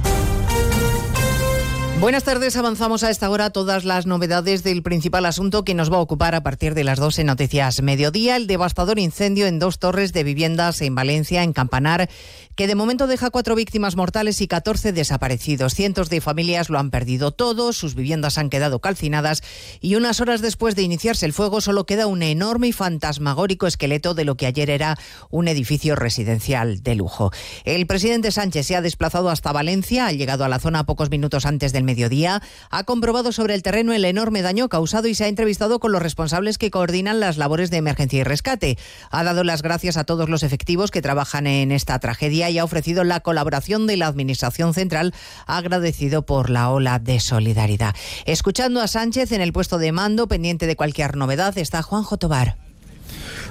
Buenas 2.01 2.23
tardes, 2.23 2.57
avanzamos 2.57 3.03
a 3.03 3.11
esta 3.11 3.29
hora 3.29 3.51
todas 3.51 3.85
las 3.85 4.07
novedades 4.07 4.63
del 4.63 4.81
principal 4.81 5.23
asunto 5.23 5.63
que 5.63 5.75
nos 5.75 5.91
va 5.91 5.97
a 5.97 6.01
ocupar 6.01 6.33
a 6.33 6.41
partir 6.41 6.73
de 6.73 6.83
las 6.83 6.97
12 6.97 7.23
Noticias 7.25 7.79
Mediodía, 7.83 8.37
el 8.37 8.47
devastador 8.47 8.97
incendio 8.97 9.45
en 9.45 9.59
dos 9.59 9.77
torres 9.77 10.11
de 10.11 10.23
viviendas 10.23 10.81
en 10.81 10.95
Valencia, 10.95 11.43
en 11.43 11.53
Campanar, 11.53 12.09
que 12.55 12.65
de 12.65 12.73
momento 12.73 13.05
deja 13.05 13.29
cuatro 13.29 13.53
víctimas 13.53 13.95
mortales 13.95 14.41
y 14.41 14.47
14 14.47 14.93
desaparecidos. 14.93 15.75
Cientos 15.75 16.09
de 16.09 16.21
familias 16.21 16.71
lo 16.71 16.79
han 16.79 16.89
perdido 16.89 17.31
todo, 17.31 17.71
sus 17.71 17.93
viviendas 17.93 18.39
han 18.39 18.49
quedado 18.49 18.81
calcinadas 18.81 19.43
y 19.79 19.93
unas 19.93 20.21
horas 20.21 20.41
después 20.41 20.75
de 20.75 20.81
iniciarse 20.81 21.27
el 21.27 21.33
fuego 21.33 21.61
solo 21.61 21.85
queda 21.85 22.07
un 22.07 22.23
enorme 22.23 22.67
y 22.67 22.71
fantasmagórico 22.71 23.67
esqueleto 23.67 24.15
de 24.15 24.25
lo 24.25 24.37
que 24.37 24.47
ayer 24.47 24.71
era 24.71 24.97
un 25.29 25.47
edificio 25.47 25.95
residencial 25.95 26.81
de 26.81 26.95
lujo. 26.95 27.31
El 27.63 27.85
presidente 27.85 28.31
Sánchez 28.31 28.65
se 28.65 28.75
ha 28.75 28.81
desplazado 28.81 29.29
hasta 29.29 29.51
Valencia, 29.51 30.07
ha 30.07 30.11
llegado 30.11 30.43
a 30.43 30.49
la 30.49 30.57
zona 30.57 30.87
pocos 30.87 31.11
minutos 31.11 31.45
antes 31.45 31.73
del 31.73 31.90
mediodía, 31.91 32.41
ha 32.69 32.83
comprobado 32.85 33.33
sobre 33.33 33.53
el 33.53 33.63
terreno 33.63 33.91
el 33.91 34.05
enorme 34.05 34.41
daño 34.41 34.69
causado 34.69 35.09
y 35.09 35.15
se 35.15 35.25
ha 35.25 35.27
entrevistado 35.27 35.79
con 35.79 35.91
los 35.91 36.01
responsables 36.01 36.57
que 36.57 36.71
coordinan 36.71 37.19
las 37.19 37.37
labores 37.37 37.69
de 37.69 37.77
emergencia 37.77 38.21
y 38.21 38.23
rescate. 38.23 38.77
Ha 39.09 39.25
dado 39.25 39.43
las 39.43 39.61
gracias 39.61 39.97
a 39.97 40.05
todos 40.05 40.29
los 40.29 40.43
efectivos 40.43 40.89
que 40.89 41.01
trabajan 41.01 41.47
en 41.47 41.73
esta 41.73 41.99
tragedia 41.99 42.49
y 42.49 42.59
ha 42.59 42.63
ofrecido 42.63 43.03
la 43.03 43.19
colaboración 43.19 43.87
de 43.87 43.97
la 43.97 44.07
Administración 44.07 44.73
Central, 44.73 45.13
agradecido 45.47 46.25
por 46.25 46.49
la 46.49 46.69
ola 46.69 46.99
de 46.99 47.19
solidaridad. 47.19 47.93
Escuchando 48.25 48.79
a 48.81 48.87
Sánchez 48.87 49.33
en 49.33 49.41
el 49.41 49.51
puesto 49.51 49.77
de 49.77 49.91
mando, 49.91 50.27
pendiente 50.27 50.67
de 50.67 50.77
cualquier 50.77 51.17
novedad, 51.17 51.57
está 51.57 51.81
Juanjo 51.81 52.17
Tobar. 52.17 52.55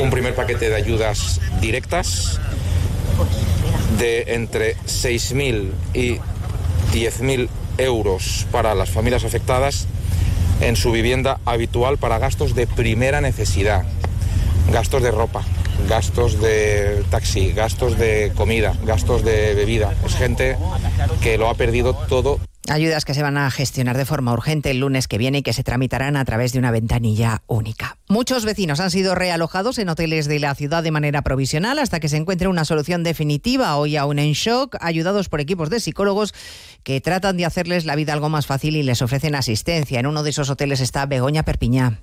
un 0.00 0.10
primer 0.10 0.34
paquete 0.34 0.68
de 0.68 0.76
ayudas 0.76 1.40
directas 1.60 2.40
de 3.98 4.34
entre 4.34 4.76
6.000 4.76 5.70
y 5.94 6.18
10.000 6.92 7.48
euros 7.78 8.46
para 8.50 8.74
las 8.74 8.90
familias 8.90 9.24
afectadas 9.24 9.86
en 10.60 10.76
su 10.76 10.92
vivienda 10.92 11.40
habitual 11.44 11.98
para 11.98 12.18
gastos 12.18 12.54
de 12.54 12.66
primera 12.66 13.20
necesidad, 13.20 13.84
gastos 14.72 15.02
de 15.02 15.10
ropa, 15.10 15.42
gastos 15.88 16.40
de 16.40 17.04
taxi, 17.10 17.52
gastos 17.52 17.98
de 17.98 18.32
comida, 18.34 18.74
gastos 18.84 19.24
de 19.24 19.54
bebida. 19.54 19.94
Es 20.04 20.14
gente 20.14 20.56
que 21.20 21.38
lo 21.38 21.48
ha 21.48 21.54
perdido 21.54 21.94
todo 21.94 22.40
Ayudas 22.70 23.04
que 23.04 23.12
se 23.12 23.22
van 23.22 23.36
a 23.36 23.50
gestionar 23.50 23.96
de 23.98 24.06
forma 24.06 24.32
urgente 24.32 24.70
el 24.70 24.80
lunes 24.80 25.06
que 25.06 25.18
viene 25.18 25.38
y 25.38 25.42
que 25.42 25.52
se 25.52 25.62
tramitarán 25.62 26.16
a 26.16 26.24
través 26.24 26.54
de 26.54 26.58
una 26.58 26.70
ventanilla 26.70 27.42
única. 27.46 27.98
Muchos 28.08 28.46
vecinos 28.46 28.80
han 28.80 28.90
sido 28.90 29.14
realojados 29.14 29.78
en 29.78 29.90
hoteles 29.90 30.26
de 30.26 30.38
la 30.38 30.54
ciudad 30.54 30.82
de 30.82 30.90
manera 30.90 31.20
provisional 31.20 31.78
hasta 31.78 32.00
que 32.00 32.08
se 32.08 32.16
encuentre 32.16 32.48
una 32.48 32.64
solución 32.64 33.02
definitiva. 33.02 33.76
Hoy 33.76 33.96
aún 33.96 34.18
en 34.18 34.32
shock, 34.32 34.76
ayudados 34.80 35.28
por 35.28 35.40
equipos 35.40 35.68
de 35.68 35.80
psicólogos 35.80 36.32
que 36.84 37.02
tratan 37.02 37.36
de 37.36 37.44
hacerles 37.44 37.84
la 37.84 37.96
vida 37.96 38.14
algo 38.14 38.30
más 38.30 38.46
fácil 38.46 38.76
y 38.76 38.82
les 38.82 39.02
ofrecen 39.02 39.34
asistencia. 39.34 40.00
En 40.00 40.06
uno 40.06 40.22
de 40.22 40.30
esos 40.30 40.48
hoteles 40.48 40.80
está 40.80 41.04
Begoña 41.04 41.42
Perpiñá. 41.42 42.00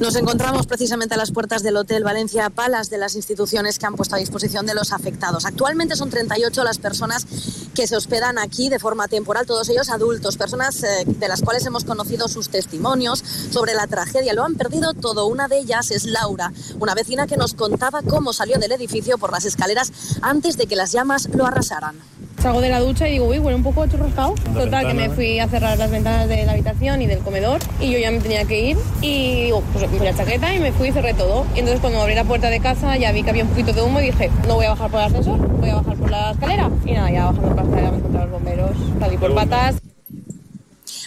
Nos 0.00 0.16
encontramos 0.16 0.66
precisamente 0.66 1.14
a 1.14 1.18
las 1.18 1.32
puertas 1.32 1.62
del 1.62 1.76
Hotel 1.76 2.04
Valencia 2.04 2.50
Palas 2.50 2.90
de 2.90 2.98
las 2.98 3.14
instituciones 3.14 3.78
que 3.78 3.86
han 3.86 3.94
puesto 3.94 4.14
a 4.14 4.18
disposición 4.18 4.66
de 4.66 4.74
los 4.74 4.92
afectados. 4.92 5.44
Actualmente 5.44 5.96
son 5.96 6.10
38 6.10 6.64
las 6.64 6.78
personas 6.78 7.26
que 7.74 7.86
se 7.86 7.96
hospedan 7.96 8.38
aquí 8.38 8.68
de 8.68 8.78
forma 8.78 9.08
temporal, 9.08 9.46
todos 9.46 9.68
ellos 9.68 9.90
adultos, 9.90 10.36
personas 10.36 10.82
eh, 10.82 11.04
de 11.06 11.28
las 11.28 11.42
cuales 11.42 11.64
hemos 11.66 11.84
conocido 11.84 12.28
sus 12.28 12.48
testimonios 12.48 13.22
sobre 13.50 13.74
la 13.74 13.86
tragedia. 13.86 14.34
Lo 14.34 14.44
han 14.44 14.54
perdido 14.54 14.94
todo. 14.94 15.26
Una 15.26 15.48
de 15.48 15.58
ellas 15.58 15.90
es 15.90 16.04
Laura, 16.04 16.52
una 16.78 16.94
vecina 16.94 17.26
que 17.26 17.36
nos 17.36 17.54
contaba 17.54 18.02
cómo 18.02 18.32
salió 18.32 18.58
del 18.58 18.72
edificio 18.72 19.18
por 19.18 19.32
las 19.32 19.44
escaleras 19.44 19.92
antes 20.22 20.56
de 20.56 20.66
que 20.66 20.76
las 20.76 20.92
llamas 20.92 21.28
lo 21.34 21.46
arrasaran. 21.46 21.96
Salgo 22.40 22.62
de 22.62 22.70
la 22.70 22.80
ducha 22.80 23.06
y 23.06 23.12
digo, 23.12 23.26
uy, 23.26 23.38
huele 23.38 23.56
un 23.56 23.62
poco 23.62 23.86
churrascado. 23.86 24.34
Total, 24.54 24.86
que 24.86 24.94
me 24.94 25.10
fui 25.10 25.38
a 25.38 25.46
cerrar 25.46 25.76
las 25.76 25.90
ventanas 25.90 26.26
de 26.26 26.46
la 26.46 26.52
habitación 26.52 27.02
y 27.02 27.06
del 27.06 27.18
comedor 27.18 27.60
y 27.80 27.90
yo 27.90 27.98
ya 27.98 28.10
me 28.10 28.18
tenía 28.18 28.46
que 28.46 28.70
ir 28.70 28.78
y 29.02 29.44
digo, 29.44 29.62
pues 29.72 29.84
me 29.84 29.90
puse 29.90 30.04
la 30.04 30.16
chaqueta 30.16 30.54
y 30.54 30.58
me 30.58 30.72
fui 30.72 30.88
y 30.88 30.92
cerré 30.92 31.12
todo. 31.12 31.44
Y 31.54 31.58
entonces 31.58 31.80
cuando 31.80 32.00
abrí 32.00 32.14
la 32.14 32.24
puerta 32.24 32.48
de 32.48 32.60
casa 32.60 32.96
ya 32.96 33.12
vi 33.12 33.22
que 33.22 33.30
había 33.30 33.44
un 33.44 33.50
poquito 33.50 33.74
de 33.74 33.82
humo 33.82 34.00
y 34.00 34.06
dije, 34.06 34.30
no 34.48 34.54
voy 34.54 34.64
a 34.64 34.70
bajar 34.70 34.90
por 34.90 35.00
el 35.00 35.06
ascensor, 35.06 35.38
voy 35.38 35.68
a 35.68 35.74
bajar 35.76 35.96
por 35.98 36.10
la 36.10 36.30
escalera. 36.30 36.70
Y 36.86 36.92
nada, 36.92 37.10
ya 37.10 37.24
bajando 37.26 37.48
por 37.48 37.56
la 37.56 37.62
escalera 37.62 37.90
me 37.90 37.96
encontré 37.98 38.20
los 38.20 38.30
bomberos, 38.30 38.70
salí 38.98 39.16
por 39.18 39.34
patas. 39.34 39.76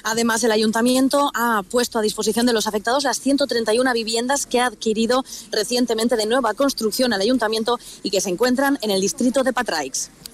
Además, 0.04 0.44
el 0.44 0.52
ayuntamiento 0.52 1.32
ha 1.34 1.64
puesto 1.64 1.98
a 1.98 2.02
disposición 2.02 2.46
de 2.46 2.54
los 2.54 2.68
afectados 2.68 3.06
las 3.06 3.20
131 3.22 3.94
viviendas 3.94 4.46
que 4.46 4.60
ha 4.60 4.66
adquirido 4.66 5.24
recientemente 5.50 6.18
de 6.18 6.26
nueva 6.26 6.54
construcción 6.54 7.14
el 7.14 7.22
ayuntamiento 7.22 7.80
y 8.04 8.10
que 8.10 8.20
se 8.20 8.30
encuentran 8.30 8.78
en 8.82 8.92
el 8.92 9.00
distrito 9.00 9.44
de 9.44 9.54
Patraix. 9.54 10.12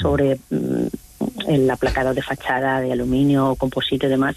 sobre 0.00 0.38
mm, 0.50 0.86
el 1.48 1.70
aplacado 1.70 2.14
de 2.14 2.22
fachada 2.22 2.80
de 2.80 2.92
aluminio, 2.92 3.54
composite 3.56 4.06
y 4.06 4.10
demás, 4.10 4.36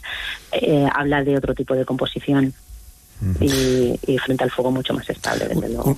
eh, 0.51 0.87
habla 0.93 1.23
de 1.23 1.37
otro 1.37 1.53
tipo 1.53 1.75
de 1.75 1.85
composición. 1.85 2.53
y, 3.39 3.97
y, 4.05 4.17
frente 4.17 4.43
al 4.43 4.51
fuego 4.51 4.71
mucho 4.71 4.93
más 4.93 5.09
estable, 5.09 5.47
desde 5.47 5.69
luego. 5.69 5.97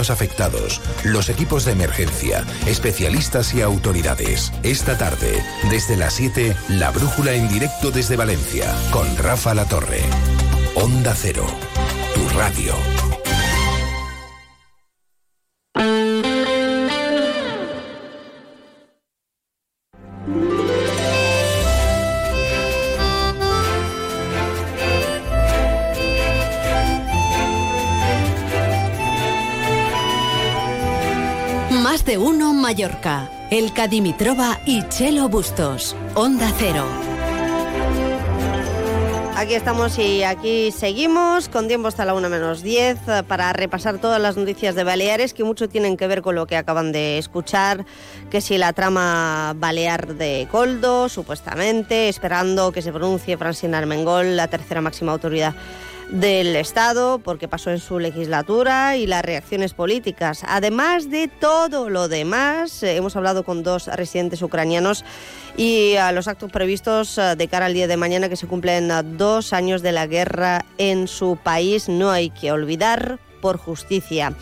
afectados, 0.09 0.81
los 1.03 1.29
equipos 1.29 1.65
de 1.65 1.73
emergencia, 1.73 2.45
especialistas 2.65 3.53
y 3.53 3.61
autoridades. 3.61 4.51
Esta 4.63 4.97
tarde, 4.97 5.43
desde 5.69 5.97
las 5.97 6.13
7, 6.13 6.55
La 6.69 6.91
Brújula 6.91 7.33
en 7.33 7.47
directo 7.47 7.91
desde 7.91 8.15
Valencia, 8.15 8.73
con 8.91 9.17
Rafa 9.17 9.53
La 9.53 9.65
Torre. 9.65 10.01
Onda 10.75 11.13
Cero, 11.15 11.45
tu 12.15 12.37
radio. 12.37 13.10
De 32.05 32.17
uno 32.17 32.53
Mallorca. 32.53 33.29
El 33.49 33.73
Cadimitrova 33.73 34.59
y 34.65 34.87
Chelo 34.87 35.29
Bustos. 35.29 35.95
Onda 36.15 36.51
Cero. 36.57 36.85
Aquí 39.35 39.55
estamos 39.55 39.97
y 39.97 40.23
aquí 40.23 40.71
seguimos 40.71 41.49
con 41.49 41.67
tiempo 41.67 41.87
hasta 41.87 42.05
la 42.05 42.13
1 42.13 42.29
menos 42.29 42.61
10 42.61 42.97
eh, 43.07 43.23
para 43.27 43.51
repasar 43.53 43.97
todas 43.97 44.21
las 44.21 44.37
noticias 44.37 44.75
de 44.75 44.83
Baleares 44.83 45.33
que 45.33 45.43
mucho 45.43 45.67
tienen 45.67 45.97
que 45.97 46.07
ver 46.07 46.21
con 46.21 46.35
lo 46.35 46.45
que 46.45 46.57
acaban 46.57 46.91
de 46.91 47.17
escuchar, 47.17 47.85
que 48.29 48.39
si 48.39 48.57
la 48.57 48.73
trama 48.73 49.53
balear 49.55 50.15
de 50.15 50.47
Coldo, 50.51 51.09
supuestamente, 51.09 52.07
esperando 52.07 52.71
que 52.71 52.83
se 52.83 52.93
pronuncie 52.93 53.37
Francina 53.37 53.79
Armengol, 53.79 54.37
la 54.37 54.47
tercera 54.47 54.81
máxima 54.81 55.11
autoridad 55.11 55.55
del 56.11 56.55
Estado, 56.57 57.19
porque 57.19 57.47
pasó 57.47 57.71
en 57.71 57.79
su 57.79 57.97
legislatura, 57.97 58.97
y 58.97 59.07
las 59.07 59.23
reacciones 59.23 59.73
políticas. 59.73 60.43
Además 60.45 61.09
de 61.09 61.27
todo 61.27 61.89
lo 61.89 62.07
demás, 62.09 62.83
eh, 62.83 62.97
hemos 62.97 63.15
hablado 63.15 63.43
con 63.43 63.63
dos 63.63 63.87
residentes 63.87 64.41
ucranianos 64.41 65.05
y 65.57 65.95
a 65.95 66.11
los 66.11 66.27
actos 66.27 66.51
previstos 66.51 67.17
eh, 67.17 67.35
de 67.37 67.47
cara 67.47 67.67
al 67.67 67.73
día 67.73 67.87
de 67.87 67.97
mañana 67.97 68.29
que 68.29 68.35
se 68.35 68.47
cumplen 68.47 68.91
eh, 68.91 69.01
dos 69.03 69.53
años 69.53 69.81
de 69.81 69.93
la 69.93 70.05
guerra 70.05 70.65
en 70.77 71.07
su 71.07 71.37
país. 71.41 71.87
No 71.87 72.11
hay 72.11 72.29
que 72.29 72.51
olvidar 72.51 73.17
por 73.41 73.57
justicia. 73.57 74.33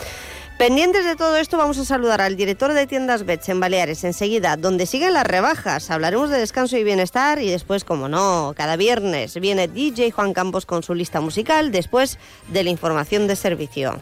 Pendientes 0.60 1.06
de 1.06 1.16
todo 1.16 1.38
esto, 1.38 1.58
vamos 1.58 1.78
a 1.78 1.86
saludar 1.86 2.20
al 2.20 2.36
director 2.36 2.74
de 2.74 2.86
tiendas 2.86 3.26
Bets 3.26 3.48
en 3.48 3.62
Baleares 3.62 4.04
enseguida, 4.04 4.58
donde 4.58 4.88
siguen 4.88 5.14
las 5.14 5.26
rebajas. 5.26 5.90
Hablaremos 5.90 6.30
de 6.30 6.38
descanso 6.38 6.76
y 6.76 6.84
bienestar 6.84 7.42
y 7.42 7.50
después, 7.50 7.86
como 7.86 8.10
no, 8.10 8.54
cada 8.58 8.76
viernes 8.76 9.40
viene 9.40 9.70
DJ 9.70 10.12
Juan 10.12 10.34
Campos 10.34 10.66
con 10.66 10.84
su 10.84 10.96
lista 10.96 11.22
musical 11.22 11.72
después 11.72 12.20
de 12.50 12.66
la 12.66 12.72
información 12.72 13.26
de 13.26 13.38
servicio. 13.38 14.02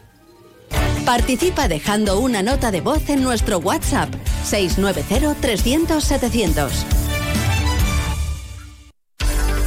Participa 1.05 1.68
dejando 1.68 2.20
una 2.20 2.41
nota 2.41 2.72
de 2.72 2.82
voz 2.82 3.08
en 3.12 3.22
nuestro 3.22 3.60
WhatsApp 3.60 4.10
690 4.43 5.36
300 5.39 6.03
700. 6.03 7.07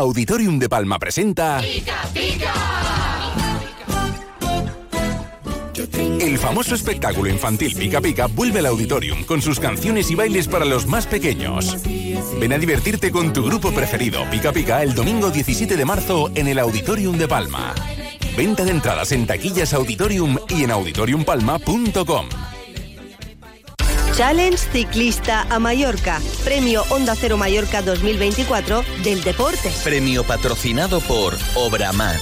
Auditorium 0.00 0.58
de 0.58 0.66
Palma 0.66 0.98
presenta. 0.98 1.60
El 6.18 6.38
famoso 6.38 6.74
espectáculo 6.74 7.28
infantil 7.28 7.74
Pica 7.76 8.00
Pica 8.00 8.26
vuelve 8.26 8.60
al 8.60 8.66
auditorium 8.66 9.24
con 9.24 9.42
sus 9.42 9.60
canciones 9.60 10.10
y 10.10 10.14
bailes 10.14 10.48
para 10.48 10.64
los 10.64 10.86
más 10.86 11.06
pequeños. 11.06 11.76
Ven 12.40 12.54
a 12.54 12.56
divertirte 12.56 13.10
con 13.10 13.34
tu 13.34 13.44
grupo 13.44 13.72
preferido 13.72 14.24
Pica 14.30 14.52
Pica 14.52 14.82
el 14.82 14.94
domingo 14.94 15.30
17 15.30 15.76
de 15.76 15.84
marzo 15.84 16.30
en 16.34 16.48
el 16.48 16.58
Auditorium 16.60 17.18
de 17.18 17.28
Palma. 17.28 17.74
Venta 18.38 18.64
de 18.64 18.70
entradas 18.70 19.12
en 19.12 19.26
taquillas 19.26 19.74
Auditorium 19.74 20.38
y 20.48 20.64
en 20.64 20.70
auditoriumpalma.com. 20.70 22.49
Challenge 24.20 24.58
Ciclista 24.58 25.46
a 25.48 25.58
Mallorca. 25.58 26.20
Premio 26.44 26.84
Onda 26.90 27.16
Cero 27.16 27.38
Mallorca 27.38 27.80
2024 27.80 28.84
del 29.02 29.24
deporte. 29.24 29.72
Premio 29.82 30.24
patrocinado 30.24 31.00
por 31.00 31.38
Obramat. 31.54 32.20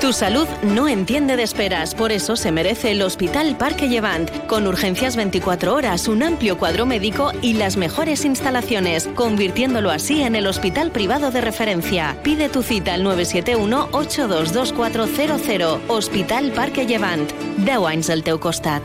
Tu 0.00 0.12
salud 0.12 0.46
no 0.62 0.86
entiende 0.86 1.34
de 1.34 1.42
esperas, 1.42 1.96
por 1.96 2.12
eso 2.12 2.36
se 2.36 2.52
merece 2.52 2.92
el 2.92 3.02
Hospital 3.02 3.58
Parque 3.58 3.88
Llevant, 3.88 4.30
con 4.46 4.68
urgencias 4.68 5.16
24 5.16 5.74
horas, 5.74 6.06
un 6.06 6.22
amplio 6.22 6.56
cuadro 6.56 6.86
médico 6.86 7.32
y 7.42 7.54
las 7.54 7.76
mejores 7.76 8.24
instalaciones, 8.24 9.08
convirtiéndolo 9.16 9.90
así 9.90 10.22
en 10.22 10.36
el 10.36 10.46
hospital 10.46 10.92
privado 10.92 11.32
de 11.32 11.40
referencia. 11.40 12.16
Pide 12.22 12.48
tu 12.48 12.62
cita 12.62 12.94
al 12.94 13.02
971-822400. 13.02 15.80
Hospital 15.88 16.52
Parque 16.52 16.86
Llevant. 16.86 17.28
10 17.56 17.86
anys 17.88 18.08
al 18.08 18.22
teu 18.22 18.38
costat. 18.38 18.84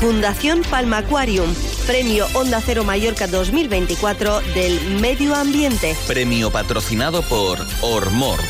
Fundación 0.00 0.62
Palma 0.62 0.98
Aquarium. 0.98 1.54
Premio 1.86 2.26
Onda 2.32 2.62
Cero 2.64 2.84
Mallorca 2.84 3.26
2024 3.26 4.40
del 4.54 4.98
Medio 4.98 5.34
Ambiente. 5.34 5.94
Premio 6.06 6.50
patrocinado 6.50 7.20
por 7.22 7.58
Ormor. 7.82 8.40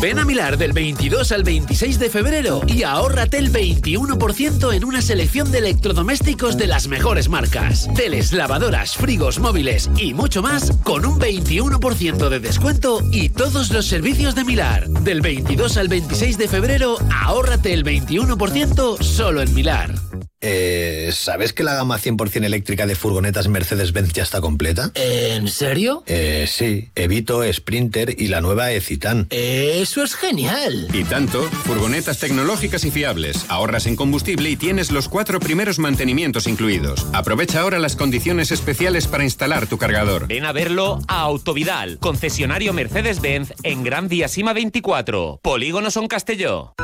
Ven 0.00 0.18
a 0.18 0.24
Milar 0.24 0.56
del 0.56 0.72
22 0.72 1.30
al 1.32 1.44
26 1.44 1.98
de 1.98 2.08
febrero 2.08 2.62
y 2.66 2.84
ahórrate 2.84 3.36
el 3.36 3.52
21% 3.52 4.74
en 4.74 4.84
una 4.86 5.02
selección 5.02 5.52
de 5.52 5.58
electrodomésticos 5.58 6.56
de 6.56 6.68
las 6.68 6.88
mejores 6.88 7.28
marcas. 7.28 7.86
Teles, 7.94 8.32
lavadoras, 8.32 8.96
frigos, 8.96 9.40
móviles 9.40 9.90
y 9.98 10.14
mucho 10.14 10.40
más 10.40 10.72
con 10.84 11.04
un 11.04 11.20
21% 11.20 12.30
de 12.30 12.40
descuento 12.40 13.02
y 13.12 13.28
todos 13.28 13.70
los 13.72 13.84
servicios 13.84 14.34
de 14.34 14.44
Milar. 14.44 14.88
Del 14.88 15.20
22 15.20 15.76
al 15.76 15.88
26 15.88 16.38
de 16.38 16.48
febrero, 16.48 16.96
ahórrate 17.14 17.74
el 17.74 17.84
21% 17.84 19.02
solo 19.02 19.42
en 19.42 19.52
Milar. 19.52 20.09
Eh, 20.42 21.10
¿Sabes 21.12 21.52
que 21.52 21.62
la 21.62 21.74
gama 21.74 21.98
100% 21.98 22.44
eléctrica 22.44 22.86
de 22.86 22.94
furgonetas 22.94 23.48
Mercedes-Benz 23.48 24.12
ya 24.12 24.22
está 24.22 24.40
completa? 24.40 24.90
¿En 24.94 25.48
serio? 25.48 26.02
Eh, 26.06 26.46
sí, 26.48 26.90
Evito, 26.94 27.42
Sprinter 27.52 28.14
y 28.18 28.28
la 28.28 28.40
nueva 28.40 28.72
Ecitan. 28.72 29.26
Eso 29.30 30.02
es 30.02 30.14
genial. 30.14 30.88
Y 30.92 31.04
tanto, 31.04 31.42
furgonetas 31.42 32.18
tecnológicas 32.18 32.84
y 32.84 32.90
fiables, 32.90 33.44
ahorras 33.48 33.86
en 33.86 33.96
combustible 33.96 34.48
y 34.48 34.56
tienes 34.56 34.90
los 34.90 35.08
cuatro 35.08 35.40
primeros 35.40 35.78
mantenimientos 35.78 36.46
incluidos. 36.46 37.06
Aprovecha 37.12 37.60
ahora 37.60 37.78
las 37.78 37.96
condiciones 37.96 38.50
especiales 38.50 39.06
para 39.06 39.24
instalar 39.24 39.66
tu 39.66 39.76
cargador. 39.76 40.26
Ven 40.26 40.46
a 40.46 40.52
verlo 40.52 41.00
a 41.06 41.20
Autovidal, 41.20 41.98
concesionario 41.98 42.72
Mercedes-Benz 42.72 43.52
en 43.62 43.84
Gran 43.84 44.08
Vía 44.08 44.28
Sima 44.28 44.54
24, 44.54 45.40
Polígono 45.42 45.90
Son 45.90 46.08
Castelló. 46.08 46.74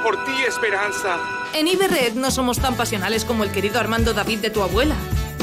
Por 0.00 0.24
ti, 0.24 0.32
Esperanza. 0.48 1.18
En 1.52 1.68
Iberred 1.68 2.14
no 2.14 2.30
somos 2.30 2.58
tan 2.58 2.76
pasionales 2.76 3.26
como 3.26 3.44
el 3.44 3.52
querido 3.52 3.78
Armando 3.78 4.14
David 4.14 4.38
de 4.38 4.50
tu 4.50 4.62
abuela. 4.62 4.94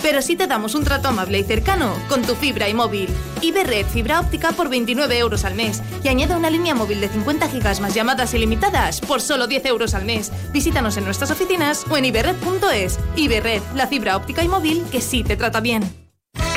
Pero 0.02 0.22
sí 0.22 0.36
te 0.36 0.48
damos 0.48 0.74
un 0.76 0.84
trato 0.84 1.08
amable 1.08 1.40
y 1.40 1.44
cercano 1.44 1.94
con 2.10 2.24
tu 2.24 2.36
fibra 2.36 2.68
y 2.68 2.74
móvil. 2.74 3.10
Iberred 3.42 3.86
fibra 3.86 4.20
óptica 4.20 4.52
por 4.52 4.68
29 4.68 5.18
euros 5.20 5.46
al 5.46 5.54
mes. 5.54 5.84
Y 6.04 6.08
añade 6.08 6.36
una 6.36 6.50
línea 6.50 6.74
móvil 6.74 7.00
de 7.00 7.10
50 7.10 7.48
gigas 7.48 7.80
más 7.80 7.94
llamadas 7.94 8.34
ilimitadas 8.34 9.02
por 9.02 9.22
solo 9.22 9.46
10 9.46 9.66
euros 9.68 9.94
al 9.94 10.06
mes. 10.06 10.32
Visítanos 10.52 10.98
en 10.98 11.06
nuestras 11.06 11.32
oficinas 11.32 11.86
o 11.90 11.96
en 11.96 12.06
iberred.es. 12.06 13.00
Iberred, 13.16 13.62
la 13.76 13.88
fibra 13.88 14.18
óptica 14.18 14.44
y 14.44 14.48
móvil 14.48 14.84
que 14.92 15.00
sí 15.00 15.24
te 15.24 15.38
trata 15.38 15.62
bien. 15.62 16.09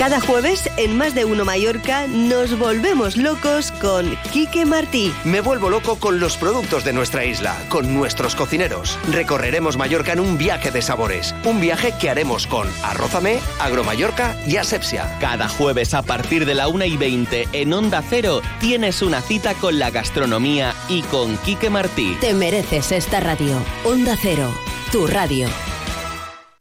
Cada 0.03 0.21
jueves 0.21 0.69
en 0.79 0.99
Más 0.99 1.15
de 1.15 1.25
Uno 1.25 1.45
Mallorca 1.45 2.09
nos 2.09 2.59
volvemos 2.59 3.17
locos 3.17 3.71
con 3.71 4.17
Quique 4.33 4.67
Martí. 4.67 5.15
Me 5.23 5.41
vuelvo 5.41 5.71
loco 5.71 5.95
con 5.95 6.19
los 6.19 6.37
productos 6.37 6.83
de 6.83 6.93
nuestra 6.93 7.25
isla, 7.25 7.57
con 7.69 7.95
nuestros 7.95 8.35
cocineros. 8.35 8.99
Recorreremos 9.13 9.77
Mallorca 9.77 10.13
en 10.13 10.19
un 10.19 10.39
viaje 10.39 10.73
de 10.73 10.83
sabores. 10.83 11.37
Un 11.45 11.61
viaje 11.61 11.95
que 12.01 12.11
haremos 12.11 12.49
con 12.49 12.69
Arrózame, 12.83 13.39
Agromallorca 13.61 14.37
y 14.45 14.57
Asepsia. 14.57 15.19
Cada 15.21 15.49
jueves 15.49 15.95
a 15.95 16.03
partir 16.03 16.47
de 16.47 16.57
la 16.57 16.67
1 16.67 16.85
y 16.85 16.97
20 16.97 17.49
en 17.53 17.73
Onda 17.73 18.03
Cero 18.03 18.43
tienes 18.59 19.03
una 19.03 19.21
cita 19.21 19.55
con 19.55 19.79
la 19.79 19.93
gastronomía 19.93 20.75
y 20.89 21.03
con 21.03 21.37
Quique 21.37 21.71
Martí. 21.71 22.17
Te 22.21 22.35
mereces 22.35 22.91
esta 22.91 23.21
radio. 23.21 23.57
Onda 23.85 24.17
Cero, 24.21 24.53
tu 24.91 25.07
radio. 25.07 25.49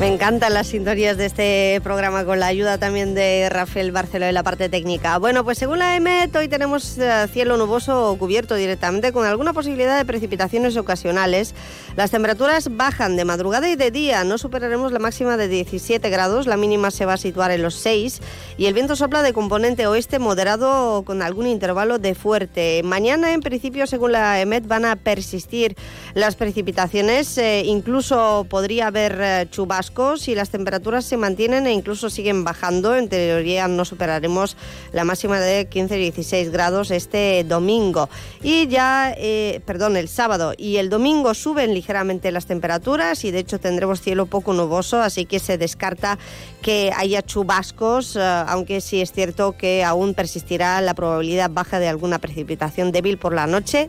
Me 0.00 0.06
encantan 0.06 0.54
las 0.54 0.68
sintonías 0.68 1.16
de 1.16 1.26
este 1.26 1.80
programa 1.82 2.24
con 2.24 2.38
la 2.38 2.46
ayuda 2.46 2.78
también 2.78 3.16
de 3.16 3.48
Rafael 3.50 3.90
Barceló 3.90 4.26
en 4.26 4.34
la 4.34 4.44
parte 4.44 4.68
técnica. 4.68 5.18
Bueno, 5.18 5.42
pues 5.42 5.58
según 5.58 5.80
la 5.80 5.96
EMET 5.96 6.36
hoy 6.36 6.46
tenemos 6.46 6.96
eh, 6.98 7.26
cielo 7.32 7.56
nuboso 7.56 8.14
cubierto 8.16 8.54
directamente 8.54 9.10
con 9.10 9.26
alguna 9.26 9.52
posibilidad 9.52 9.98
de 9.98 10.04
precipitaciones 10.04 10.76
ocasionales. 10.76 11.52
Las 11.98 12.12
temperaturas 12.12 12.76
bajan 12.76 13.16
de 13.16 13.24
madrugada 13.24 13.68
y 13.68 13.74
de 13.74 13.90
día, 13.90 14.22
no 14.22 14.38
superaremos 14.38 14.92
la 14.92 15.00
máxima 15.00 15.36
de 15.36 15.48
17 15.48 16.08
grados, 16.10 16.46
la 16.46 16.56
mínima 16.56 16.92
se 16.92 17.04
va 17.06 17.14
a 17.14 17.16
situar 17.16 17.50
en 17.50 17.60
los 17.60 17.74
6 17.74 18.20
y 18.56 18.66
el 18.66 18.74
viento 18.74 18.94
sopla 18.94 19.20
de 19.20 19.32
componente 19.32 19.84
oeste 19.88 20.20
moderado 20.20 21.02
con 21.04 21.22
algún 21.22 21.48
intervalo 21.48 21.98
de 21.98 22.14
fuerte. 22.14 22.82
Mañana 22.84 23.32
en 23.32 23.40
principio 23.40 23.88
según 23.88 24.12
la 24.12 24.40
EMET 24.40 24.68
van 24.68 24.84
a 24.84 24.94
persistir 24.94 25.74
las 26.14 26.36
precipitaciones, 26.36 27.36
eh, 27.36 27.64
incluso 27.66 28.46
podría 28.48 28.86
haber 28.86 29.18
eh, 29.20 29.48
chubascos 29.50 30.28
y 30.28 30.36
las 30.36 30.50
temperaturas 30.50 31.04
se 31.04 31.16
mantienen 31.16 31.66
e 31.66 31.72
incluso 31.72 32.10
siguen 32.10 32.44
bajando. 32.44 32.94
En 32.94 33.08
teoría 33.08 33.66
no 33.66 33.84
superaremos 33.84 34.56
la 34.92 35.02
máxima 35.02 35.40
de 35.40 35.68
15-16 35.68 36.52
grados 36.52 36.92
este 36.92 37.42
domingo. 37.42 38.08
Y 38.40 38.68
ya, 38.68 39.12
eh, 39.16 39.60
perdón, 39.66 39.96
el 39.96 40.06
sábado 40.06 40.54
y 40.56 40.76
el 40.76 40.90
domingo 40.90 41.34
suben 41.34 41.74
ligeramente 41.74 41.87
las 41.88 42.46
temperaturas 42.46 43.24
y 43.24 43.30
de 43.30 43.38
hecho 43.38 43.58
tendremos 43.58 44.00
cielo 44.00 44.26
poco 44.26 44.52
nuboso, 44.52 45.00
así 45.00 45.24
que 45.24 45.38
se 45.38 45.58
descarta 45.58 46.18
que 46.62 46.92
haya 46.96 47.22
chubascos, 47.22 48.16
eh, 48.16 48.20
aunque 48.20 48.80
sí 48.80 49.00
es 49.00 49.12
cierto 49.12 49.56
que 49.56 49.84
aún 49.84 50.14
persistirá 50.14 50.80
la 50.80 50.94
probabilidad 50.94 51.50
baja 51.50 51.78
de 51.78 51.88
alguna 51.88 52.18
precipitación 52.18 52.92
débil 52.92 53.18
por 53.18 53.34
la 53.34 53.46
noche 53.46 53.88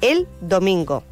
el 0.00 0.28
domingo. 0.40 1.02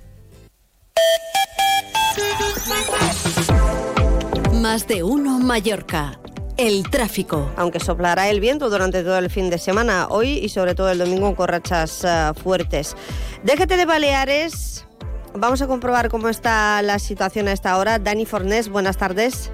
Más 4.60 4.86
de 4.86 5.02
uno 5.02 5.38
Mallorca. 5.40 6.18
El 6.58 6.88
tráfico. 6.90 7.50
Aunque 7.56 7.80
soplará 7.80 8.28
el 8.28 8.38
viento 8.38 8.68
durante 8.68 9.02
todo 9.02 9.16
el 9.18 9.30
fin 9.30 9.48
de 9.48 9.58
semana, 9.58 10.08
hoy 10.10 10.38
y 10.38 10.50
sobre 10.50 10.74
todo 10.74 10.90
el 10.90 10.98
domingo 10.98 11.34
con 11.34 11.48
rachas 11.48 12.04
uh, 12.04 12.34
fuertes. 12.38 12.94
Déjate 13.42 13.76
de 13.76 13.86
Baleares. 13.86 14.86
Vamos 15.34 15.62
a 15.62 15.66
comprobar 15.66 16.08
cómo 16.08 16.28
está 16.28 16.82
la 16.82 16.98
situación 16.98 17.48
a 17.48 17.52
esta 17.52 17.78
hora. 17.78 17.98
Dani 17.98 18.26
Fornés, 18.26 18.68
buenas 18.68 18.98
tardes. 18.98 19.50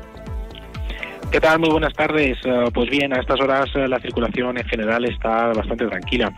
¿Qué 1.31 1.41
tal? 1.41 1.59
Muy 1.59 1.69
buenas 1.69 1.93
tardes. 1.93 2.39
Uh, 2.47 2.71
pues 2.73 2.89
bien, 2.89 3.13
a 3.13 3.21
estas 3.21 3.39
horas 3.39 3.69
uh, 3.77 3.81
la 3.81 4.01
circulación 4.01 4.57
en 4.57 4.65
general 4.65 5.05
está 5.05 5.49
bastante 5.49 5.87
tranquila. 5.87 6.33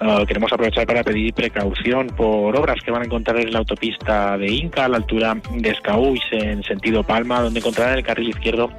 Uh, 0.00 0.24
queremos 0.24 0.52
aprovechar 0.52 0.86
para 0.86 1.02
pedir 1.02 1.34
precaución 1.34 2.06
por 2.16 2.56
obras 2.56 2.76
que 2.84 2.92
van 2.92 3.02
a 3.02 3.04
encontrar 3.06 3.40
en 3.40 3.52
la 3.52 3.58
autopista 3.58 4.38
de 4.38 4.46
Inca, 4.46 4.84
a 4.84 4.88
la 4.88 4.98
altura 4.98 5.36
de 5.50 5.68
Escaús, 5.68 6.20
en 6.30 6.62
sentido 6.62 7.02
Palma, 7.02 7.40
donde 7.40 7.58
encontrarán 7.58 7.98
el 7.98 8.04
carril 8.04 8.28
izquierdo 8.28 8.70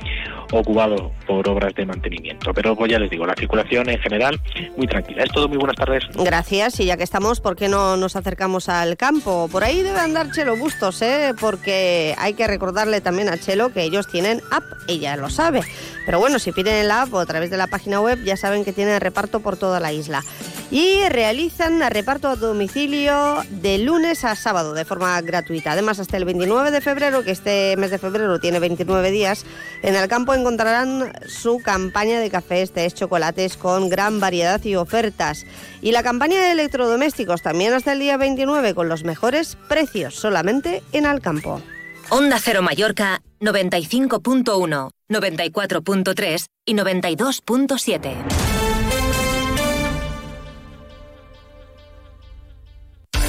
ocupado 0.52 1.12
por 1.26 1.48
obras 1.48 1.74
de 1.76 1.86
mantenimiento. 1.86 2.54
Pero 2.54 2.76
pues 2.76 2.92
ya 2.92 3.00
les 3.00 3.10
digo, 3.10 3.26
la 3.26 3.36
circulación 3.36 3.90
en 3.90 4.00
general 4.00 4.40
muy 4.76 4.88
tranquila. 4.88 5.24
Es 5.24 5.32
todo, 5.32 5.48
muy 5.48 5.58
buenas 5.58 5.76
tardes. 5.76 6.04
Gracias, 6.14 6.80
y 6.80 6.86
ya 6.86 6.98
que 6.98 7.04
estamos, 7.04 7.42
¿por 7.42 7.56
qué 7.56 7.68
no 7.68 7.98
nos 7.98 8.16
acercamos 8.16 8.70
al 8.70 8.98
campo? 8.98 9.50
Por 9.52 9.64
ahí 9.64 9.82
debe 9.82 10.00
andar 10.00 10.32
Chelo 10.32 10.56
Bustos, 10.58 11.02
¿eh? 11.02 11.34
porque 11.40 12.16
hay 12.18 12.34
que 12.34 12.48
recordarle 12.48 13.02
también 13.02 13.30
a 13.30 13.38
Chelo 13.38 13.74
que 13.74 13.84
ellos 13.84 14.08
tienen 14.08 14.42
app, 14.52 14.64
ella 14.88 15.16
lo 15.18 15.30
sabe. 15.30 15.62
Pero 16.06 16.20
bueno, 16.20 16.40
si 16.40 16.52
piden 16.52 16.76
el 16.76 16.92
app 16.92 17.14
o 17.14 17.20
a 17.20 17.26
través 17.26 17.50
de 17.50 17.58
la 17.58 17.68
página 17.68 18.00
web, 18.00 18.24
ya 18.24 18.38
saben 18.38 18.64
que 18.64 18.74
tienen 18.74 19.00
reparto 19.02 19.42
por 19.42 19.58
toda 19.58 19.80
la 19.80 19.92
isla. 19.92 20.24
y 20.70 21.08
realizan 21.08 21.80
reparto 21.90 22.28
a 22.28 22.36
domicilio 22.36 23.38
de 23.50 23.78
lunes 23.78 24.26
a 24.26 24.36
sábado 24.36 24.74
de 24.74 24.84
forma 24.84 25.20
gratuita. 25.22 25.72
Además, 25.72 26.00
hasta 26.00 26.18
el 26.18 26.26
29 26.26 26.72
de 26.72 26.82
febrero, 26.82 27.24
que 27.24 27.32
este 27.32 27.76
mes 27.78 27.90
de 27.90 27.98
febrero 27.98 28.40
tiene 28.40 28.60
29 28.60 29.12
días, 29.12 29.46
en 29.82 29.96
el 29.96 30.08
campo 30.10 30.34
encontrarán 30.38 31.14
su 31.28 31.60
campaña 31.60 32.20
de 32.20 32.30
cafés, 32.30 32.72
tés, 32.72 32.94
chocolates 32.94 33.58
con 33.58 33.90
gran 33.90 34.20
variedad 34.20 34.64
y 34.64 34.76
ofertas. 34.76 35.46
Y 35.82 35.92
la 35.92 36.04
campaña 36.04 36.40
de 36.42 36.52
electrodomésticos 36.52 37.42
también 37.42 37.74
hasta 37.74 37.94
el 37.94 38.00
día 38.00 38.18
29 38.18 38.74
con 38.74 38.90
los 38.90 39.04
mejores 39.04 39.58
precios 39.68 40.16
solamente 40.16 40.84
en 40.92 41.06
Alcampo. 41.06 41.62
Onda 42.10 42.40
Cero 42.42 42.62
Mallorca 42.62 43.22
95.1, 43.42 44.90
94.3 45.10 46.46
y 46.66 46.74
92.7. 46.74 48.47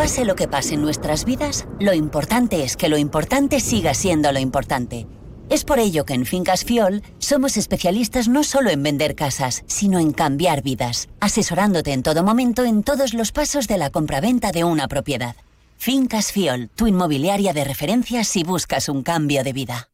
Pase 0.00 0.24
lo 0.24 0.34
que 0.34 0.48
pase 0.48 0.76
en 0.76 0.80
nuestras 0.80 1.26
vidas, 1.26 1.66
lo 1.78 1.92
importante 1.92 2.64
es 2.64 2.78
que 2.78 2.88
lo 2.88 2.96
importante 2.96 3.60
siga 3.60 3.92
siendo 3.92 4.32
lo 4.32 4.38
importante. 4.38 5.06
Es 5.50 5.66
por 5.66 5.78
ello 5.78 6.06
que 6.06 6.14
en 6.14 6.24
Fincas 6.24 6.64
Fiol 6.64 7.02
somos 7.18 7.58
especialistas 7.58 8.26
no 8.26 8.42
solo 8.42 8.70
en 8.70 8.82
vender 8.82 9.14
casas, 9.14 9.62
sino 9.66 9.98
en 9.98 10.12
cambiar 10.12 10.62
vidas, 10.62 11.10
asesorándote 11.20 11.92
en 11.92 12.02
todo 12.02 12.22
momento 12.22 12.64
en 12.64 12.82
todos 12.82 13.12
los 13.12 13.30
pasos 13.30 13.68
de 13.68 13.76
la 13.76 13.90
compraventa 13.90 14.52
de 14.52 14.64
una 14.64 14.88
propiedad. 14.88 15.36
Fincas 15.76 16.32
Fiol, 16.32 16.70
tu 16.74 16.86
inmobiliaria 16.86 17.52
de 17.52 17.64
referencia 17.64 18.24
si 18.24 18.42
buscas 18.42 18.88
un 18.88 19.02
cambio 19.02 19.44
de 19.44 19.52
vida. 19.52 19.90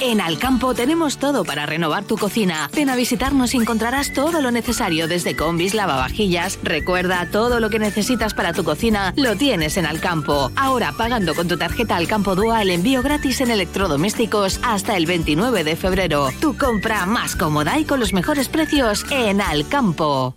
En 0.00 0.20
Alcampo 0.20 0.74
tenemos 0.74 1.16
todo 1.16 1.44
para 1.44 1.64
renovar 1.64 2.04
tu 2.04 2.16
cocina. 2.16 2.68
Ven 2.74 2.90
a 2.90 2.96
visitarnos 2.96 3.54
y 3.54 3.56
encontrarás 3.56 4.12
todo 4.12 4.42
lo 4.42 4.50
necesario 4.50 5.08
desde 5.08 5.34
combis, 5.34 5.72
lavavajillas. 5.72 6.58
Recuerda, 6.62 7.28
todo 7.30 7.60
lo 7.60 7.70
que 7.70 7.78
necesitas 7.78 8.34
para 8.34 8.52
tu 8.52 8.62
cocina 8.62 9.14
lo 9.16 9.36
tienes 9.36 9.76
en 9.78 9.86
Alcampo. 9.86 10.52
Ahora 10.54 10.92
pagando 10.92 11.34
con 11.34 11.48
tu 11.48 11.56
tarjeta 11.56 11.96
Alcampo 11.96 12.34
Dua 12.34 12.60
el 12.62 12.70
envío 12.70 13.02
gratis 13.02 13.40
en 13.40 13.50
electrodomésticos 13.50 14.60
hasta 14.62 14.96
el 14.96 15.06
29 15.06 15.64
de 15.64 15.76
febrero. 15.76 16.28
Tu 16.40 16.56
compra 16.58 17.06
más 17.06 17.34
cómoda 17.34 17.78
y 17.78 17.84
con 17.84 17.98
los 17.98 18.12
mejores 18.12 18.48
precios 18.48 19.06
en 19.10 19.40
Alcampo. 19.40 20.36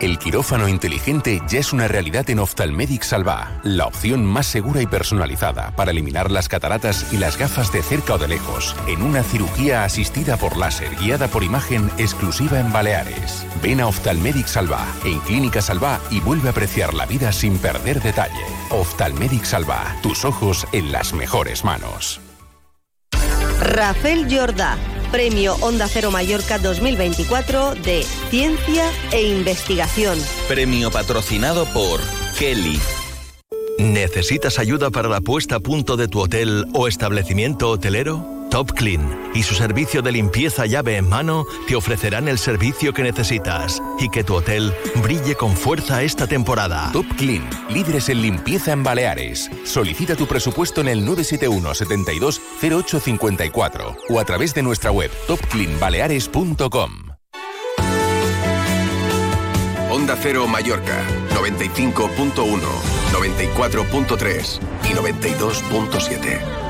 El 0.00 0.18
quirófano 0.18 0.66
inteligente 0.66 1.42
ya 1.46 1.58
es 1.58 1.74
una 1.74 1.86
realidad 1.86 2.30
en 2.30 2.38
Oftalmedic 2.38 3.02
Salva, 3.02 3.60
la 3.62 3.84
opción 3.84 4.24
más 4.24 4.46
segura 4.46 4.80
y 4.80 4.86
personalizada 4.86 5.72
para 5.76 5.90
eliminar 5.90 6.30
las 6.30 6.48
cataratas 6.48 7.12
y 7.12 7.18
las 7.18 7.36
gafas 7.36 7.70
de 7.70 7.82
cerca 7.82 8.14
o 8.14 8.18
de 8.18 8.26
lejos, 8.26 8.74
en 8.86 9.02
una 9.02 9.22
cirugía 9.22 9.84
asistida 9.84 10.38
por 10.38 10.56
láser 10.56 10.96
guiada 10.96 11.28
por 11.28 11.44
imagen 11.44 11.90
exclusiva 11.98 12.60
en 12.60 12.72
Baleares. 12.72 13.44
Ven 13.62 13.82
a 13.82 13.88
Oftalmedic 13.88 14.46
Salva, 14.46 14.86
en 15.04 15.18
Clínica 15.20 15.60
Salva 15.60 16.00
y 16.10 16.20
vuelve 16.20 16.48
a 16.48 16.52
apreciar 16.52 16.94
la 16.94 17.04
vida 17.04 17.30
sin 17.30 17.58
perder 17.58 18.00
detalle. 18.00 18.46
Oftalmedic 18.70 19.44
Salva, 19.44 19.96
tus 20.02 20.24
ojos 20.24 20.66
en 20.72 20.92
las 20.92 21.12
mejores 21.12 21.62
manos. 21.62 22.22
Rafael 23.60 24.26
Jordá, 24.34 24.78
Premio 25.10 25.56
Onda 25.60 25.88
Cero 25.88 26.10
Mallorca 26.10 26.58
2024 26.58 27.74
de 27.74 28.04
Ciencia 28.30 28.84
e 29.12 29.22
Investigación. 29.22 30.18
Premio 30.46 30.90
patrocinado 30.90 31.66
por 31.66 32.00
Kelly. 32.38 32.78
¿Necesitas 33.78 34.58
ayuda 34.58 34.90
para 34.90 35.08
la 35.08 35.20
puesta 35.20 35.56
a 35.56 35.60
punto 35.60 35.96
de 35.96 36.06
tu 36.06 36.20
hotel 36.20 36.66
o 36.74 36.86
establecimiento 36.86 37.70
hotelero? 37.70 38.39
Top 38.50 38.72
Clean 38.72 39.30
y 39.32 39.44
su 39.44 39.54
servicio 39.54 40.02
de 40.02 40.12
limpieza 40.12 40.66
llave 40.66 40.96
en 40.96 41.08
mano 41.08 41.46
te 41.68 41.76
ofrecerán 41.76 42.28
el 42.28 42.36
servicio 42.38 42.92
que 42.92 43.02
necesitas 43.02 43.80
y 43.98 44.08
que 44.10 44.24
tu 44.24 44.34
hotel 44.34 44.74
brille 44.96 45.36
con 45.36 45.56
fuerza 45.56 46.02
esta 46.02 46.26
temporada. 46.26 46.90
Top 46.92 47.06
Clean, 47.16 47.48
líderes 47.70 48.08
en 48.08 48.22
limpieza 48.22 48.72
en 48.72 48.82
Baleares. 48.82 49.50
Solicita 49.64 50.16
tu 50.16 50.26
presupuesto 50.26 50.80
en 50.80 50.88
el 50.88 51.04
971 51.04 51.74
72 51.74 52.40
0854 52.60 53.96
o 54.08 54.20
a 54.20 54.24
través 54.24 54.52
de 54.52 54.62
nuestra 54.62 54.90
web 54.90 55.10
topcleanbaleares.com. 55.28 56.90
Onda 59.90 60.16
Cero 60.20 60.46
Mallorca, 60.46 61.04
95.1, 61.34 62.60
94.3 63.12 64.60
y 64.84 64.94
92.7. 64.94 66.69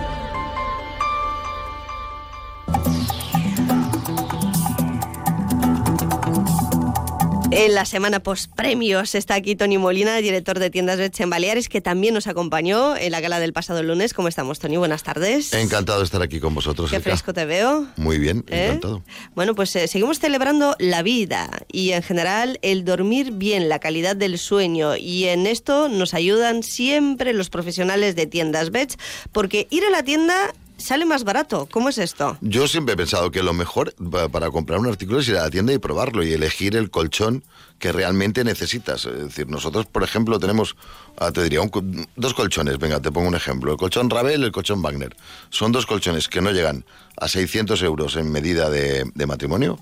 En 7.61 7.75
la 7.75 7.85
semana 7.85 8.23
post 8.23 8.51
premios 8.57 9.15
está 9.15 9.35
aquí 9.35 9.55
Tony 9.55 9.77
Molina, 9.77 10.17
director 10.17 10.59
de 10.59 10.71
tiendas 10.71 10.97
Betch 10.97 11.21
en 11.21 11.29
Baleares, 11.29 11.69
que 11.69 11.83
también 11.83 12.15
nos 12.15 12.27
acompañó 12.27 12.97
en 12.97 13.13
la 13.13 13.21
gala 13.21 13.39
del 13.39 13.53
pasado 13.53 13.83
lunes. 13.83 14.15
¿Cómo 14.15 14.29
estamos, 14.29 14.59
Tony? 14.59 14.79
Buenas 14.79 15.03
tardes. 15.03 15.53
Encantado 15.53 15.99
de 15.99 16.07
estar 16.07 16.23
aquí 16.23 16.41
con 16.41 16.55
vosotros. 16.55 16.91
Qué 16.91 17.01
fresco 17.01 17.35
te 17.35 17.45
veo. 17.45 17.87
Muy 17.97 18.19
bien, 18.19 18.47
¿Eh? 18.49 18.65
encantado. 18.65 19.03
Bueno, 19.35 19.55
pues 19.55 19.77
eh, 19.77 19.89
seguimos 19.89 20.21
celebrando 20.21 20.75
la 20.79 21.03
vida 21.03 21.51
y 21.71 21.91
en 21.91 22.03
general 22.03 22.59
el 22.63 22.87
dormir 22.87 23.33
bien, 23.33 23.69
la 23.69 23.79
calidad 23.79 24.17
del 24.17 24.39
sueño. 24.39 24.97
Y 24.97 25.25
en 25.25 25.47
esto 25.47 25.91
nos 25.91 26.15
ayudan 26.15 26.63
siempre 26.63 27.35
los 27.35 27.51
profesionales 27.51 28.17
de 28.17 28.25
tiendas 28.27 28.71
Betch, 28.71 28.95
porque 29.33 29.67
ir 29.69 29.85
a 29.85 29.91
la 29.91 30.03
tienda 30.03 30.55
sale 30.81 31.05
más 31.05 31.25
barato. 31.25 31.69
¿Cómo 31.71 31.89
es 31.89 31.99
esto? 31.99 32.37
Yo 32.41 32.67
siempre 32.67 32.95
he 32.95 32.97
pensado 32.97 33.31
que 33.31 33.43
lo 33.43 33.53
mejor 33.53 33.95
pa- 34.11 34.29
para 34.29 34.51
comprar 34.51 34.79
un 34.81 34.87
artículo 34.89 35.21
es 35.21 35.29
ir 35.29 35.37
a 35.37 35.43
la 35.43 35.51
tienda 35.51 35.73
y 35.73 35.79
probarlo 35.79 36.23
y 36.25 36.33
elegir 36.33 36.77
el 36.77 36.91
colchón 36.91 37.45
que 37.79 37.93
realmente 37.93 38.45
necesitas. 38.45 39.05
Es 39.07 39.19
decir, 39.19 39.49
nosotros, 39.49 39.87
por 39.87 40.03
ejemplo, 40.03 40.39
tenemos, 40.39 40.77
ah, 41.19 41.31
te 41.33 41.43
diría, 41.43 41.61
un 41.63 42.07
dos 42.17 42.35
colchones. 42.35 42.79
Venga, 42.79 43.01
te 43.01 43.11
pongo 43.13 43.29
un 43.29 43.35
ejemplo. 43.35 43.73
El 43.73 43.79
colchón 43.79 44.11
Ravel 44.11 44.41
y 44.41 44.45
el 44.45 44.53
colchón 44.53 44.83
Wagner. 44.83 45.17
Son 45.51 45.73
dos 45.73 45.87
colchones 45.87 46.29
que 46.29 46.41
no 46.41 46.51
llegan 46.51 46.85
a 47.17 47.29
600 47.29 47.83
euros 47.83 48.17
en 48.17 48.31
medida 48.33 48.69
de, 48.71 49.11
matrimonio 49.27 49.79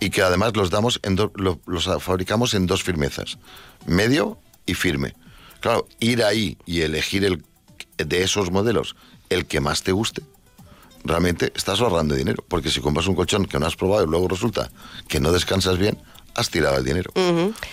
y 0.00 0.10
que 0.10 0.22
además 0.22 0.56
los 0.56 0.70
damos 0.70 0.98
en 1.02 1.16
los 1.66 1.84
fabricamos 2.02 2.54
en 2.54 2.66
dos 2.66 2.82
firmezas, 2.82 3.38
medio 3.86 4.38
y 4.66 4.74
firme. 4.74 5.14
Claro, 5.60 5.86
ir 6.00 6.22
ahí 6.24 6.56
y 6.64 6.80
elegir 6.80 7.24
el 7.24 7.44
de 7.98 8.22
esos 8.22 8.50
modelos 8.50 8.96
el 9.30 9.46
que 9.46 9.60
más 9.60 9.82
te 9.82 9.92
guste, 9.92 10.22
realmente 11.04 11.52
estás 11.56 11.80
ahorrando 11.80 12.14
dinero, 12.14 12.44
porque 12.46 12.70
si 12.70 12.80
compras 12.80 13.06
un 13.06 13.14
colchón 13.14 13.46
que 13.46 13.58
no 13.58 13.66
has 13.66 13.76
probado 13.76 14.04
y 14.04 14.08
luego 14.08 14.28
resulta 14.28 14.70
que 15.08 15.20
no 15.20 15.32
descansas 15.32 15.78
bien, 15.78 15.98
has 16.34 16.50
tirado 16.50 16.76
el 16.76 16.84
dinero. 16.84 17.12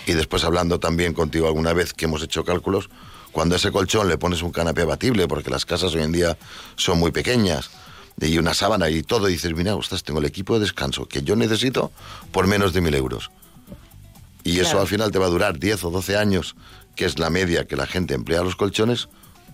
Y 0.06 0.12
después 0.12 0.44
hablando 0.44 0.80
también 0.80 1.12
contigo 1.12 1.46
alguna 1.46 1.72
vez 1.72 1.92
que 1.92 2.06
hemos 2.06 2.22
hecho 2.22 2.44
cálculos, 2.44 2.88
cuando 3.32 3.54
a 3.54 3.58
ese 3.58 3.70
colchón 3.70 4.08
le 4.08 4.16
pones 4.16 4.42
un 4.42 4.50
canapé 4.50 4.82
abatible, 4.82 5.28
porque 5.28 5.50
las 5.50 5.66
casas 5.66 5.94
hoy 5.94 6.02
en 6.02 6.12
día 6.12 6.38
son 6.76 6.98
muy 6.98 7.12
pequeñas, 7.12 7.70
y 8.20 8.38
una 8.38 8.54
sábana 8.54 8.90
y 8.90 9.02
todo, 9.02 9.28
y 9.28 9.32
dices, 9.32 9.54
mira, 9.54 9.76
ostras, 9.76 10.02
tengo 10.02 10.18
el 10.18 10.26
equipo 10.26 10.54
de 10.54 10.60
descanso 10.60 11.06
que 11.06 11.22
yo 11.22 11.36
necesito 11.36 11.92
por 12.32 12.46
menos 12.46 12.72
de 12.72 12.80
mil 12.80 12.94
euros. 12.94 13.30
Y 14.42 14.60
eso 14.60 14.80
al 14.80 14.86
final 14.86 15.10
te 15.10 15.18
va 15.18 15.26
a 15.26 15.30
durar 15.30 15.58
10 15.58 15.84
o 15.84 15.90
12 15.90 16.16
años, 16.16 16.56
que 16.96 17.04
es 17.04 17.18
la 17.18 17.30
media 17.30 17.66
que 17.66 17.76
la 17.76 17.86
gente 17.86 18.14
emplea 18.14 18.42
los 18.42 18.56
colchones. 18.56 19.08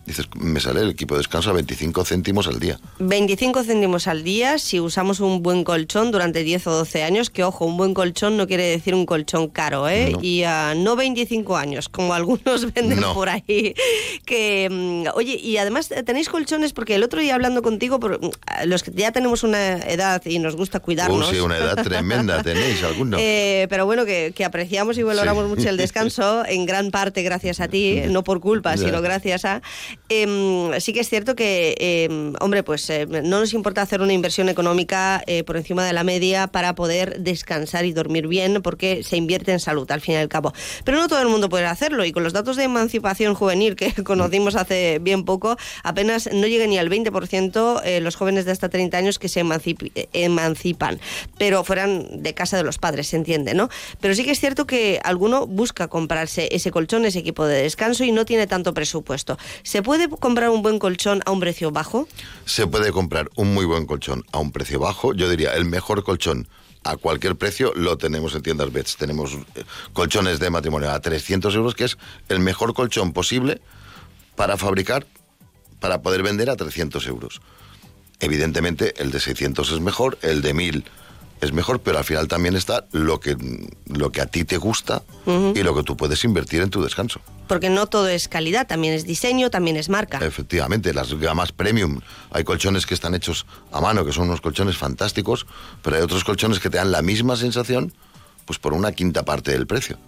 Dices, 0.07 0.27
me 0.37 0.61
sale 0.61 0.81
el 0.81 0.91
equipo 0.91 1.15
de 1.15 1.21
descanso 1.21 1.51
a 1.51 1.53
25 1.55 2.05
céntimos 2.05 2.47
al 2.47 2.61
día. 2.61 2.79
25 2.99 3.65
céntimos 3.65 4.07
al 4.07 4.23
día 4.23 4.59
si 4.59 4.79
usamos 4.81 5.21
un 5.21 5.43
buen 5.43 5.65
colchón 5.65 6.11
durante 6.13 6.43
10 6.45 6.67
o 6.67 6.73
12 6.73 7.03
años, 7.03 7.31
que 7.31 7.43
ojo, 7.45 7.65
un 7.65 7.77
buen 7.77 7.95
colchón 7.95 8.37
no 8.37 8.47
quiere 8.47 8.65
decir 8.65 8.95
un 8.95 9.07
colchón 9.07 9.49
caro, 9.49 9.89
¿eh? 9.89 10.11
No. 10.13 10.19
Y 10.23 10.43
ah, 10.45 10.75
no 10.77 10.97
25 10.97 11.57
años, 11.57 11.89
como 11.89 12.13
algunos 12.15 12.73
venden 12.75 13.01
No. 13.01 13.15
por 13.15 13.29
ahí. 13.31 13.75
Que, 14.27 14.69
mm, 14.71 15.17
oye, 15.17 15.37
y 15.43 15.57
además 15.57 15.91
eh, 15.91 16.03
tenéis 16.03 16.29
colchones, 16.29 16.73
porque 16.73 16.95
el 16.95 17.03
otro 17.03 17.21
día 17.21 17.35
hablando 17.35 17.63
contigo, 17.63 17.99
por, 17.99 18.21
mm, 18.23 18.31
los 18.67 18.83
que 18.83 18.93
ya 18.95 19.11
tenemos 19.13 19.43
una 19.43 19.79
edad 19.79 20.21
y 20.27 20.39
nos 20.39 20.55
gusta 20.57 20.81
cuidarnos. 20.81 21.29
Uh, 21.31 21.33
sí, 21.35 21.41
una 21.41 21.57
edad 21.57 21.83
tremenda 21.83 22.43
tenéis, 22.43 22.83
algunos. 22.83 23.21
Eh, 23.27 23.67
pero 23.71 23.87
bueno, 23.87 24.05
que, 24.05 24.33
que 24.35 24.45
apreciamos 24.45 24.99
y 24.99 25.03
valoramos 25.03 25.45
Sí. 25.45 25.49
mucho 25.49 25.69
el 25.71 25.77
descanso, 25.77 26.45
en 26.47 26.67
gran 26.67 26.91
parte 26.91 27.23
gracias 27.23 27.61
a 27.61 27.69
ti, 27.69 28.03
no 28.09 28.23
por 28.23 28.41
culpa, 28.41 28.77
sino 28.77 29.01
gracias 29.01 29.45
a... 29.45 29.63
Em, 30.09 30.79
sí 30.81 30.93
que 30.93 31.01
es 31.01 31.09
cierto 31.09 31.35
que, 31.35 31.75
em, 31.79 32.35
hombre, 32.41 32.63
pues 32.63 32.89
eh, 32.91 33.07
no 33.07 33.41
nos 33.41 33.53
importa 33.55 33.83
hacer 33.83 34.01
una 34.01 34.13
inversión 34.13 34.49
económica 34.49 35.23
eh, 35.27 35.45
por 35.45 35.57
encima 35.57 35.85
de 35.87 35.93
la 35.93 36.05
media 36.05 36.47
para 36.47 36.75
poder 36.75 37.21
descansar 37.21 37.85
y 37.85 37.93
dormir 37.93 38.27
bien, 38.29 38.61
porque 38.63 39.03
se 39.03 39.17
invierte 39.17 39.53
en 39.53 39.61
salud, 39.61 39.91
al 39.91 40.01
fin 40.01 40.15
y 40.15 40.19
al 40.19 40.29
cabo. 40.29 40.53
Pero 40.85 40.99
no 40.99 41.09
todo 41.09 41.21
el 41.21 41.29
mundo 41.29 41.49
puede 41.49 41.67
hacerlo, 41.67 42.05
y 42.05 42.13
con 42.13 42.23
los 42.23 42.33
datos 42.33 42.57
de 42.57 42.65
emancipación 42.65 43.35
juvenil 43.35 43.77
que 43.77 43.93
conocimos 44.05 44.57
hace 44.57 44.99
bien 45.01 45.25
poco, 45.25 45.57
apenas 45.83 46.29
no 46.33 46.47
llega 46.47 46.67
ni 46.67 46.79
al 46.79 46.91
20% 46.91 47.81
eh, 47.85 48.01
los 48.01 48.17
jóvenes 48.17 48.45
de 48.45 48.53
hasta 48.53 48.69
30 48.69 48.97
años 48.99 49.19
que 49.19 49.29
se 49.29 49.43
emancip- 49.45 49.91
emancipan, 50.13 51.01
pero 51.39 51.65
fueran 51.65 52.23
de 52.23 52.35
casa 52.35 52.57
de 52.57 52.65
los 52.65 52.79
padres, 52.79 53.09
se 53.09 53.17
entiende, 53.17 53.55
¿no? 53.55 53.69
Pero 54.01 54.15
sí 54.15 54.25
que 54.25 54.33
es 54.33 54.41
cierto 54.41 54.67
que 54.67 55.01
alguno 55.05 55.47
busca 55.47 55.89
comprarse 55.89 56.49
ese 56.53 56.71
colchón, 56.71 57.05
ese 57.05 57.21
equipo 57.21 57.47
de 57.47 57.63
descanso 57.63 58.05
y 58.05 58.13
no 58.13 58.25
tiene 58.25 58.47
tanto 58.47 58.75
presupuesto. 58.75 59.39
¿Se 59.63 59.83
puede 59.85 60.09
comprar 60.09 60.51
un 60.51 60.63
buen 60.63 60.81
colchón 60.81 61.23
a 61.25 61.31
un 61.31 61.39
precio 61.39 61.71
bajo? 61.71 62.09
Se 62.45 62.67
puede 62.67 62.91
comprar 62.91 63.31
un 63.37 63.55
muy 63.55 63.65
buen 63.65 63.87
colchón 63.87 64.25
a 64.33 64.39
un 64.39 64.51
precio 64.51 64.81
bajo. 64.81 65.15
Yo 65.15 65.29
diría, 65.29 65.55
el 65.55 65.65
mejor 65.65 66.03
colchón 66.03 66.49
a 66.83 66.97
cualquier 66.97 67.37
precio 67.37 67.73
lo 67.77 67.97
tenemos 67.97 68.35
en 68.35 68.43
tiendas 68.43 68.73
Beds. 68.73 68.97
Tenemos 68.97 69.35
eh, 69.55 69.63
colchones 69.93 70.41
de 70.41 70.51
matrimonio 70.51 70.91
a 70.91 71.01
300 71.01 71.55
euros, 71.55 71.75
que 71.75 71.85
es 71.85 71.97
el 72.29 72.41
mejor 72.41 72.75
colchón 72.75 73.13
posible 73.13 73.61
para 74.35 74.57
fabricar, 74.57 75.07
para 75.79 76.03
poder 76.03 76.25
vender 76.25 76.51
a 76.51 76.57
300 76.57 77.07
euros. 77.07 77.41
Evidentemente, 78.21 78.95
el 79.01 79.11
de 79.11 79.21
600 79.21 79.71
es 79.71 79.81
mejor, 79.81 80.19
el 80.23 80.43
de 80.43 80.55
1000 80.55 80.85
es 81.45 81.53
mejor, 81.53 81.81
pero 81.81 81.99
al 81.99 82.05
final 82.05 82.29
también 82.29 82.57
está 82.57 82.87
lo 82.93 83.21
que, 83.21 83.37
lo 83.87 84.11
que 84.11 84.21
a 84.21 84.27
ti 84.27 84.45
te 84.45 84.57
gusta 84.57 85.03
y 85.27 85.63
lo 85.63 85.75
que 85.75 85.83
tú 85.83 85.97
puedes 85.97 86.25
invertir 86.25 86.63
en 86.63 86.71
tu 86.71 86.83
descanso. 86.83 87.21
Porque 87.47 87.71
no 87.71 87.87
todo 87.87 88.09
es 88.09 88.29
calidad, 88.29 88.67
también 88.67 88.95
es 88.95 89.05
diseño, 89.05 89.51
también 89.51 89.77
es 89.77 89.89
marca. 89.89 90.19
Efectivamente, 90.25 90.93
las 90.95 91.13
gamas 91.15 91.53
premium. 91.53 92.01
Hay 92.31 92.45
colchones 92.45 92.87
que 92.87 92.95
están 92.95 93.15
hechos 93.15 93.47
a 93.71 93.81
mano, 93.81 94.05
que 94.05 94.13
son 94.13 94.29
unos 94.29 94.41
colchones 94.41 94.77
fantásticos, 94.77 95.47
pero 95.83 95.97
hay 95.97 96.03
otros 96.03 96.25
colchones 96.25 96.59
que 96.59 96.71
te 96.71 96.79
dan 96.79 96.91
la 96.91 97.03
misma 97.03 97.37
sensación, 97.37 97.93
pues 98.47 98.59
por 98.59 98.73
una 98.73 98.93
quinta 98.93 99.25
parte 99.25 99.53
del 99.53 99.67
precio. 99.67 99.99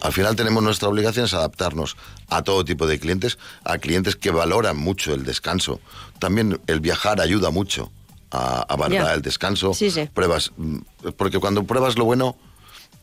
Al 0.00 0.12
final 0.12 0.36
tenemos 0.36 0.62
nuestra 0.62 0.88
obligación 0.88 1.26
es 1.26 1.34
adaptarnos 1.34 1.96
a 2.28 2.42
todo 2.42 2.64
tipo 2.64 2.86
de 2.86 2.98
clientes, 2.98 3.38
a 3.64 3.78
clientes 3.78 4.16
que 4.16 4.30
valoran 4.30 4.76
mucho 4.76 5.14
el 5.14 5.24
descanso. 5.24 5.80
También 6.18 6.60
el 6.66 6.80
viajar 6.80 7.20
ayuda 7.20 7.50
mucho 7.50 7.90
a, 8.34 8.62
a 8.68 8.76
valorar 8.76 9.14
el 9.14 9.22
descanso. 9.22 9.72
Sí, 9.74 9.90
sí. 9.90 10.08
Pruebas, 10.12 10.52
mm, 10.56 10.78
porque 11.16 11.38
cuando 11.38 11.64
pruebas 11.64 11.96
lo 11.96 12.04
bueno, 12.04 12.36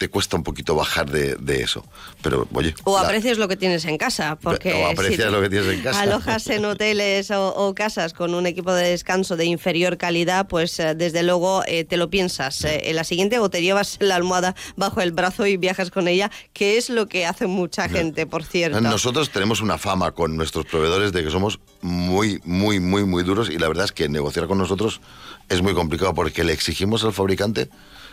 te 0.01 0.09
cuesta 0.09 0.35
un 0.35 0.41
poquito 0.41 0.73
bajar 0.73 1.11
de, 1.11 1.35
de 1.35 1.61
eso. 1.61 1.85
Pero, 2.23 2.47
oye... 2.53 2.73
O 2.85 2.95
la- 2.99 3.03
aprecias 3.05 3.37
lo 3.37 3.47
que 3.47 3.55
tienes 3.55 3.85
en 3.85 3.99
casa, 3.99 4.35
porque 4.41 4.73
O 4.73 4.87
aprecias 4.87 5.27
si 5.27 5.31
lo 5.31 5.39
que 5.41 5.47
tienes 5.51 5.71
en 5.71 5.81
casa. 5.83 6.01
alojas 6.01 6.47
en 6.47 6.65
hoteles 6.65 7.29
o, 7.29 7.49
o 7.53 7.75
casas 7.75 8.13
con 8.13 8.33
un 8.33 8.47
equipo 8.47 8.73
de 8.73 8.89
descanso 8.89 9.37
de 9.37 9.45
inferior 9.45 9.99
calidad, 9.99 10.47
pues 10.47 10.79
eh, 10.79 10.95
desde 10.95 11.21
luego 11.21 11.61
eh, 11.67 11.83
te 11.83 11.97
lo 11.97 12.09
piensas. 12.09 12.63
eh, 12.65 12.89
en 12.89 12.95
la 12.95 13.03
siguiente 13.03 13.37
o 13.37 13.51
te 13.51 13.61
llevas 13.61 13.97
la 13.99 14.15
almohada 14.15 14.55
bajo 14.75 15.01
el 15.01 15.11
brazo 15.11 15.45
y 15.45 15.57
viajas 15.57 15.91
con 15.91 16.07
ella, 16.07 16.31
que 16.51 16.77
es 16.79 16.89
lo 16.89 17.05
que 17.07 17.27
hace 17.27 17.45
mucha 17.45 17.87
gente, 17.87 18.25
por 18.25 18.43
cierto. 18.43 18.81
Nosotros 18.81 19.29
tenemos 19.29 19.61
una 19.61 19.77
fama 19.77 20.13
con 20.13 20.35
nuestros 20.35 20.65
proveedores 20.65 21.11
de 21.11 21.23
que 21.23 21.29
somos 21.29 21.59
muy, 21.81 22.41
muy, 22.43 22.79
muy, 22.79 23.05
muy 23.05 23.21
duros 23.21 23.51
y 23.51 23.59
la 23.59 23.67
verdad 23.67 23.85
es 23.85 23.91
que 23.91 24.09
negociar 24.09 24.47
con 24.47 24.57
nosotros 24.57 24.99
es 25.47 25.61
muy 25.61 25.75
complicado 25.75 26.15
porque 26.15 26.43
le 26.43 26.53
exigimos 26.53 27.03
al 27.03 27.13
fabricante 27.13 27.69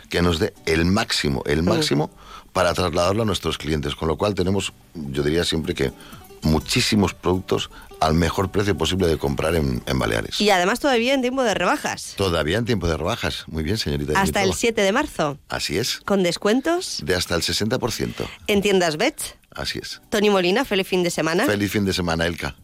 que 0.09 0.21
nos 0.21 0.39
dé 0.39 0.53
el 0.65 0.85
máximo, 0.85 1.43
el 1.45 1.63
máximo 1.63 2.09
para 2.53 2.73
trasladarlo 2.73 3.23
a 3.23 3.25
nuestros 3.25 3.57
clientes, 3.57 3.95
con 3.95 4.07
lo 4.07 4.17
cual 4.17 4.33
tenemos, 4.35 4.73
yo 4.93 5.23
diría 5.23 5.43
siempre 5.45 5.73
que 5.73 5.91
muchísimos 6.41 7.13
productos 7.13 7.69
al 7.99 8.13
mejor 8.13 8.49
precio 8.49 8.77
posible 8.77 9.07
de 9.07 9.17
comprar 9.17 9.55
en, 9.55 9.83
en 9.85 9.99
Baleares. 9.99 10.39
Y 10.39 10.49
además 10.49 10.79
todavía 10.79 11.13
en 11.13 11.21
tiempo 11.21 11.43
de 11.43 11.53
rebajas. 11.53 12.13
Todavía 12.15 12.57
en 12.57 12.65
tiempo 12.65 12.87
de 12.87 12.97
rebajas. 12.97 13.43
Muy 13.47 13.61
bien, 13.63 13.77
señorita. 13.77 14.13
Hasta 14.13 14.39
el 14.39 14.45
Dimitrova. 14.45 14.57
7 14.57 14.81
de 14.81 14.91
marzo. 14.91 15.37
Así 15.49 15.77
es. 15.77 15.99
Con 16.05 16.23
descuentos 16.23 16.99
De 17.03 17.15
hasta 17.15 17.35
el 17.35 17.41
60%. 17.41 18.27
en 18.47 18.61
tiendas 18.61 18.97
Bets. 18.97 19.35
Así 19.51 19.79
es. 19.79 20.01
Tony 20.09 20.29
Molina, 20.29 20.63
feliz 20.63 20.87
fin 20.87 21.03
de 21.03 21.09
semana. 21.09 21.45
Feliz 21.45 21.71
fin 21.71 21.83
de 21.85 21.93
semana, 21.93 22.25
Elka. 22.25 22.55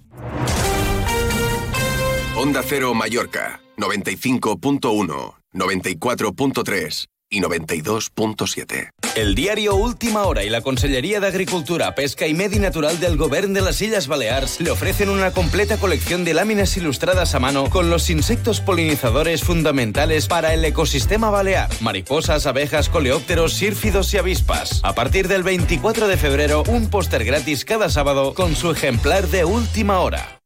Onda 2.38 2.62
Cero 2.64 2.94
Mallorca, 2.94 3.62
95.1, 3.78 5.36
94.3 5.54 7.08
y 7.36 7.42
92.7. 7.42 8.92
El 9.16 9.36
diario 9.36 9.76
Última 9.76 10.24
Hora 10.24 10.44
y 10.46 10.50
la 10.50 10.62
Conselleria 10.62 11.20
d'Agricultura, 11.20 11.94
Pesca 11.94 12.28
y 12.28 12.34
Medi 12.34 12.60
Natural 12.60 12.98
del 13.00 13.18
Govern 13.18 13.54
de 13.54 13.62
las 13.62 13.82
Illes 13.82 14.08
Balears 14.08 14.62
le 14.62 14.72
ofrecen 14.72 15.10
una 15.10 15.32
completa 15.32 15.78
colección 15.78 16.24
de 16.24 16.34
láminas 16.34 16.78
ilustradas 16.78 17.36
a 17.36 17.40
mano 17.40 17.70
con 17.70 17.90
los 17.90 18.10
insectos 18.10 18.62
polinizadores 18.62 19.44
fundamentales 19.44 20.28
para 20.28 20.54
el 20.54 20.64
ecosistema 20.64 21.30
balear. 21.30 21.70
Mariposas, 21.82 22.46
abejas, 22.46 22.88
coleópteros, 22.88 23.54
sírfidos 23.54 24.14
y 24.14 24.18
avispas. 24.18 24.80
A 24.84 24.96
partir 24.96 25.28
del 25.28 25.44
24 25.44 26.08
de 26.08 26.18
febrero, 26.18 26.64
un 26.68 26.90
póster 26.90 27.26
gratis 27.26 27.66
cada 27.66 27.90
sábado 27.90 28.34
con 28.34 28.56
su 28.56 28.72
ejemplar 28.72 29.28
de 29.28 29.44
Última 29.44 30.00
Hora. 30.00 30.42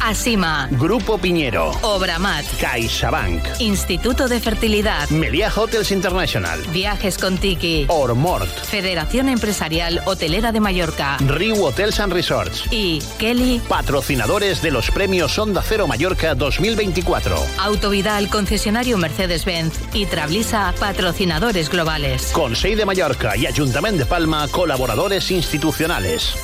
Asima. 0.00 0.68
Grupo 0.70 1.18
Piñero. 1.18 1.72
Obramat. 1.82 2.44
CaixaBank. 2.60 3.42
Instituto 3.60 4.28
de 4.28 4.40
Fertilidad. 4.40 5.08
Media 5.10 5.52
Hotels 5.54 5.90
International. 5.90 6.60
Viajes 6.72 7.18
con 7.18 7.36
Tiki. 7.38 7.84
Ormort. 7.88 8.48
Federación 8.48 9.28
Empresarial 9.28 10.00
Hotelera 10.06 10.52
de 10.52 10.60
Mallorca. 10.60 11.16
Riu 11.18 11.64
Hotels 11.64 12.00
and 12.00 12.12
Resorts. 12.12 12.64
Y 12.70 13.00
Kelly. 13.18 13.60
Patrocinadores 13.68 14.62
de 14.62 14.70
los 14.70 14.90
premios 14.90 15.38
Onda 15.38 15.62
Cero 15.62 15.86
Mallorca 15.86 16.34
2024. 16.34 17.36
Autovidal, 17.58 18.28
concesionario 18.28 18.96
Mercedes-Benz 18.98 19.74
y 19.92 20.06
Trablisa, 20.06 20.72
patrocinadores 20.80 21.68
globales. 21.68 22.30
Consell 22.32 22.76
de 22.76 22.86
Mallorca 22.86 23.36
y 23.36 23.46
Ayuntamiento 23.46 23.98
de 23.98 24.06
Palma, 24.06 24.46
colaboradores 24.48 25.30
institucionales. 25.30 26.34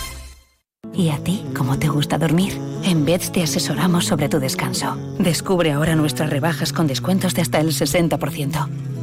¿Y 0.95 1.11
a 1.11 1.19
ti 1.19 1.45
cómo 1.55 1.79
te 1.79 1.89
gusta 1.89 2.17
dormir? 2.19 2.59
En 2.87 3.05
Beds 3.05 3.33
te 3.33 3.43
asesoramos 3.43 4.05
sobre 4.05 4.29
tu 4.29 4.39
descanso. 4.39 4.97
Descubre 5.19 5.73
ahora 5.73 5.97
nuestras 5.97 6.31
rebajas 6.31 6.73
con 6.73 6.87
descuentos 6.87 7.35
de 7.35 7.43
hasta 7.43 7.59
el 7.59 7.73
60%. 7.73 8.96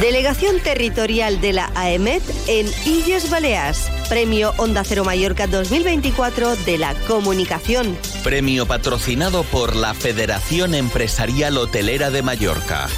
Delegación 0.00 0.60
Territorial 0.60 1.40
de 1.40 1.54
la 1.54 1.70
AEMET 1.74 2.22
en 2.48 2.66
Illes 2.84 3.30
Balears. 3.30 3.90
Premio 4.10 4.52
Onda 4.58 4.84
Cero 4.84 5.04
Mallorca 5.04 5.46
2024 5.46 6.54
de 6.54 6.76
la 6.76 6.94
Comunicación. 7.06 7.96
Premio 8.22 8.66
patrocinado 8.66 9.42
por 9.44 9.74
la 9.74 9.94
Federación 9.94 10.74
Empresarial 10.74 11.56
Hotelera 11.56 12.10
de 12.10 12.22
Mallorca. 12.22 12.88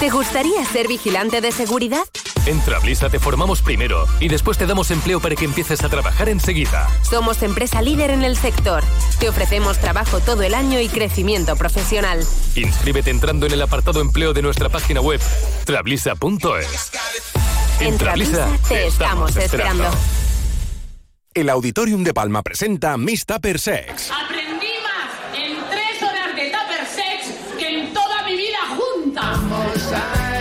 ¿Te 0.00 0.08
gustaría 0.08 0.64
ser 0.64 0.88
vigilante 0.88 1.42
de 1.42 1.52
seguridad? 1.52 2.04
En 2.46 2.58
Trablisa 2.62 3.10
te 3.10 3.18
formamos 3.18 3.60
primero 3.60 4.06
y 4.18 4.28
después 4.28 4.56
te 4.56 4.64
damos 4.64 4.90
empleo 4.90 5.20
para 5.20 5.36
que 5.36 5.44
empieces 5.44 5.84
a 5.84 5.90
trabajar 5.90 6.30
enseguida. 6.30 6.88
Somos 7.02 7.42
empresa 7.42 7.82
líder 7.82 8.08
en 8.08 8.24
el 8.24 8.34
sector. 8.34 8.82
Te 9.18 9.28
ofrecemos 9.28 9.78
trabajo 9.78 10.20
todo 10.20 10.42
el 10.42 10.54
año 10.54 10.80
y 10.80 10.88
crecimiento 10.88 11.54
profesional. 11.54 12.24
Inscríbete 12.54 13.10
entrando 13.10 13.44
en 13.44 13.52
el 13.52 13.60
apartado 13.60 14.00
empleo 14.00 14.32
de 14.32 14.40
nuestra 14.40 14.70
página 14.70 15.02
web 15.02 15.20
trablisa.es. 15.66 16.92
En 17.80 17.98
Trablisa 17.98 18.48
te 18.70 18.86
estamos 18.86 19.36
esperando. 19.36 19.84
El 21.34 21.50
Auditorium 21.50 22.04
de 22.04 22.14
Palma 22.14 22.42
presenta 22.42 22.96
Miss 22.96 23.26
Tupper 23.26 23.60
Sex. 23.60 24.10
Aprendí 24.10 24.59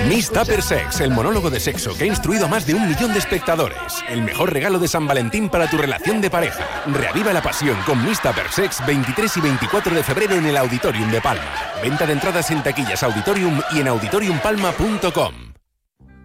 Miss 0.09 0.31
Tupper 0.31 0.63
Sex, 0.63 1.01
el 1.01 1.11
monólogo 1.11 1.51
de 1.51 1.59
sexo 1.59 1.95
que 1.95 2.05
ha 2.05 2.07
instruido 2.07 2.45
a 2.45 2.47
más 2.47 2.65
de 2.65 2.73
un 2.73 2.87
millón 2.87 3.13
de 3.13 3.19
espectadores. 3.19 3.77
El 4.09 4.23
mejor 4.23 4.51
regalo 4.51 4.79
de 4.79 4.87
San 4.87 5.05
Valentín 5.05 5.49
para 5.49 5.69
tu 5.69 5.77
relación 5.77 6.19
de 6.19 6.31
pareja. 6.31 6.65
Reaviva 6.87 7.31
la 7.31 7.43
pasión 7.43 7.77
con 7.85 8.03
Miss 8.03 8.19
Tupper 8.19 8.49
Sex 8.49 8.83
23 8.87 9.37
y 9.37 9.41
24 9.41 9.93
de 9.93 10.03
febrero 10.03 10.33
en 10.33 10.47
el 10.47 10.57
Auditorium 10.57 11.11
de 11.11 11.21
Palma. 11.21 11.53
Venta 11.83 12.07
de 12.07 12.13
entradas 12.13 12.49
en 12.49 12.63
taquillas 12.63 13.03
Auditorium 13.03 13.61
y 13.71 13.81
en 13.81 13.87
auditoriumpalma.com. 13.87 15.33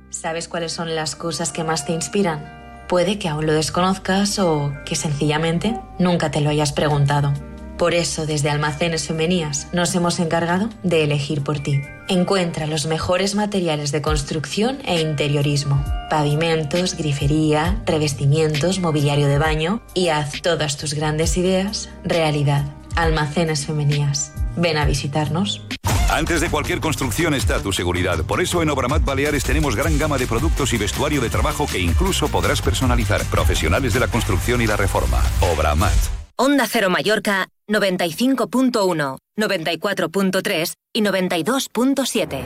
¿Sabes 0.08 0.48
cuáles 0.48 0.72
son 0.72 0.94
las 0.94 1.14
cosas 1.14 1.52
que 1.52 1.62
más 1.62 1.84
te 1.84 1.92
inspiran? 1.92 2.86
Puede 2.88 3.18
que 3.18 3.28
aún 3.28 3.44
lo 3.44 3.52
desconozcas 3.52 4.38
o 4.38 4.72
que 4.86 4.96
sencillamente 4.96 5.78
nunca 5.98 6.30
te 6.30 6.40
lo 6.40 6.48
hayas 6.48 6.72
preguntado. 6.72 7.34
Por 7.78 7.94
eso, 7.94 8.24
desde 8.24 8.50
Almacenes 8.50 9.06
Femenías 9.06 9.68
nos 9.72 9.94
hemos 9.94 10.20
encargado 10.20 10.68
de 10.82 11.02
elegir 11.04 11.42
por 11.42 11.58
ti. 11.58 11.80
Encuentra 12.08 12.66
los 12.66 12.86
mejores 12.86 13.34
materiales 13.34 13.90
de 13.90 14.00
construcción 14.02 14.78
e 14.84 15.00
interiorismo, 15.00 15.84
pavimentos, 16.08 16.96
grifería, 16.96 17.82
revestimientos, 17.86 18.78
mobiliario 18.78 19.26
de 19.26 19.38
baño 19.38 19.82
y 19.94 20.08
haz 20.08 20.40
todas 20.40 20.76
tus 20.76 20.94
grandes 20.94 21.36
ideas 21.36 21.88
realidad. 22.04 22.64
Almacenes 22.94 23.66
Femenías. 23.66 24.32
Ven 24.56 24.76
a 24.76 24.84
visitarnos. 24.84 25.62
Antes 26.10 26.40
de 26.40 26.48
cualquier 26.48 26.80
construcción 26.80 27.34
está 27.34 27.60
tu 27.60 27.72
seguridad. 27.72 28.22
Por 28.24 28.40
eso 28.40 28.62
en 28.62 28.70
Obramat 28.70 29.04
Baleares 29.04 29.42
tenemos 29.42 29.74
gran 29.74 29.98
gama 29.98 30.16
de 30.16 30.28
productos 30.28 30.72
y 30.72 30.78
vestuario 30.78 31.20
de 31.20 31.28
trabajo 31.28 31.66
que 31.66 31.80
incluso 31.80 32.28
podrás 32.28 32.62
personalizar. 32.62 33.24
Profesionales 33.24 33.94
de 33.94 34.00
la 34.00 34.06
construcción 34.06 34.60
y 34.60 34.66
la 34.68 34.76
reforma. 34.76 35.20
Obramat. 35.40 36.23
Onda 36.36 36.66
Cero 36.66 36.90
Mallorca 36.90 37.46
95.1, 37.68 39.18
94.3 39.38 40.72
y 40.92 41.00
92.7. 41.00 42.42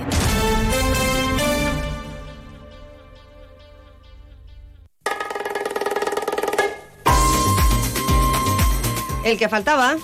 El 9.24 9.39
que 9.39 9.49
faltaba. 9.49 9.97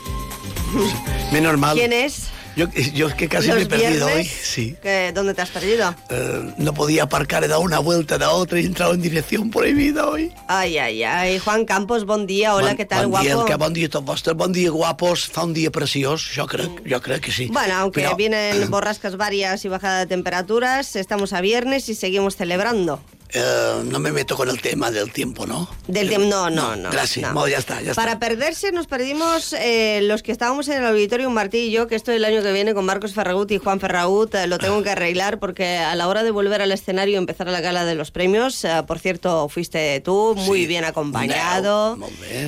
Menos 1.31 1.59
mal. 1.59 1.77
¿Quién 1.77 1.93
es? 1.93 2.31
Yo, 2.57 2.69
yo 2.71 3.09
es 3.09 3.15
que 3.15 3.29
casi 3.29 3.49
Los 3.49 3.57
me 3.57 3.63
he 3.63 3.67
perdido 3.67 4.07
viernes, 4.07 4.17
hoy. 4.17 4.25
Sí. 4.43 4.77
que- 4.81 5.11
¿Dónde 5.13 5.35
te 5.35 5.43
has 5.43 5.51
perdido? 5.51 5.95
Eh, 6.09 6.55
no 6.59 6.73
podía 6.73 7.03
aparcar, 7.05 7.43
he 7.43 7.49
dado 7.49 7.61
una 7.63 7.81
vuelta, 7.81 8.15
he 8.15 8.19
dado 8.19 8.35
otra 8.37 8.61
y 8.61 8.63
he 8.63 8.67
entrado 8.67 8.95
en 8.95 9.03
dirección 9.03 9.51
prohibida 9.51 10.09
hoy. 10.09 10.33
Ay, 10.47 10.79
ay, 10.79 11.03
ay. 11.03 11.39
Juan 11.41 11.65
Campos, 11.65 12.05
bon 12.05 12.27
dia. 12.27 12.55
Hola, 12.55 12.69
Bon- 12.69 12.77
què 12.77 12.87
tal, 12.87 13.07
bon 13.09 13.23
dia, 13.23 13.35
guapo? 13.35 13.49
que 13.49 13.57
bon 13.57 13.73
dia 13.73 13.87
a 13.87 13.91
tots 13.91 14.05
vostres, 14.07 14.37
bon 14.37 14.53
dia 14.53 14.71
guapos, 14.71 15.27
fa 15.27 15.43
un 15.45 15.53
dia 15.53 15.71
preciós, 15.71 16.23
jo 16.37 16.47
crec, 16.47 16.71
jo 16.89 17.01
crec 17.01 17.23
que 17.25 17.33
sí. 17.33 17.49
Bueno, 17.51 17.75
aunque 17.75 18.03
Però, 18.03 18.15
vienen 18.17 18.71
borrascas 18.71 19.17
varias 19.17 19.65
y 19.65 19.69
bajada 19.69 20.01
de 20.01 20.07
temperaturas, 20.07 20.95
estamos 20.97 21.33
a 21.33 21.41
viernes 21.41 21.89
y 21.89 21.95
seguimos 21.95 22.37
celebrando. 22.37 23.01
Eh, 23.35 23.83
no 23.85 23.99
me 23.99 24.13
meto 24.13 24.37
con 24.37 24.49
el 24.49 24.61
tema 24.61 24.91
del 24.91 25.13
tiempo, 25.13 25.47
¿no? 25.47 25.69
Del 25.89 26.09
tiempo, 26.09 26.29
no, 26.29 26.51
no, 26.51 26.77
no. 26.77 26.91
Gracias, 26.91 27.33
no. 27.35 27.47
ya 27.49 27.59
está, 27.59 27.83
ya 27.83 27.91
está. 27.91 28.01
Para 28.03 28.19
perderse 28.19 28.73
nos 28.73 28.87
perdimos 28.87 29.53
eh, 29.55 30.01
los 30.03 30.23
que 30.23 30.33
estábamos 30.33 30.69
en 30.69 30.79
el 30.79 30.87
auditorio 30.87 31.29
Martí 31.31 31.59
y 31.59 31.71
yo, 31.71 31.87
que 31.89 31.95
esto 31.97 32.13
el 32.13 32.25
año 32.25 32.43
que 32.43 32.53
viene 32.53 32.75
con 32.75 32.85
Marcos 32.85 33.13
Ferragut 33.15 33.51
y 33.51 33.59
Juan 33.59 33.81
Ferragut 33.81 34.35
eh, 34.35 34.47
lo 34.47 34.59
tengo 34.59 34.83
que 34.83 34.91
arreglar 34.91 35.39
porque 35.39 35.79
a 35.79 35.95
la 35.95 36.09
hora 36.09 36.23
de 36.23 36.31
volver 36.31 36.63
al 36.63 36.73
escenario 36.73 37.15
y 37.15 37.17
empezar 37.17 37.49
la 37.49 37.61
gala 37.61 37.85
de 37.85 37.95
los 37.95 38.11
premios, 38.11 38.65
eh, 38.65 38.83
por 38.87 38.99
cierto, 38.99 39.49
fuiste 39.49 40.01
tú 40.01 40.35
muy 40.37 40.61
Sí, 40.61 40.67
bien 40.67 40.85
acompañado. 40.85 41.99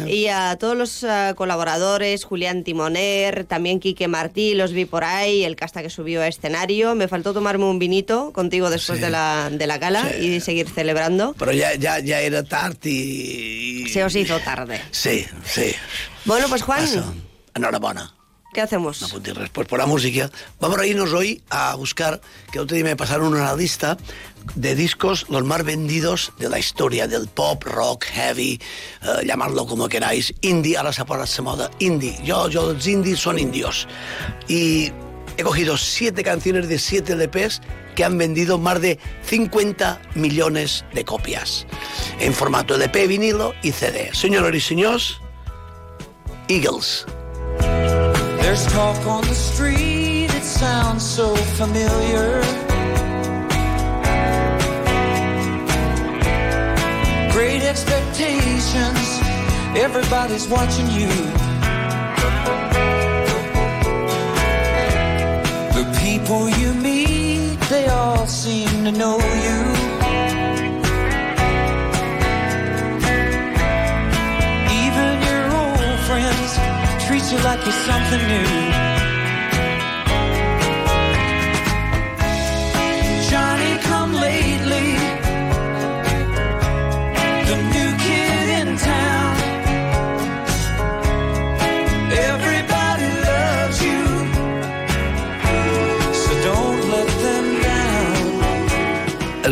Y 0.06 0.28
a 0.28 0.56
todos 0.58 0.76
los 0.76 1.02
eh, 1.02 1.34
colaboradores, 1.36 2.24
Julián 2.24 2.62
Timoner, 2.64 3.44
también 3.44 3.80
Quique 3.80 4.08
Martí, 4.08 4.54
los 4.54 4.72
vi 4.72 4.84
por 4.84 5.04
ahí, 5.04 5.44
el 5.44 5.56
casta 5.56 5.82
que 5.82 5.90
subió 5.90 6.22
a 6.22 6.28
escenario. 6.28 6.94
Me 6.94 7.08
faltó 7.08 7.32
tomarme 7.32 7.64
un 7.64 7.78
vinito 7.78 8.32
contigo 8.32 8.70
después 8.70 8.98
Sí. 8.98 9.04
de, 9.04 9.10
la, 9.10 9.50
de 9.50 9.66
la 9.66 9.78
gala 9.78 10.16
y 10.20 10.40
seguir 10.40 10.68
celebrando. 10.76 11.34
Pero 11.38 11.52
ya, 11.52 11.74
ya, 11.74 11.98
ya 11.98 12.20
era 12.20 12.44
tarde 12.44 12.90
y... 12.90 13.88
Se 13.88 14.04
os 14.04 14.14
hizo 14.14 14.38
tarde. 14.40 14.80
Sí, 14.92 15.26
sí. 15.44 15.74
Bueno, 16.26 16.46
pues 16.48 16.62
Juan, 16.62 16.80
Pasa. 16.80 17.12
Enhorabuena. 17.54 18.12
¿qué 18.56 18.62
hacemos? 18.62 19.02
No 19.02 19.08
puedo 19.08 19.20
decir 19.20 19.38
después 19.38 19.68
por 19.68 19.78
la 19.78 19.84
música. 19.84 20.30
Vamos 20.60 20.78
a 20.78 20.86
irnos 20.86 21.12
hoy 21.12 21.42
a 21.50 21.74
buscar, 21.74 22.22
que 22.50 22.58
otro 22.58 22.74
día 22.74 22.84
me 22.84 22.96
pasaron 22.96 23.34
una 23.34 23.54
lista 23.54 23.98
de 24.54 24.74
discos 24.74 25.26
los 25.28 25.44
más 25.44 25.62
vendidos 25.62 26.32
de 26.38 26.48
la 26.48 26.58
historia 26.58 27.06
del 27.06 27.28
pop, 27.28 27.62
rock, 27.64 28.04
heavy, 28.06 28.58
eh, 29.02 29.26
llamarlo 29.26 29.66
como 29.66 29.90
queráis, 29.90 30.32
indie, 30.40 30.78
ahora 30.78 30.94
se 30.94 31.02
ha 31.02 31.04
puesto 31.04 31.42
moda, 31.42 31.70
indie. 31.80 32.18
Yo, 32.24 32.48
yo, 32.48 32.72
los 32.72 32.86
indies 32.86 33.20
son 33.20 33.38
indios. 33.38 33.86
Y 34.48 34.90
he 35.36 35.42
cogido 35.42 35.76
siete 35.76 36.22
canciones 36.22 36.68
de 36.68 36.78
siete 36.78 37.14
LPs 37.14 37.60
que 37.94 38.04
han 38.04 38.18
vendido 38.18 38.58
más 38.58 38.80
de 38.80 38.98
50 39.22 40.00
millones 40.14 40.84
de 40.94 41.04
copias 41.04 41.66
en 42.20 42.32
formato 42.32 42.74
LP, 42.74 43.06
vinilo 43.06 43.54
y 43.62 43.72
CD. 43.72 44.10
Señoras 44.12 44.54
y 44.54 44.60
señores, 44.60 45.20
Eagles. 46.48 47.04
There's 48.40 48.64
talk 48.66 48.96
on 49.06 49.22
the 49.22 49.34
street, 49.34 50.30
it 50.34 50.44
sounds 50.44 51.02
so 51.02 51.34
familiar. 51.58 52.40
Great 57.32 57.62
expectations, 57.62 59.20
everybody's 59.74 60.46
watching 60.48 60.88
you. 60.90 61.45
People 66.26 66.50
you 66.58 66.74
meet, 66.74 67.56
they 67.70 67.86
all 67.86 68.26
seem 68.26 68.68
to 68.84 68.90
know 68.90 69.16
you. 69.16 69.58
Even 74.82 75.22
your 75.28 75.44
old 75.54 76.00
friends 76.08 76.50
treat 77.06 77.30
you 77.30 77.38
like 77.44 77.64
you're 77.64 77.80
something 77.86 78.26
new. 78.26 78.75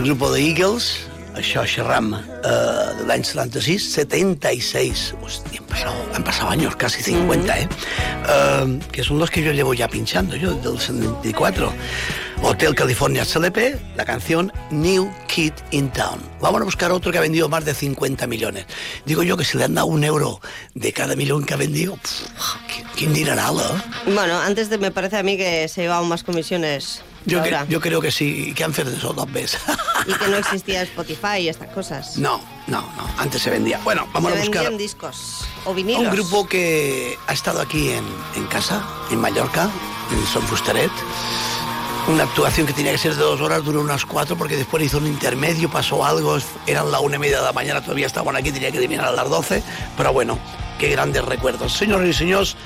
Grupo 0.05 0.31
de 0.31 0.41
Eagles, 0.43 1.09
això 1.33 1.63
xerram 1.65 2.11
eh, 2.13 2.21
de 2.99 3.07
l'any 3.09 3.25
76, 3.25 3.87
76, 3.95 5.05
hostia, 5.25 5.63
han 6.13 6.23
pasado, 6.23 6.51
han 6.51 6.53
años, 6.53 6.77
casi 6.77 7.03
50, 7.03 7.59
¿eh? 7.59 7.69
Eh, 8.29 8.79
que 8.93 9.03
son 9.03 9.19
los 9.19 9.31
que 9.31 9.43
yo 9.43 9.53
llevo 9.53 9.73
ya 9.73 9.89
pinchando, 9.89 10.37
yo 10.37 10.53
del 10.53 10.79
74. 10.79 11.73
Hotel 12.43 12.75
California 12.75 13.25
CLP, 13.25 13.97
la 13.97 14.05
canción 14.05 14.53
New 14.71 15.11
Kid 15.27 15.55
in 15.71 15.89
Town. 15.91 16.21
Vamos 16.43 16.61
a 16.61 16.65
buscar 16.65 16.93
otro 16.93 17.11
que 17.11 17.17
ha 17.17 17.23
vendido 17.23 17.49
más 17.49 17.65
de 17.65 17.73
50 17.73 18.27
millones. 18.27 18.67
Digo 19.07 19.23
yo 19.23 19.39
que 19.39 19.45
si 19.45 19.57
le 19.57 19.65
han 19.65 19.75
dado 19.75 19.87
un 19.87 20.05
euro 20.05 20.43
de 20.75 20.93
cada 20.93 21.17
millón 21.17 21.47
que 21.47 21.55
ha 21.55 21.57
vendido, 21.57 21.97
pff, 21.97 22.57
¿quién 22.95 23.15
dirá 23.15 23.37
nada? 23.37 23.83
Bueno, 24.05 24.39
antes 24.39 24.69
de, 24.69 24.77
me 24.77 24.91
parece 24.91 25.17
a 25.17 25.23
mí 25.23 25.39
que 25.39 25.67
se 25.69 25.81
llevaban 25.81 26.07
más 26.07 26.23
comisiones 26.23 27.03
Yo, 27.27 27.43
que- 27.43 27.57
yo 27.69 27.81
creo 27.81 28.01
que 28.01 28.11
sí, 28.11 28.53
que 28.55 28.65
han 28.65 28.73
eso 28.73 29.13
dos 29.13 29.33
veces. 29.33 29.61
y 30.07 30.13
que 30.13 30.29
no 30.29 30.37
existía 30.39 30.83
Spotify 30.83 31.39
y 31.41 31.49
estas 31.49 31.69
cosas. 31.71 32.19
No, 32.19 32.41
no, 32.67 32.81
no, 32.83 33.09
antes 33.19 33.41
se 33.43 33.51
vendía. 33.51 33.81
Bueno, 33.85 34.07
vamos 34.13 34.33
se 34.33 34.39
a 34.39 34.41
buscar 34.43 34.63
vendían 34.63 34.79
discos 34.79 35.45
o 35.65 35.73
vinilos. 35.75 36.03
un 36.03 36.11
grupo 36.11 36.47
que 36.47 37.17
ha 37.27 37.33
estado 37.33 37.61
aquí 37.63 37.91
en, 37.91 38.05
en 38.37 38.47
casa, 38.47 38.87
en 39.11 39.21
Mallorca, 39.21 39.71
en 40.13 40.27
Son 40.27 40.43
Fusteret. 40.47 40.91
Una 42.07 42.25
actuación 42.25 42.67
que 42.67 42.75
tenía 42.75 42.93
que 42.93 42.99
ser 42.99 43.15
de 43.15 43.23
dos 43.23 43.41
horas, 43.41 43.65
duró 43.65 43.81
unas 43.81 44.05
cuatro 44.05 44.37
porque 44.37 44.57
después 44.59 44.85
hizo 44.85 44.99
un 44.99 45.07
intermedio, 45.07 45.71
pasó 45.71 46.05
algo, 46.05 46.37
eran 46.67 46.93
la 46.93 47.01
una 47.01 47.17
y 47.17 47.19
media 47.19 47.39
de 47.39 47.45
la 47.45 47.53
mañana, 47.55 47.81
todavía 47.81 48.07
estaban 48.07 48.37
aquí, 48.37 48.53
tenía 48.53 48.71
que 48.71 48.79
terminar 48.79 49.07
a 49.07 49.13
las 49.13 49.31
doce, 49.31 49.63
pero 49.97 50.13
bueno, 50.13 50.39
qué 50.79 50.91
grandes 50.91 51.25
recuerdos. 51.25 51.73
Señores 51.73 52.11
y 52.11 52.13
señores, 52.19 52.57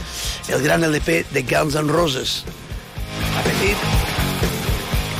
el 0.49 0.61
gran 0.61 0.83
LP 0.83 1.25
de 1.31 1.43
Guns 1.45 1.77
N' 1.77 1.87
Roses. 1.87 2.43
Appetite. 3.39 3.77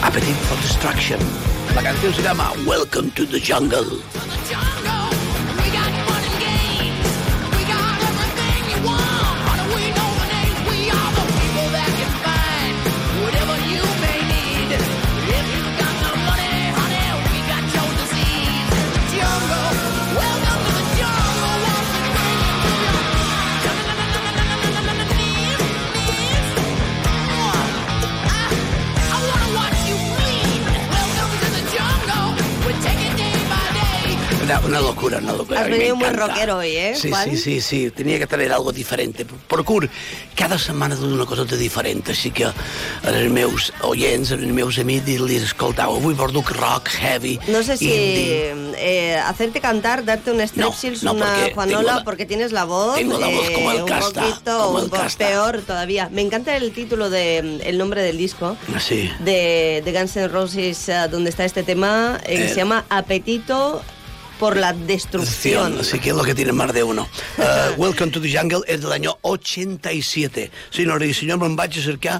Appetite 0.03 0.37
for 0.47 0.57
Destruction. 0.63 1.19
La 1.75 1.83
canción 1.83 2.15
se 2.15 2.23
llama 2.23 2.53
Welcome 2.67 3.11
to 3.13 3.27
the 3.27 3.41
Jungle. 3.41 4.01
Una, 34.49 34.61
una 34.61 34.81
locura, 34.81 35.19
una 35.19 35.35
locura. 35.35 35.61
Has 35.61 35.69
venido 35.69 35.95
muy 35.95 36.09
rockero 36.09 36.57
hoy, 36.57 36.69
¿eh, 36.75 36.95
Sí, 36.97 37.11
sí, 37.25 37.37
sí, 37.37 37.61
sí. 37.61 37.91
Tenia 37.91 38.19
que 38.19 38.27
traer 38.27 38.51
algo 38.51 38.73
diferente. 38.73 39.27
Procur 39.47 39.91
cada 40.35 40.57
setmana 40.59 40.95
dur 40.97 41.13
una 41.13 41.27
cosa 41.27 41.45
diferent, 41.45 42.09
així 42.09 42.31
que 42.33 42.47
als 42.47 43.29
meus 43.31 43.75
oients, 43.83 44.33
als 44.33 44.47
meus 44.49 44.79
amics, 44.81 45.05
dir-los, 45.05 45.31
escoltau, 45.51 45.97
avui 45.99 46.15
porto 46.15 46.41
rock, 46.57 46.89
heavy, 46.89 47.39
No 47.49 47.63
sé 47.63 47.77
si 47.77 47.93
indie. 47.93 48.73
eh, 48.79 49.17
hacerte 49.19 49.61
cantar, 49.61 50.03
darte 50.07 50.31
un 50.33 50.41
strepsils, 50.41 51.03
no, 51.03 51.13
una 51.13 51.27
porque 51.27 51.53
Juanola, 51.55 51.95
la- 51.97 52.05
porque 52.05 52.25
tienes 52.25 52.51
la 52.53 52.65
voz, 52.65 52.97
tengo 52.97 53.19
la 53.19 53.27
voz 53.29 53.51
como 53.51 53.71
el 53.73 53.83
un 53.83 53.89
casta, 53.89 54.23
poquito, 54.23 54.59
como 54.65 54.79
el 54.79 54.85
un 54.85 54.91
casta. 54.91 55.27
peor 55.29 55.61
todavía. 55.61 56.09
Me 56.11 56.23
encanta 56.23 56.57
el 56.57 56.73
título 56.73 57.11
de 57.11 57.61
el 57.67 57.77
nombre 57.77 58.01
del 58.03 58.17
disco 58.17 58.57
Sí. 58.81 59.11
de, 59.21 59.83
de 59.85 59.93
Guns 59.93 60.17
N' 60.17 60.29
Roses, 60.29 60.89
eh, 60.89 61.07
donde 61.11 61.29
está 61.29 61.45
este 61.45 61.65
tema 61.65 62.19
eh, 62.25 62.37
que 62.37 62.45
Eh. 62.47 62.49
se 62.49 62.55
llama 62.57 62.87
Apetito 62.89 63.83
por 64.39 64.57
la 64.57 64.73
destrucción. 64.73 65.79
Así 65.81 65.99
que 65.99 66.11
es 66.11 66.17
lo 66.17 66.25
que 66.25 66.35
tiene 66.35 66.53
más 66.53 66.73
de 66.73 66.83
uno. 66.83 67.09
Uh, 67.39 67.73
Welcome 67.81 68.11
to 68.11 68.21
the 68.21 68.29
Jungle 68.29 68.65
és 68.67 68.81
de 68.83 68.89
l'any 68.91 69.07
87. 69.07 70.49
Senyores 70.75 71.13
i 71.13 71.15
senyors, 71.15 71.41
me'n 71.41 71.55
vaig 71.57 71.77
a 71.79 71.83
cercar 71.85 72.17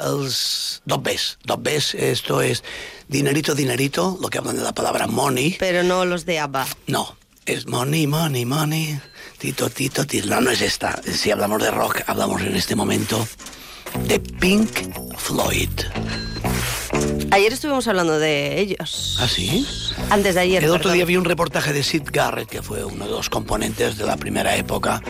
els 0.00 0.80
dos 0.88 1.02
Bs. 1.04 1.26
Dos 1.44 1.60
Bs, 1.62 1.94
esto 2.00 2.40
es 2.40 2.62
dinerito, 3.08 3.54
dinerito, 3.54 4.16
lo 4.22 4.30
que 4.30 4.38
hablan 4.38 4.56
de 4.56 4.62
la 4.64 4.72
palabra 4.72 5.06
money. 5.06 5.56
Pero 5.58 5.82
no 5.82 6.06
los 6.06 6.24
de 6.24 6.38
ABBA. 6.38 6.66
No, 6.86 7.16
es 7.44 7.66
money, 7.66 8.06
money, 8.06 8.46
money. 8.46 8.98
Tito, 9.38 9.68
tito, 9.68 10.06
tito. 10.06 10.28
No, 10.28 10.40
no 10.40 10.50
es 10.50 10.62
esta. 10.62 11.00
Si 11.02 11.30
hablamos 11.30 11.62
de 11.62 11.70
rock, 11.70 12.00
hablamos 12.06 12.40
en 12.40 12.56
este 12.56 12.74
momento 12.74 13.28
de 14.06 14.18
Pink 14.18 14.70
Floyd. 15.18 15.70
Ayer 17.30 17.52
estuvimos 17.52 17.88
hablando 17.88 18.18
de 18.18 18.60
ellos. 18.60 19.16
¿Ah, 19.20 19.26
sí? 19.28 19.66
Antes 20.10 20.36
de 20.36 20.40
ayer. 20.42 20.62
El 20.62 20.70
otro 20.70 20.82
perdón. 20.84 20.94
día 20.94 21.04
vi 21.04 21.16
un 21.16 21.24
reportaje 21.24 21.72
de 21.72 21.82
Sid 21.82 22.04
Garrett, 22.12 22.48
que 22.48 22.62
fue 22.62 22.84
uno 22.84 23.06
de 23.06 23.10
los 23.10 23.28
componentes 23.28 23.96
de 23.96 24.06
la 24.06 24.16
primera 24.16 24.54
época. 24.56 25.02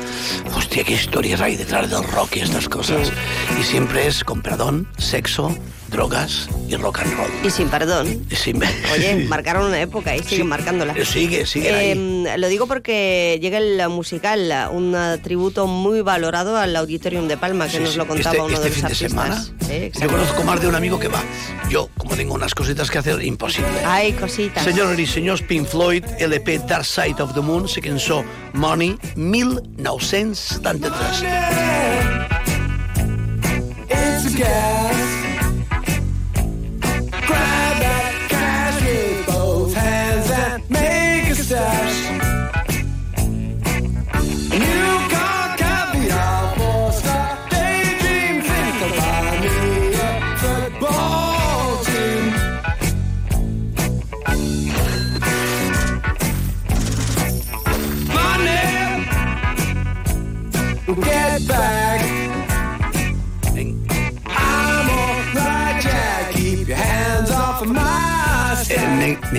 Hostia, 0.56 0.84
qué 0.84 0.94
historias 0.94 1.40
hay 1.42 1.56
detrás 1.56 1.90
del 1.90 2.02
rock 2.02 2.36
y 2.36 2.40
estas 2.40 2.68
cosas. 2.68 3.12
Y 3.60 3.62
siempre 3.62 4.06
es 4.06 4.24
con 4.24 4.40
perdón, 4.40 4.88
sexo, 4.96 5.54
drogas 5.90 6.48
y 6.68 6.76
rock 6.76 7.00
and 7.00 7.14
roll. 7.16 7.30
Y 7.44 7.50
sin 7.50 7.68
perdón. 7.68 8.24
Y 8.30 8.36
sin- 8.36 8.62
Oye, 8.92 9.24
marcaron 9.28 9.66
una 9.66 9.80
época 9.80 10.14
y 10.16 10.22
siguen 10.22 10.46
marcándola. 10.48 10.94
Sigue, 11.04 11.44
sigue 11.46 11.72
ahí. 11.74 11.90
Eh, 11.92 12.36
lo 12.38 12.48
digo 12.48 12.66
porque 12.66 13.38
llega 13.40 13.58
el 13.58 13.88
musical, 13.90 14.68
un 14.72 14.94
eh, 14.96 15.18
tributo 15.22 15.66
muy 15.66 16.00
valorado 16.00 16.56
al 16.56 16.74
Auditorium 16.76 17.28
de 17.28 17.36
Palma, 17.36 17.66
que 17.66 17.72
Sí, 17.78 17.80
nos 17.80 17.90
sí. 17.92 17.98
lo 17.98 18.06
contaba 18.06 18.34
este, 18.36 18.42
uno 18.46 18.54
este 18.54 18.62
de 18.64 18.68
los 18.68 18.74
fin 18.74 18.82
de 18.82 18.86
artistas. 18.86 19.10
semana. 19.10 19.44
Sí, 19.66 19.90
Yo 20.00 20.08
conozco 20.08 20.42
más 20.44 20.60
de 20.60 20.68
un 20.68 20.74
amigo 20.74 20.98
que 20.98 21.08
va. 21.08 21.22
Yo, 21.70 21.88
como 21.96 22.14
tengo 22.16 22.34
unas 22.34 22.54
cositas 22.54 22.90
que 22.90 22.98
hacer, 22.98 23.22
imposible. 23.22 23.70
Ai, 23.84 24.12
cositas. 24.12 24.64
Senyores 24.64 24.98
i 24.98 25.06
senyors, 25.06 25.42
Pink 25.42 25.66
Floyd, 25.68 26.04
LP 26.18 26.58
Dark 26.66 26.84
Side 26.84 27.20
of 27.22 27.32
the 27.34 27.40
Moon, 27.40 27.66
la 27.74 27.82
cançó 27.82 28.24
Money, 28.52 28.96
1973. 29.16 31.24
It's 33.90 34.34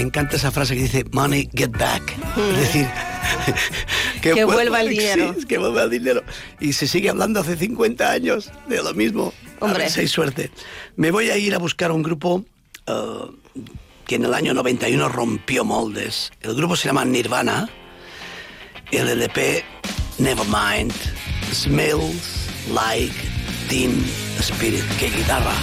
encanta 0.05 0.35
esa 0.37 0.51
frase 0.51 0.75
que 0.75 0.83
dice 0.83 1.05
Money, 1.11 1.49
get 1.53 1.71
back. 1.71 2.15
Es 2.37 2.57
decir, 2.59 2.87
Que 4.21 4.43
vuelva 4.43 4.81
el 4.81 4.89
dinero. 4.89 5.35
Sí, 5.37 5.45
que 5.45 5.57
vuelva 5.57 5.83
el 5.83 5.89
dinero. 5.89 6.23
Y 6.59 6.73
se 6.73 6.87
sigue 6.87 7.09
hablando 7.09 7.39
hace 7.39 7.55
50 7.55 8.09
años 8.11 8.51
de 8.67 8.81
lo 8.81 8.93
mismo. 8.93 9.33
Hombre. 9.59 9.83
A 9.83 9.85
ver 9.85 9.91
si 9.91 9.99
hay 10.01 10.07
suerte. 10.07 10.51
Me 10.95 11.11
voy 11.11 11.29
a 11.29 11.37
ir 11.37 11.53
a 11.53 11.59
buscar 11.59 11.91
un 11.91 12.01
grupo 12.01 12.43
eh, 12.87 12.93
que 14.07 14.15
en 14.15 14.25
el 14.25 14.33
año 14.33 14.53
91 14.53 15.09
rompió 15.09 15.63
moldes. 15.63 16.31
El 16.41 16.55
grupo 16.55 16.75
se 16.75 16.87
llama 16.87 17.05
Nirvana. 17.05 17.69
El 18.91 19.09
LP 19.09 19.63
Nevermind 20.19 20.93
Smells 21.51 22.47
Like 22.73 23.13
Teen 23.69 24.03
Spirit. 24.39 24.83
¡Qué 24.99 25.09
guitarra! 25.09 25.53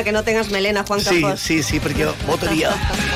Pena 0.00 0.04
que 0.04 0.12
no 0.12 0.24
tengas 0.24 0.50
melena, 0.50 0.84
Juan 0.86 1.00
Sí, 1.00 1.20
Campos. 1.20 1.40
sí, 1.40 1.62
sí, 1.62 1.78
perquè 1.80 2.08
votaria. 2.26 2.70
Qué 2.70 2.96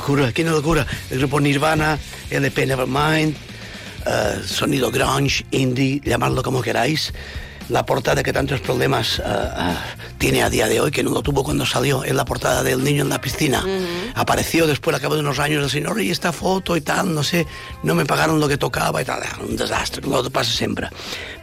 locura, 0.00 0.32
qué 0.32 0.44
locura. 0.44 0.86
El 1.10 1.18
grupo 1.18 1.38
Nirvana, 1.40 1.98
LP 2.30 2.64
Nevermind, 2.64 3.36
eh, 4.06 4.40
sonido 4.46 4.90
grunge, 4.90 5.44
indie, 5.50 6.00
llamadlo 6.02 6.42
como 6.42 6.62
queráis. 6.62 7.12
la 7.68 7.84
portada 7.86 8.24
que 8.24 8.32
tantos 8.32 8.60
problemas 8.60 9.20
ah, 9.20 9.54
ah, 9.56 9.84
tiene 10.18 10.42
a 10.42 10.50
día 10.50 10.66
de 10.66 10.80
hoy, 10.80 10.90
que 10.90 11.04
no 11.04 11.10
lo 11.10 11.22
tuvo 11.22 11.44
cuando 11.44 11.64
salió, 11.64 12.02
es 12.02 12.14
la 12.14 12.24
portada 12.24 12.64
del 12.64 12.82
niño 12.82 13.02
en 13.02 13.10
la 13.10 13.20
piscina. 13.20 13.64
Apareció 14.14 14.66
después, 14.66 14.94
al 14.94 15.02
cabo 15.02 15.14
de 15.14 15.20
unos 15.20 15.38
años, 15.38 15.62
el 15.62 15.70
señor, 15.70 16.00
y 16.00 16.10
esta 16.10 16.32
foto 16.32 16.76
y 16.76 16.80
tal, 16.80 17.14
no 17.14 17.22
sé, 17.22 17.46
no 17.84 17.94
me 17.94 18.06
pagaron 18.06 18.40
lo 18.40 18.48
que 18.48 18.56
tocaba 18.56 19.02
y 19.02 19.04
tal. 19.04 19.22
Un 19.46 19.54
desastre, 19.54 20.02
lo 20.08 20.22
que 20.24 20.30
pasa 20.30 20.50
siempre. 20.50 20.88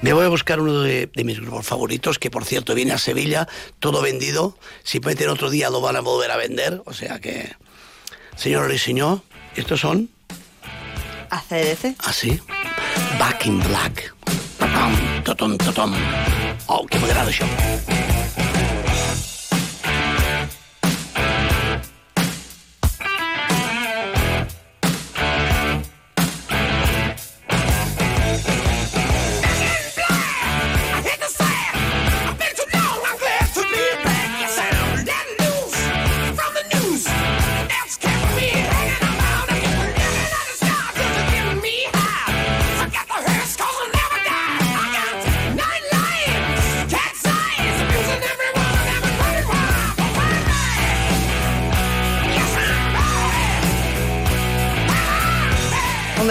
Me 0.01 0.11
voy 0.13 0.25
a 0.25 0.29
buscar 0.29 0.59
uno 0.59 0.81
de, 0.81 1.09
de 1.15 1.23
mis 1.23 1.39
grupos 1.39 1.65
favoritos, 1.65 2.17
que 2.17 2.31
por 2.31 2.43
cierto 2.43 2.73
viene 2.73 2.91
a 2.91 2.97
Sevilla, 2.97 3.47
todo 3.79 4.01
vendido. 4.01 4.57
Si 4.83 4.99
meten 4.99 5.29
otro 5.29 5.49
día 5.49 5.69
lo 5.69 5.79
van 5.79 5.95
a 5.95 6.01
volver 6.01 6.31
a 6.31 6.37
vender, 6.37 6.81
o 6.85 6.93
sea 6.93 7.19
que... 7.19 7.55
Señor 8.37 8.71
y 8.71 8.77
señor, 8.77 9.21
estos 9.55 9.79
son... 9.79 10.09
ACDC. 11.31 11.95
Así. 12.05 12.39
Back 13.19 13.47
in 13.47 13.59
Black. 13.59 14.13
Totom, 14.59 14.93
totom, 15.23 15.57
totom. 15.57 15.93
Oh, 16.67 16.85
que 16.85 16.99
m'agrada 16.99 17.31
això. 17.31 17.47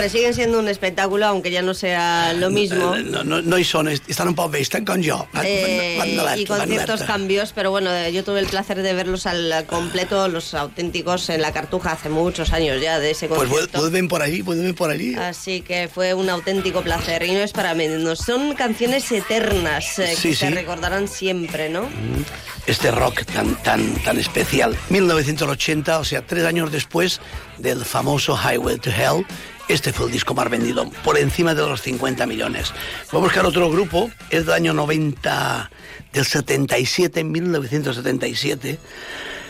Hombre, 0.07 0.19
siguen 0.21 0.35
siendo 0.35 0.59
un 0.61 0.69
espectáculo, 0.69 1.27
aunque 1.27 1.51
ya 1.51 1.63
no 1.63 1.75
sea 1.75 2.33
lo 2.35 2.49
mismo. 2.51 2.95
Eh, 2.95 3.03
No, 3.03 3.25
no, 3.25 3.41
no 3.43 3.59
hi 3.59 3.65
són, 3.65 3.89
estan 3.91 4.29
un 4.31 4.35
poc 4.39 4.51
vells, 4.53 4.69
estan 4.69 4.85
com 4.87 5.03
jo. 5.03 5.27
Eh, 5.43 5.99
y 6.37 6.45
con 6.47 6.61
ciertos 6.67 7.03
cambios, 7.03 7.53
pero 7.53 7.71
bueno, 7.71 7.91
eh, 7.93 8.13
yo 8.13 8.23
tuve 8.23 8.39
el 8.41 8.47
placer 8.47 8.83
de 8.83 8.93
verlos 8.95 9.27
al 9.27 9.65
completo, 9.67 10.29
los 10.29 10.55
auténticos 10.55 11.29
en 11.31 11.43
la 11.43 11.53
Cartuja 11.53 11.93
hace 11.93 12.09
muchos 12.09 12.53
años 12.53 12.81
ya 12.81 12.99
de 13.01 13.11
ese 13.13 13.27
Pues 13.29 13.41
concierto. 13.49 13.81
vuelven 13.81 14.07
por 14.09 14.23
allí, 14.23 14.43
vuelven 14.43 14.75
por 14.75 14.91
allí. 14.91 15.15
Así 15.17 15.63
que 15.63 15.89
fue 15.93 16.15
un 16.15 16.29
auténtico 16.31 16.83
placer 16.83 17.23
y 17.25 17.33
no 17.33 17.41
es 17.41 17.53
para 17.53 17.75
menos. 17.75 18.19
Son 18.21 18.55
canciones 18.55 19.11
eternas 19.11 19.99
eh, 19.99 20.15
Sí, 20.15 20.31
que 20.31 20.37
se 20.37 20.49
sí. 20.49 20.55
recordarán 20.55 21.09
siempre, 21.09 21.69
¿no? 21.69 21.89
este 22.67 22.91
rock 22.91 23.25
tan, 23.27 23.55
tan, 23.63 23.95
tan 24.03 24.19
especial. 24.19 24.77
1980, 24.91 26.01
o 26.01 26.05
sea, 26.05 26.23
tres 26.27 26.45
años 26.45 26.73
después 26.73 27.21
del 27.59 27.85
famoso 27.85 28.37
Highway 28.37 28.79
to 28.79 28.91
Hell, 28.91 29.25
este 29.69 29.93
fue 29.93 30.07
el 30.07 30.13
disco 30.13 30.35
más 30.35 30.49
vendido, 30.49 30.89
por 31.05 31.19
encima 31.19 31.55
de 31.55 31.63
los 31.63 31.83
50 31.83 32.27
millones. 32.27 32.73
Voy 33.11 33.21
a 33.21 33.25
buscar 33.25 33.47
otro 33.47 33.71
grupo, 33.71 34.11
es 34.31 34.47
del 34.47 34.55
año 34.55 34.73
90, 34.73 35.71
del 36.13 36.25
77, 36.25 37.25
1977, 37.25 38.79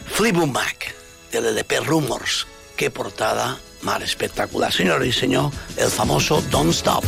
Fleetwood 0.06 0.48
Mac, 0.48 0.94
del 1.32 1.46
LP 1.46 1.80
Rumors. 1.80 2.46
Qué 2.76 2.90
portada 2.90 3.58
más 3.82 4.02
espectacular. 4.02 4.72
Señores 4.72 5.08
y 5.08 5.12
señor, 5.12 5.50
el 5.76 5.90
famoso 5.90 6.42
Don't 6.50 6.72
Stop. 6.72 7.04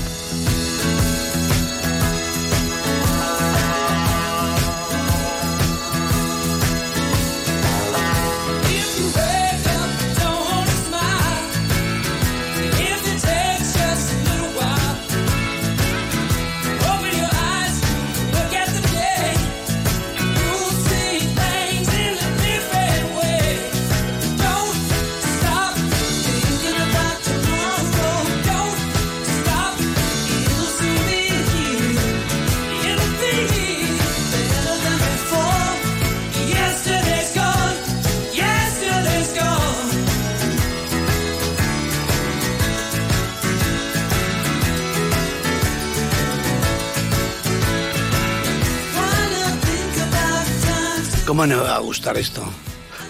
¿Cómo 51.28 51.46
no 51.46 51.58
me 51.58 51.62
va 51.62 51.76
a 51.76 51.80
gustar 51.80 52.16
esto? 52.16 52.42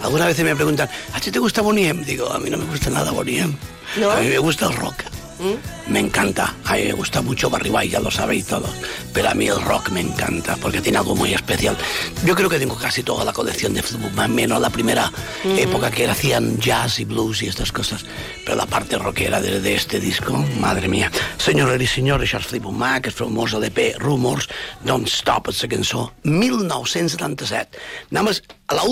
Algunas 0.01 0.27
veces 0.27 0.43
me 0.43 0.53
preguntan, 0.53 0.89
¿a 1.13 1.21
ti 1.21 1.31
te 1.31 1.39
gusta 1.39 1.61
Boniem? 1.61 2.03
Digo, 2.03 2.29
a 2.29 2.37
mí 2.37 2.49
no 2.49 2.57
me 2.57 2.65
gusta 2.65 2.89
nada 2.89 3.11
Boniem. 3.11 3.55
¿No? 3.95 4.11
A 4.11 4.19
mí 4.19 4.27
me 4.27 4.37
gusta 4.39 4.65
el 4.65 4.73
rock. 4.73 5.03
¿Mm? 5.39 5.91
Me 5.91 5.99
encanta. 5.99 6.55
A 6.65 6.73
mí 6.75 6.83
me 6.83 6.93
gusta 6.93 7.21
mucho 7.21 7.49
Barry 7.49 7.69
White, 7.69 7.89
ya 7.89 7.99
lo 7.99 8.11
sabéis 8.11 8.45
todos. 8.45 8.69
Pero 9.13 9.29
a 9.29 9.33
mí 9.33 9.47
el 9.47 9.61
rock 9.61 9.89
me 9.89 10.01
encanta 10.01 10.55
porque 10.57 10.81
tiene 10.81 10.97
algo 10.97 11.15
muy 11.15 11.33
especial. 11.33 11.77
Yo 12.25 12.35
creo 12.35 12.49
que 12.49 12.59
tengo 12.59 12.75
casi 12.75 13.03
toda 13.03 13.23
la 13.23 13.33
colección 13.33 13.73
de 13.73 13.81
Fleetwood 13.81 14.11
Mac, 14.11 14.29
menos 14.29 14.61
la 14.61 14.69
primera 14.69 15.11
época 15.43 15.89
que 15.89 16.07
hacían 16.07 16.59
jazz 16.59 16.99
y 16.99 17.05
blues 17.05 17.41
y 17.41 17.47
estas 17.47 17.71
cosas. 17.71 18.05
Pero 18.45 18.57
la 18.57 18.65
parte 18.65 18.97
rockera 18.97 19.41
de, 19.41 19.61
de 19.61 19.75
este 19.75 19.99
disco, 19.99 20.33
madre 20.59 20.87
mía. 20.87 21.11
I 21.39 21.87
senyors, 21.87 22.21
això 22.21 22.39
és 22.39 22.47
Fleetwood 22.47 22.75
Mac, 22.77 23.07
el 23.07 23.15
famós 23.15 23.53
LP 23.57 23.95
Rumors, 23.97 24.49
Don't 24.85 25.07
Stop, 25.07 25.49
la 25.49 25.69
cançó 25.71 26.11
1977. 26.23 27.79
Anem 28.11 28.29
a 28.67 28.75
la 28.75 28.83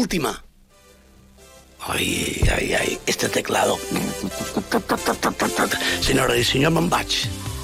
Ai, 1.89 2.41
ai, 2.55 2.73
ai, 2.73 2.99
este 3.05 3.29
teclado. 3.29 3.77
Señores 6.01 6.37
y 6.39 6.43
señor, 6.43 6.71
me'n 6.71 6.89
vaig. 6.89 7.07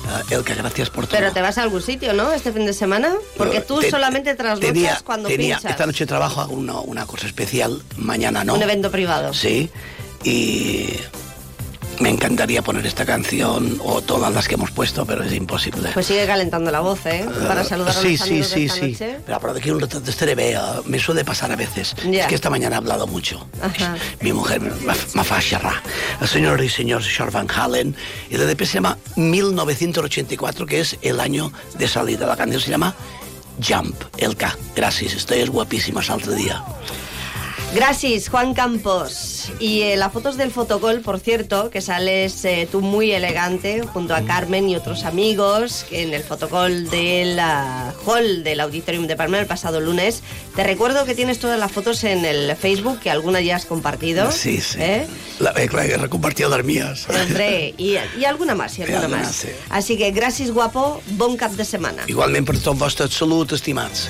Eh, 0.03 0.35
Elka, 0.35 0.53
gracias 0.55 0.89
por 0.89 1.07
todo. 1.07 1.17
Pero 1.19 1.31
te 1.31 1.41
vas 1.41 1.57
a 1.57 1.63
algún 1.63 1.81
sitio, 1.81 2.13
¿no? 2.13 2.31
Este 2.31 2.51
fin 2.51 2.65
de 2.65 2.73
semana. 2.73 3.13
Porque 3.37 3.61
tú 3.61 3.79
Te- 3.79 3.89
solamente 3.89 4.35
trasnochas 4.35 4.73
tenía, 4.73 5.01
cuando 5.03 5.29
tenía, 5.29 5.55
pinchas. 5.57 5.71
Esta 5.71 5.85
noche 5.85 6.05
trabajo, 6.05 6.41
hago 6.41 6.53
una, 6.53 6.79
una 6.79 7.05
cosa 7.05 7.27
especial, 7.27 7.81
mañana 7.97 8.43
no. 8.43 8.55
Un 8.55 8.61
evento 8.63 8.91
privado. 8.91 9.33
Sí, 9.33 9.69
y 10.23 10.89
me 12.03 12.09
encantaría 12.09 12.61
poner 12.61 12.85
esta 12.85 13.05
canción 13.05 13.79
o 13.81 14.01
todas 14.01 14.33
las 14.33 14.49
que 14.49 14.55
hemos 14.55 14.71
puesto, 14.71 15.05
pero 15.05 15.23
es 15.23 15.31
imposible. 15.31 15.89
Pues 15.93 16.05
sigue 16.05 16.27
calentando 16.27 16.69
la 16.69 16.81
voz, 16.81 17.05
¿eh? 17.05 17.25
Para 17.47 17.63
saludar 17.63 17.95
a 17.95 18.01
sí, 18.01 18.17
los 18.17 18.19
sí, 18.19 18.29
amigos 18.29 18.49
de 18.49 18.55
sí, 18.55 18.65
esta 18.65 18.75
sí. 18.75 18.91
noche. 18.91 19.19
Pero 19.25 19.39
por 19.39 19.49
aquí 19.51 19.71
un 19.71 19.79
rato 19.79 20.01
estaré 20.05 20.35
bé, 20.35 20.51
eh, 20.51 20.57
me 20.85 20.99
suele 20.99 21.23
pasar 21.23 21.49
a 21.53 21.55
veces. 21.55 21.95
Ya. 22.11 22.23
Es 22.23 22.27
que 22.27 22.35
esta 22.35 22.49
mañana 22.49 22.75
he 22.75 22.79
hablado 22.79 23.07
mucho. 23.07 23.47
Ajá. 23.61 23.95
Mi 24.19 24.33
mujer 24.33 24.59
me 24.59 25.23
fa 25.23 25.39
xerrar. 25.39 25.81
Señores 26.27 26.65
y 26.65 26.75
señores, 26.75 27.07
Short 27.07 27.31
Van 27.31 27.47
Halen. 27.49 27.95
Y 28.29 28.35
el 28.35 28.49
EP 28.49 28.59
se 28.65 28.73
llama 28.73 28.97
1984, 29.15 30.65
que 30.65 30.81
es 30.81 30.97
el 31.03 31.21
año 31.21 31.53
de 31.79 31.87
salida. 31.87 32.27
La 32.27 32.35
canción 32.35 32.61
se 32.61 32.69
llama 32.69 32.93
Jump, 33.65 33.95
el 34.17 34.35
K. 34.35 34.57
Gracias, 34.75 35.13
estoy 35.13 35.47
guapísima 35.47 36.01
el 36.01 36.11
otro 36.11 36.33
día. 36.33 36.61
Gracias, 37.73 38.29
Juan 38.29 38.53
Campos. 38.53 39.51
Y 39.59 39.81
eh, 39.81 39.97
las 39.97 40.13
fotos 40.13 40.37
del 40.37 40.51
fotocall, 40.51 41.01
por 41.01 41.19
cierto, 41.19 41.71
que 41.71 41.81
sales 41.81 42.45
eh, 42.45 42.67
tú 42.71 42.81
muy 42.81 43.11
elegante 43.11 43.81
junto 43.81 44.13
a 44.13 44.21
Carmen 44.21 44.69
y 44.69 44.75
otros 44.75 45.03
amigos 45.05 45.87
en 45.89 46.13
el 46.13 46.23
fotocall 46.23 46.89
del 46.91 47.39
ah, 47.39 47.91
hall 48.05 48.43
del 48.43 48.59
Auditorium 48.59 49.07
de 49.07 49.15
Palma 49.15 49.39
el 49.39 49.47
pasado 49.47 49.79
lunes. 49.79 50.21
Te 50.55 50.63
recuerdo 50.63 51.05
que 51.05 51.15
tienes 51.15 51.39
todas 51.39 51.59
las 51.59 51.71
fotos 51.71 52.03
en 52.03 52.25
el 52.25 52.55
Facebook, 52.55 52.99
que 52.99 53.09
alguna 53.09 53.41
ya 53.41 53.55
has 53.55 53.65
compartido. 53.65 54.31
Sí, 54.31 54.61
sí. 54.61 54.77
¿eh? 54.79 55.07
La, 55.39 55.51
eh, 55.57 55.67
clar, 55.67 55.87
he 55.89 55.97
recompartido 55.97 56.49
las 56.49 56.63
mías. 56.63 57.07
Hombre, 57.09 57.73
y, 57.77 57.95
y 58.19 58.25
alguna 58.25 58.53
más, 58.53 58.77
y 58.77 58.83
alguna 58.83 59.07
más. 59.07 59.35
sí. 59.35 59.49
Así 59.69 59.97
que 59.97 60.11
gracias, 60.11 60.51
guapo. 60.51 61.01
Bon 61.11 61.35
cap 61.37 61.51
de 61.53 61.65
semana. 61.65 62.03
Igualment 62.07 62.45
per 62.45 62.59
tot 62.61 62.77
vostre 62.77 63.09
salut, 63.09 63.51
estimats. 63.57 64.09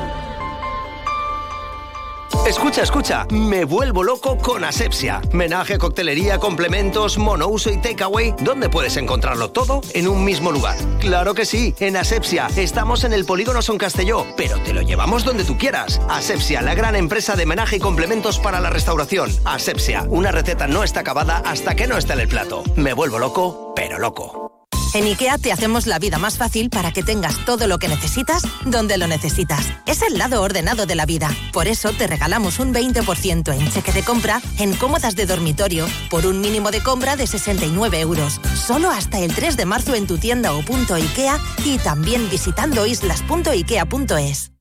Escucha, 2.45 2.81
escucha, 2.81 3.27
me 3.29 3.65
vuelvo 3.65 4.03
loco 4.03 4.37
con 4.37 4.63
Asepsia. 4.63 5.21
Menaje, 5.31 5.77
coctelería, 5.77 6.39
complementos, 6.39 7.17
monouso 7.19 7.69
y 7.69 7.77
takeaway. 7.77 8.33
¿Dónde 8.41 8.67
puedes 8.67 8.97
encontrarlo 8.97 9.51
todo? 9.51 9.81
En 9.93 10.07
un 10.07 10.25
mismo 10.25 10.51
lugar. 10.51 10.75
Claro 10.99 11.33
que 11.35 11.45
sí, 11.45 11.75
en 11.79 11.97
Asepsia. 11.97 12.47
Estamos 12.57 13.03
en 13.03 13.13
el 13.13 13.25
Polígono 13.25 13.61
Son 13.61 13.77
Castelló, 13.77 14.25
pero 14.35 14.57
te 14.59 14.73
lo 14.73 14.81
llevamos 14.81 15.23
donde 15.23 15.43
tú 15.43 15.57
quieras. 15.57 16.01
Asepsia, 16.09 16.61
la 16.61 16.73
gran 16.73 16.95
empresa 16.95 17.35
de 17.35 17.45
menaje 17.45 17.77
y 17.77 17.79
complementos 17.79 18.39
para 18.39 18.59
la 18.59 18.71
restauración. 18.71 19.31
Asepsia, 19.45 20.05
una 20.09 20.31
receta 20.31 20.67
no 20.67 20.83
está 20.83 21.01
acabada 21.01 21.43
hasta 21.45 21.75
que 21.75 21.87
no 21.87 21.97
está 21.97 22.13
en 22.15 22.21
el 22.21 22.27
plato. 22.27 22.63
Me 22.75 22.93
vuelvo 22.93 23.19
loco, 23.19 23.73
pero 23.75 23.99
loco. 23.99 24.60
En 24.93 25.05
IKEA 25.05 25.37
te 25.37 25.53
hacemos 25.53 25.87
la 25.87 25.99
vida 25.99 26.17
más 26.17 26.37
fácil 26.37 26.69
para 26.69 26.91
que 26.91 27.01
tengas 27.01 27.45
todo 27.45 27.67
lo 27.67 27.79
que 27.79 27.87
necesitas 27.87 28.43
donde 28.65 28.97
lo 28.97 29.07
necesitas. 29.07 29.65
Es 29.85 30.01
el 30.01 30.17
lado 30.17 30.41
ordenado 30.41 30.85
de 30.85 30.95
la 30.95 31.05
vida. 31.05 31.29
Por 31.53 31.69
eso 31.69 31.93
te 31.93 32.07
regalamos 32.07 32.59
un 32.59 32.73
20% 32.73 33.53
en 33.53 33.71
cheque 33.71 33.93
de 33.93 34.03
compra 34.03 34.41
en 34.59 34.73
cómodas 34.73 35.15
de 35.15 35.25
dormitorio 35.25 35.87
por 36.09 36.25
un 36.25 36.41
mínimo 36.41 36.71
de 36.71 36.83
compra 36.83 37.15
de 37.15 37.25
69 37.25 38.01
euros. 38.01 38.41
Solo 38.53 38.89
hasta 38.89 39.19
el 39.19 39.33
3 39.33 39.55
de 39.55 39.65
marzo 39.65 39.95
en 39.95 40.07
tu 40.07 40.17
tienda 40.17 40.53
o 40.53 40.61
punto 40.61 40.95
IKEA 40.95 41.39
y 41.63 41.77
también 41.77 42.29
visitando 42.29 42.85
islas.ikea.es. 42.85 44.51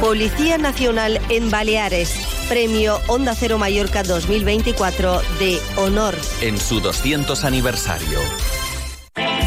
Policía 0.00 0.58
Nacional 0.58 1.20
en 1.28 1.50
Baleares. 1.50 2.12
Premio 2.48 3.00
Onda 3.06 3.34
Cero 3.34 3.58
Mallorca 3.58 4.02
2024 4.02 5.20
de 5.38 5.60
Honor. 5.76 6.16
En 6.42 6.58
su 6.58 6.80
200 6.80 7.44
aniversario. 7.44 8.20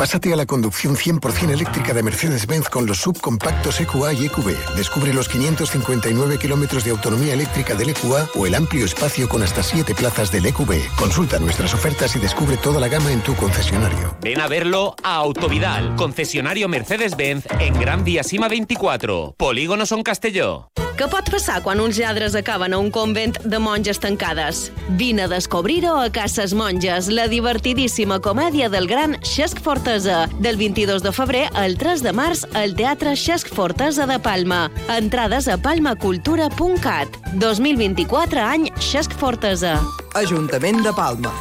Pásate 0.00 0.32
a 0.32 0.36
la 0.36 0.46
conducción 0.46 0.96
100% 0.96 1.50
eléctrica 1.50 1.92
de 1.92 2.02
Mercedes-Benz 2.02 2.70
con 2.70 2.86
los 2.86 3.02
subcompactos 3.02 3.82
EQA 3.82 4.14
y 4.14 4.24
EQB. 4.24 4.74
Descubre 4.74 5.12
los 5.12 5.28
559 5.28 6.38
kilómetros 6.38 6.84
de 6.84 6.92
autonomía 6.92 7.34
eléctrica 7.34 7.74
del 7.74 7.90
EQA 7.90 8.30
o 8.34 8.46
el 8.46 8.54
amplio 8.54 8.86
espacio 8.86 9.28
con 9.28 9.42
hasta 9.42 9.62
7 9.62 9.94
plazas 9.94 10.32
del 10.32 10.46
EQB. 10.46 10.96
Consulta 10.96 11.38
nuestras 11.38 11.74
ofertas 11.74 12.16
y 12.16 12.18
descubre 12.18 12.56
toda 12.56 12.80
la 12.80 12.88
gama 12.88 13.12
en 13.12 13.20
tu 13.20 13.36
concesionario. 13.36 14.16
Ven 14.22 14.40
a 14.40 14.48
verlo 14.48 14.96
a 15.02 15.16
Autovidal, 15.16 15.94
concesionario 15.96 16.66
Mercedes-Benz 16.66 17.44
en 17.58 17.78
Gran 17.78 18.02
Via 18.02 18.24
Cima 18.24 18.48
24, 18.48 19.34
Polígono 19.36 19.84
Son 19.84 20.02
Castelló. 20.02 20.70
Què 21.00 21.06
pot 21.08 21.30
passar 21.32 21.62
quan 21.64 21.80
uns 21.80 21.96
lladres 21.96 22.34
acaben 22.36 22.74
a 22.76 22.78
un 22.78 22.90
convent 22.92 23.38
de 23.40 23.56
monges 23.56 23.96
tancades? 24.02 24.58
Vine 25.00 25.22
a 25.24 25.28
descobrir-ho 25.32 25.94
a 25.96 26.10
Cases 26.12 26.52
Monges, 26.52 27.06
la 27.08 27.24
divertidíssima 27.24 28.18
comèdia 28.20 28.68
del 28.68 28.84
gran 28.84 29.14
Xesc 29.24 29.62
Fortesa, 29.64 30.26
del 30.44 30.58
22 30.60 31.00
de 31.00 31.12
febrer 31.16 31.46
al 31.56 31.78
3 31.80 32.04
de 32.04 32.12
març 32.12 32.42
al 32.52 32.76
Teatre 32.76 33.14
Xesc 33.16 33.48
Fortesa 33.48 34.04
de 34.04 34.18
Palma. 34.20 34.66
Entrades 34.92 35.48
a 35.48 35.56
palmacultura.cat. 35.56 37.16
2024 37.32 38.44
any 38.44 38.68
Xesc 38.76 39.16
Fortesa. 39.16 39.78
Ajuntament 40.20 40.84
de 40.84 40.92
Palma. 40.92 41.32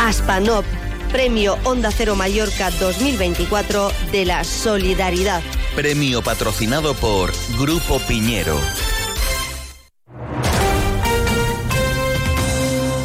Aspanop, 0.00 0.64
Premio 1.14 1.56
Onda 1.62 1.92
Cero 1.92 2.16
Mallorca 2.16 2.72
2024 2.72 3.92
de 4.10 4.24
la 4.24 4.42
Solidaridad. 4.42 5.42
Premio 5.76 6.22
patrocinado 6.22 6.94
por 6.94 7.30
Grupo 7.56 8.00
Piñero. 8.00 8.58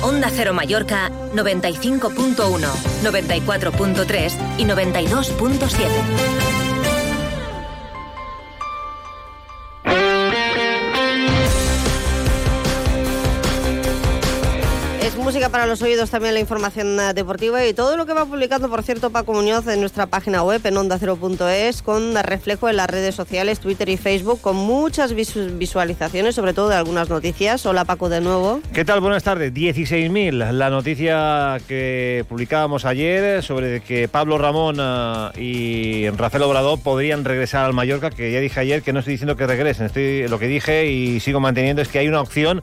Onda 0.02 0.32
Cero 0.36 0.56
Mallorca 0.56 1.12
95.1, 1.36 2.68
94.3 3.04 4.34
y 4.58 4.66
92.7. 4.66 6.69
para 15.48 15.66
los 15.66 15.82
oídos 15.82 16.10
también 16.10 16.34
la 16.34 16.42
información 16.42 17.00
eh, 17.00 17.14
deportiva 17.14 17.66
y 17.66 17.74
todo 17.74 17.96
lo 17.96 18.06
que 18.06 18.12
va 18.14 18.26
publicando, 18.26 18.70
por 18.70 18.84
cierto, 18.84 19.10
Paco 19.10 19.32
Muñoz 19.32 19.66
en 19.68 19.80
nuestra 19.80 20.08
página 20.08 20.44
web 20.44 20.60
en 20.66 20.76
ondacero.es 20.76 21.82
con 21.82 22.14
reflejo 22.16 22.68
en 22.68 22.76
las 22.76 22.90
redes 22.90 23.16
sociales, 23.16 23.62
Twitter 23.62 23.88
y 23.88 23.96
Facebook, 23.96 24.42
con 24.42 24.58
muchas 24.58 25.14
visu- 25.16 25.58
visualizaciones, 25.58 26.36
sobre 26.36 26.54
todo 26.54 26.68
de 26.68 26.76
algunas 26.76 27.10
noticias. 27.10 27.66
Hola 27.66 27.86
Paco 27.86 28.10
de 28.10 28.20
nuevo. 28.20 28.60
¿Qué 28.74 28.84
tal? 28.84 29.00
Buenas 29.00 29.24
tardes. 29.24 29.54
16.000. 29.54 30.52
La 30.52 30.70
noticia 30.70 31.58
que 31.68 32.26
publicábamos 32.28 32.84
ayer 32.84 33.42
sobre 33.42 33.80
que 33.80 34.10
Pablo 34.10 34.38
Ramón 34.38 34.76
eh, 34.80 35.30
y 35.42 36.10
Rafael 36.10 36.44
Obrador 36.44 36.82
podrían 36.82 37.24
regresar 37.24 37.64
al 37.66 37.74
Mallorca, 37.74 38.10
que 38.10 38.32
ya 38.34 38.42
dije 38.42 38.60
ayer 38.60 38.82
que 38.82 38.92
no 38.92 39.00
estoy 39.00 39.14
diciendo 39.14 39.38
que 39.38 39.48
regresen. 39.48 39.90
Lo 40.30 40.38
que 40.40 40.48
dije 40.48 40.88
y 40.92 41.20
sigo 41.22 41.40
manteniendo 41.40 41.82
es 41.82 41.88
que 41.88 42.00
hay 42.00 42.08
una 42.10 42.20
opción 42.22 42.62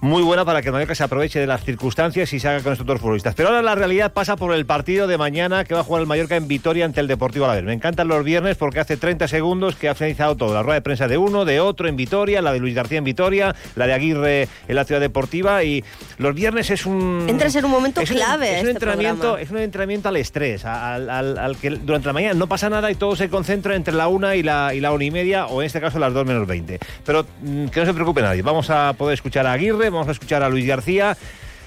muy 0.00 0.22
buena 0.22 0.44
para 0.44 0.62
que 0.62 0.68
el 0.68 0.72
Mallorca 0.72 0.94
se 0.94 1.02
aproveche 1.02 1.40
de 1.40 1.46
las 1.48 1.64
circunstancias 1.64 2.32
y 2.32 2.38
se 2.38 2.46
haga 2.48 2.60
con 2.62 2.72
estos 2.72 2.86
dos 2.86 3.00
futbolistas. 3.00 3.34
Pero 3.34 3.48
ahora 3.48 3.62
la 3.62 3.74
realidad 3.74 4.12
pasa 4.12 4.36
por 4.36 4.54
el 4.54 4.64
partido 4.64 5.08
de 5.08 5.18
mañana 5.18 5.64
que 5.64 5.74
va 5.74 5.80
a 5.80 5.82
jugar 5.82 6.02
el 6.02 6.06
Mallorca 6.06 6.36
en 6.36 6.46
Vitoria 6.46 6.84
ante 6.84 7.00
el 7.00 7.08
Deportivo 7.08 7.46
Alavés. 7.46 7.64
Me 7.64 7.72
encantan 7.72 8.06
los 8.06 8.22
viernes 8.22 8.56
porque 8.56 8.78
hace 8.78 8.96
30 8.96 9.26
segundos 9.26 9.74
que 9.74 9.88
ha 9.88 9.96
finalizado 9.96 10.36
todo. 10.36 10.54
La 10.54 10.62
rueda 10.62 10.76
de 10.76 10.82
prensa 10.82 11.08
de 11.08 11.18
uno, 11.18 11.44
de 11.44 11.58
otro 11.58 11.88
en 11.88 11.96
Vitoria, 11.96 12.40
la 12.42 12.52
de 12.52 12.60
Luis 12.60 12.76
García 12.76 12.98
en 12.98 13.04
Vitoria, 13.04 13.56
la 13.74 13.88
de 13.88 13.92
Aguirre 13.92 14.48
en 14.68 14.76
la 14.76 14.84
Ciudad 14.84 15.00
Deportiva 15.00 15.64
y 15.64 15.82
los 16.18 16.32
viernes 16.32 16.70
es 16.70 16.86
un... 16.86 17.26
Entras 17.28 17.56
en 17.56 17.64
un 17.64 17.70
momento 17.72 18.00
es 18.00 18.10
un- 18.10 18.16
clave 18.18 18.46
es 18.46 18.52
un, 18.52 18.58
este 18.58 18.70
entrenamiento, 18.70 19.20
programa. 19.20 19.42
es 19.42 19.50
un 19.50 19.58
entrenamiento 19.58 20.08
al 20.10 20.16
estrés, 20.16 20.64
al, 20.64 21.10
al- 21.10 21.38
al 21.38 21.56
que 21.56 21.70
durante 21.70 22.06
la 22.06 22.12
mañana 22.12 22.34
no 22.34 22.46
pasa 22.46 22.70
nada 22.70 22.88
y 22.92 22.94
todo 22.94 23.16
se 23.16 23.28
concentra 23.28 23.74
entre 23.74 23.94
la 23.94 24.06
una 24.06 24.36
y 24.36 24.44
la, 24.44 24.72
y 24.74 24.80
la 24.80 24.92
una 24.92 25.02
y 25.04 25.10
media, 25.10 25.46
o 25.46 25.60
en 25.60 25.66
este 25.66 25.80
caso 25.80 25.98
las 25.98 26.14
dos 26.14 26.24
menos 26.24 26.46
20. 26.46 26.78
Pero 27.04 27.26
mm, 27.42 27.66
que 27.66 27.80
no 27.80 27.86
se 27.86 27.94
preocupe 27.94 28.22
nadie. 28.22 28.42
Vamos 28.42 28.70
a 28.70 28.92
poder 28.92 29.14
escuchar 29.14 29.44
a 29.46 29.52
Aguirre, 29.54 29.87
vamos 29.90 30.08
a 30.08 30.12
escuchar 30.12 30.42
a 30.42 30.48
Luis 30.48 30.66
García. 30.66 31.16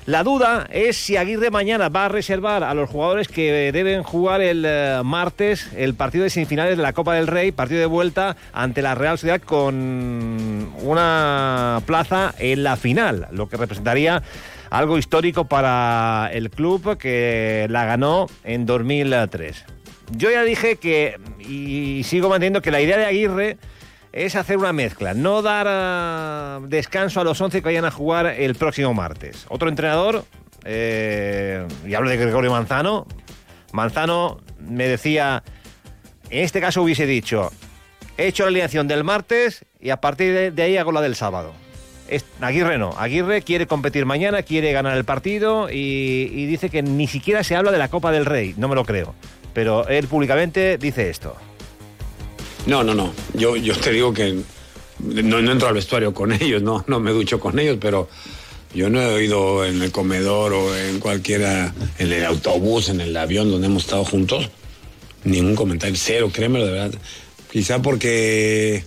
La 0.08 0.24
duda 0.24 0.68
es 0.72 0.98
si 0.98 1.16
Aguirre 1.16 1.52
mañana 1.52 1.90
va 1.90 2.06
a 2.06 2.10
reservar 2.10 2.64
a 2.64 2.74
los 2.74 2.90
jugadores 2.90 3.28
que 3.28 3.72
deben 3.72 4.02
jugar 4.02 4.42
el 4.42 4.66
eh, 4.68 5.02
martes 5.06 5.70
el 5.78 5.94
partido 5.94 6.24
de 6.24 6.32
semifinales 6.32 6.76
de 6.76 6.82
la 6.82 6.94
Copa 6.94 7.14
del 7.14 7.28
Rey, 7.28 7.52
partido 7.52 7.80
de 7.80 7.86
vuelta 7.86 8.36
ante 8.52 8.82
la 8.82 8.96
Real 8.96 9.20
Sociedad 9.20 9.42
con 9.42 10.74
una 10.82 11.84
plaza 11.86 12.34
en 12.40 12.64
la 12.64 12.78
final, 12.78 13.28
lo 13.32 13.48
que 13.48 13.58
representaría 13.58 14.24
algo 14.72 14.98
histórico 14.98 15.46
para 15.46 16.30
el 16.34 16.50
club 16.50 16.98
que 16.98 17.68
la 17.70 17.86
ganó 17.86 18.26
en 18.44 18.66
2003. 18.66 19.66
Yo 20.18 20.32
ya 20.32 20.44
dije 20.44 20.78
que, 20.78 21.20
y 21.40 22.04
sigo 22.06 22.28
manteniendo 22.28 22.62
que 22.62 22.72
la 22.72 22.82
idea 22.82 22.98
de 22.98 23.06
Aguirre 23.06 23.58
es 24.14 24.36
hacer 24.36 24.58
una 24.58 24.74
mezcla, 24.74 25.14
no 25.14 25.42
dar 25.42 25.68
ah, 25.70 26.60
descanso 26.68 27.22
a 27.22 27.24
los 27.24 27.40
11 27.40 27.60
que 27.60 27.66
vayan 27.66 27.86
a 27.86 27.92
jugar 27.92 28.26
el 28.28 28.56
próximo 28.56 28.94
martes. 28.94 29.46
Otro 29.50 29.70
entrenador, 29.70 30.26
eh, 30.66 31.66
y 31.86 31.94
hablo 31.94 32.10
de 32.10 32.18
Gregorio 32.18 32.52
Manzano, 32.52 33.08
Manzano 33.72 34.42
me 34.60 34.88
decía, 34.88 35.44
en 36.30 36.44
este 36.44 36.60
caso 36.60 36.84
hubiese 36.84 37.06
dicho, 37.06 37.52
he 38.18 38.28
hecho 38.28 38.44
la 38.44 38.50
alineación 38.50 38.88
del 38.88 39.04
martes 39.04 39.66
y 39.80 39.92
a 39.92 40.02
partir 40.02 40.52
de, 40.52 40.64
ahí 40.64 40.78
hago 40.78 40.92
la 40.92 41.02
del 41.02 41.16
sábado. 41.16 41.54
Aguirre 42.42 42.78
no, 42.78 42.94
Aguirre 42.98 43.42
quiere 43.42 43.68
competir 43.68 44.06
mañana, 44.06 44.44
quiere 44.44 44.74
ganar 44.74 44.98
el 44.98 45.06
partido 45.06 45.70
y 45.72 46.46
dice 46.46 46.70
que 46.70 46.82
ni 46.82 47.08
siquiera 47.08 47.42
se 47.42 47.56
habla 47.56 47.72
de 47.72 47.78
la 47.78 47.88
Copa 47.88 48.12
del 48.12 48.26
Rey, 48.26 48.54
no 48.58 48.68
me 48.68 48.76
lo 48.76 48.84
creo. 48.84 49.16
Pero 49.54 49.88
él 49.88 50.08
públicamente 50.08 50.78
dice 50.78 51.10
esto. 51.10 51.38
No, 52.66 52.84
no, 52.84 52.94
no. 52.94 53.14
Yo, 53.34 53.56
yo 53.56 53.76
te 53.76 53.92
digo 53.92 54.14
que 54.14 54.38
no, 55.00 55.40
entro 55.40 55.68
al 55.68 55.74
vestuario 55.74 56.14
con 56.14 56.32
ellos, 56.42 56.62
no, 56.62 56.84
no 56.88 57.00
me 57.00 57.12
ducho 57.12 57.40
con 57.40 57.60
ellos, 57.60 57.78
pero 57.80 58.10
yo 58.74 58.90
no 58.90 59.02
he 59.02 59.06
oído 59.08 59.66
en 59.66 59.82
el 59.82 59.92
comedor 59.92 60.54
o 60.54 60.76
en 60.76 61.00
cualquiera, 61.00 61.74
en 61.98 62.12
el 62.12 62.26
autobús, 62.26 62.90
en 62.90 63.02
el 63.02 63.16
avión 63.18 63.52
donde 63.52 63.68
hemos 63.68 63.84
estado 63.84 64.06
juntos, 64.06 64.50
ningún 65.24 65.56
comentario, 65.56 65.96
cero, 65.98 66.30
créemelo 66.32 66.66
de 66.66 66.72
verdad. 66.72 67.00
Quizá 67.52 67.82
porque 67.82 68.86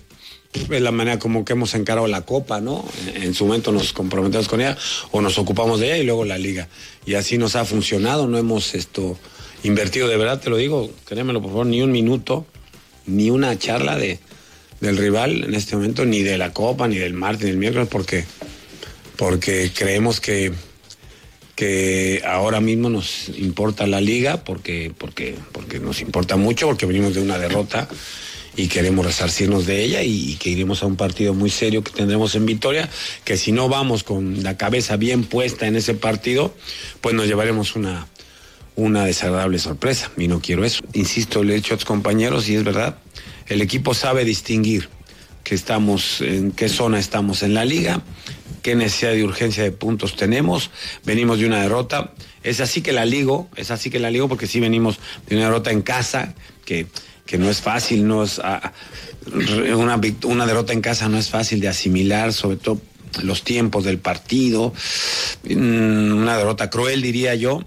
es 0.53 0.81
la 0.81 0.91
manera 0.91 1.19
como 1.19 1.45
que 1.45 1.53
hemos 1.53 1.75
encarado 1.75 2.07
la 2.07 2.21
copa, 2.21 2.61
¿no? 2.61 2.85
En, 3.13 3.23
en 3.23 3.33
su 3.33 3.45
momento 3.45 3.71
nos 3.71 3.93
comprometemos 3.93 4.47
con 4.47 4.61
ella 4.61 4.77
o 5.11 5.21
nos 5.21 5.37
ocupamos 5.37 5.79
de 5.79 5.87
ella 5.87 5.97
y 5.97 6.05
luego 6.05 6.25
la 6.25 6.37
liga. 6.37 6.67
Y 7.05 7.15
así 7.15 7.37
nos 7.37 7.55
ha 7.55 7.65
funcionado, 7.65 8.27
no 8.27 8.37
hemos 8.37 8.73
esto 8.73 9.19
invertido, 9.63 10.07
de 10.07 10.17
verdad 10.17 10.39
te 10.39 10.49
lo 10.49 10.57
digo, 10.57 10.89
créemelo 11.05 11.41
por 11.41 11.51
favor, 11.51 11.65
ni 11.67 11.81
un 11.81 11.91
minuto 11.91 12.45
ni 13.07 13.29
una 13.29 13.57
charla 13.57 13.97
de, 13.97 14.19
del 14.81 14.97
rival 14.97 15.43
en 15.43 15.53
este 15.53 15.75
momento, 15.75 16.05
ni 16.05 16.23
de 16.23 16.37
la 16.37 16.53
Copa, 16.53 16.87
ni 16.87 16.97
del 16.97 17.13
martes, 17.13 17.45
ni 17.45 17.51
del 17.51 17.59
miércoles, 17.59 17.87
porque, 17.89 18.25
porque 19.17 19.71
creemos 19.73 20.19
que, 20.19 20.53
que 21.55 22.21
ahora 22.25 22.59
mismo 22.59 22.89
nos 22.89 23.29
importa 23.29 23.87
la 23.87 24.01
liga 24.01 24.43
porque, 24.43 24.91
porque, 24.97 25.35
porque 25.51 25.79
nos 25.79 26.01
importa 26.01 26.35
mucho, 26.35 26.67
porque 26.67 26.85
venimos 26.85 27.15
de 27.15 27.21
una 27.21 27.37
derrota 27.37 27.87
y 28.57 28.67
queremos 28.67 29.05
resarcirnos 29.05 29.65
de 29.65 29.83
ella 29.83 30.01
y, 30.01 30.31
y 30.31 30.35
que 30.35 30.49
iremos 30.49 30.81
a 30.81 30.85
un 30.85 30.95
partido 30.95 31.33
muy 31.33 31.49
serio 31.49 31.83
que 31.83 31.91
tendremos 31.91 32.35
en 32.35 32.45
Vitoria, 32.45 32.89
que 33.23 33.37
si 33.37 33.51
no 33.51 33.67
vamos 33.67 34.03
con 34.03 34.43
la 34.43 34.55
cabeza 34.57 34.95
bien 34.95 35.25
puesta 35.25 35.67
en 35.67 35.75
ese 35.75 35.93
partido, 35.93 36.55
pues 37.01 37.15
nos 37.15 37.27
llevaremos 37.27 37.75
una, 37.75 38.07
una 38.75 39.05
desagradable 39.05 39.59
sorpresa 39.59 40.11
y 40.17 40.27
no 40.27 40.41
quiero 40.41 40.65
eso. 40.65 40.83
Insisto, 40.93 41.43
le 41.43 41.53
he 41.53 41.55
dicho 41.57 41.73
a 41.73 41.77
tus 41.77 41.85
compañeros 41.85 42.49
y 42.49 42.55
es 42.55 42.63
verdad, 42.63 42.97
el 43.47 43.61
equipo 43.61 43.93
sabe 43.93 44.25
distinguir 44.25 44.89
que 45.43 45.55
estamos, 45.55 46.21
en 46.21 46.51
qué 46.51 46.69
zona 46.69 46.99
estamos 46.99 47.43
en 47.43 47.53
la 47.53 47.65
liga, 47.65 48.01
qué 48.63 48.75
necesidad 48.75 49.11
de 49.11 49.23
urgencia 49.23 49.61
de 49.63 49.71
puntos 49.71 50.15
tenemos, 50.15 50.71
venimos 51.05 51.37
de 51.39 51.45
una 51.45 51.61
derrota, 51.61 52.13
es 52.43 52.59
así 52.61 52.81
que 52.81 52.91
la 52.93 53.05
ligo, 53.05 53.47
es 53.55 53.69
así 53.69 53.89
que 53.91 53.99
la 53.99 54.09
ligo 54.09 54.27
porque 54.27 54.47
sí 54.47 54.59
venimos 54.59 54.97
de 55.27 55.35
una 55.35 55.45
derrota 55.45 55.71
en 55.71 55.83
casa, 55.83 56.33
que, 56.65 56.87
que 57.27 57.37
no 57.37 57.47
es 57.49 57.61
fácil, 57.61 58.07
no 58.07 58.23
es 58.23 58.39
ah, 58.43 58.73
una, 59.77 59.97
vict- 59.99 60.25
una 60.25 60.47
derrota 60.47 60.73
en 60.73 60.81
casa 60.81 61.07
no 61.09 61.17
es 61.19 61.29
fácil 61.29 61.59
de 61.59 61.67
asimilar, 61.67 62.33
sobre 62.33 62.57
todo 62.57 62.81
los 63.21 63.43
tiempos 63.43 63.83
del 63.83 63.99
partido, 63.99 64.73
mm, 65.43 66.11
una 66.17 66.37
derrota 66.37 66.69
cruel 66.71 67.03
diría 67.03 67.35
yo, 67.35 67.63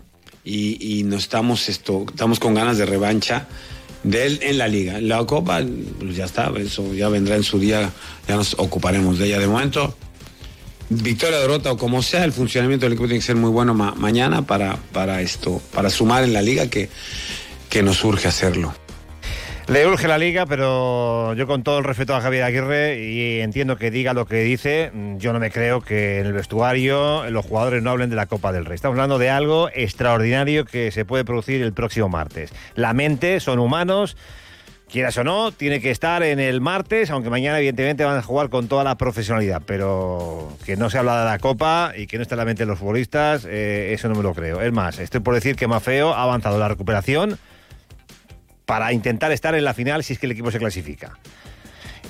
y, 0.48 0.98
y 1.00 1.02
no 1.04 1.16
estamos 1.16 1.68
esto, 1.68 2.04
estamos 2.08 2.40
con 2.40 2.54
ganas 2.54 2.78
de 2.78 2.86
revancha 2.86 3.46
de 4.02 4.26
él 4.26 4.38
en 4.42 4.58
la 4.58 4.68
liga. 4.68 5.00
La 5.00 5.24
copa, 5.26 5.60
pues 6.00 6.16
ya 6.16 6.24
está, 6.24 6.50
eso 6.58 6.94
ya 6.94 7.08
vendrá 7.08 7.36
en 7.36 7.42
su 7.42 7.58
día, 7.58 7.90
ya 8.26 8.36
nos 8.36 8.54
ocuparemos 8.54 9.18
de 9.18 9.26
ella. 9.26 9.38
De 9.38 9.46
momento, 9.46 9.94
victoria, 10.88 11.38
derrota 11.38 11.72
o 11.72 11.76
como 11.76 12.02
sea, 12.02 12.24
el 12.24 12.32
funcionamiento 12.32 12.86
del 12.86 12.94
equipo 12.94 13.06
tiene 13.08 13.20
que 13.20 13.26
ser 13.26 13.36
muy 13.36 13.50
bueno 13.50 13.74
ma- 13.74 13.94
mañana 13.94 14.46
para, 14.46 14.76
para 14.92 15.20
esto, 15.20 15.60
para 15.74 15.90
sumar 15.90 16.24
en 16.24 16.32
la 16.32 16.40
liga 16.42 16.68
que, 16.68 16.88
que 17.68 17.82
nos 17.82 18.02
urge 18.04 18.28
hacerlo. 18.28 18.74
Le 19.68 19.86
urge 19.86 20.08
la 20.08 20.16
liga, 20.16 20.46
pero 20.46 21.34
yo 21.34 21.46
con 21.46 21.62
todo 21.62 21.76
el 21.78 21.84
respeto 21.84 22.16
a 22.16 22.22
Javier 22.22 22.42
Aguirre 22.42 23.04
y 23.04 23.40
entiendo 23.40 23.76
que 23.76 23.90
diga 23.90 24.14
lo 24.14 24.24
que 24.24 24.36
dice, 24.36 24.90
mm, 24.94 25.18
yo 25.18 25.34
no 25.34 25.40
me 25.40 25.50
creo 25.50 25.82
que 25.82 26.20
en 26.20 26.26
el 26.26 26.32
vestuario 26.32 27.28
los 27.28 27.44
jugadores 27.44 27.82
no 27.82 27.90
hablen 27.90 28.08
de 28.08 28.16
la 28.16 28.24
Copa 28.24 28.50
del 28.50 28.64
Rey. 28.64 28.76
Estamos 28.76 28.94
hablando 28.94 29.18
de 29.18 29.28
algo 29.28 29.68
extraordinario 29.74 30.64
que 30.64 30.90
se 30.90 31.04
puede 31.04 31.26
producir 31.26 31.60
el 31.60 31.74
próximo 31.74 32.08
martes. 32.08 32.50
La 32.76 32.94
mente, 32.94 33.40
son 33.40 33.58
humanos, 33.58 34.16
quieras 34.90 35.18
o 35.18 35.24
no, 35.24 35.52
tiene 35.52 35.82
que 35.82 35.90
estar 35.90 36.22
en 36.22 36.40
el 36.40 36.62
martes, 36.62 37.10
aunque 37.10 37.28
mañana 37.28 37.58
evidentemente 37.58 38.04
van 38.04 38.16
a 38.16 38.22
jugar 38.22 38.48
con 38.48 38.68
toda 38.68 38.84
la 38.84 38.96
profesionalidad, 38.96 39.60
pero 39.66 40.50
que 40.64 40.78
no 40.78 40.88
se 40.88 40.96
habla 40.96 41.18
de 41.18 41.24
la 41.26 41.38
Copa 41.38 41.92
y 41.94 42.06
que 42.06 42.16
no 42.16 42.22
está 42.22 42.36
en 42.36 42.38
la 42.38 42.44
mente 42.46 42.62
de 42.62 42.68
los 42.68 42.78
futbolistas, 42.78 43.44
eh, 43.46 43.92
eso 43.92 44.08
no 44.08 44.14
me 44.14 44.22
lo 44.22 44.32
creo. 44.32 44.62
Es 44.62 44.72
más, 44.72 44.98
estoy 44.98 45.20
por 45.20 45.34
decir 45.34 45.56
que 45.56 45.66
Mafeo 45.66 46.14
ha 46.14 46.22
avanzado 46.22 46.58
la 46.58 46.68
recuperación 46.68 47.38
para 48.68 48.92
intentar 48.92 49.32
estar 49.32 49.54
en 49.54 49.64
la 49.64 49.72
final 49.72 50.04
si 50.04 50.12
es 50.12 50.18
que 50.18 50.26
el 50.26 50.32
equipo 50.32 50.50
se 50.50 50.58
clasifica. 50.58 51.16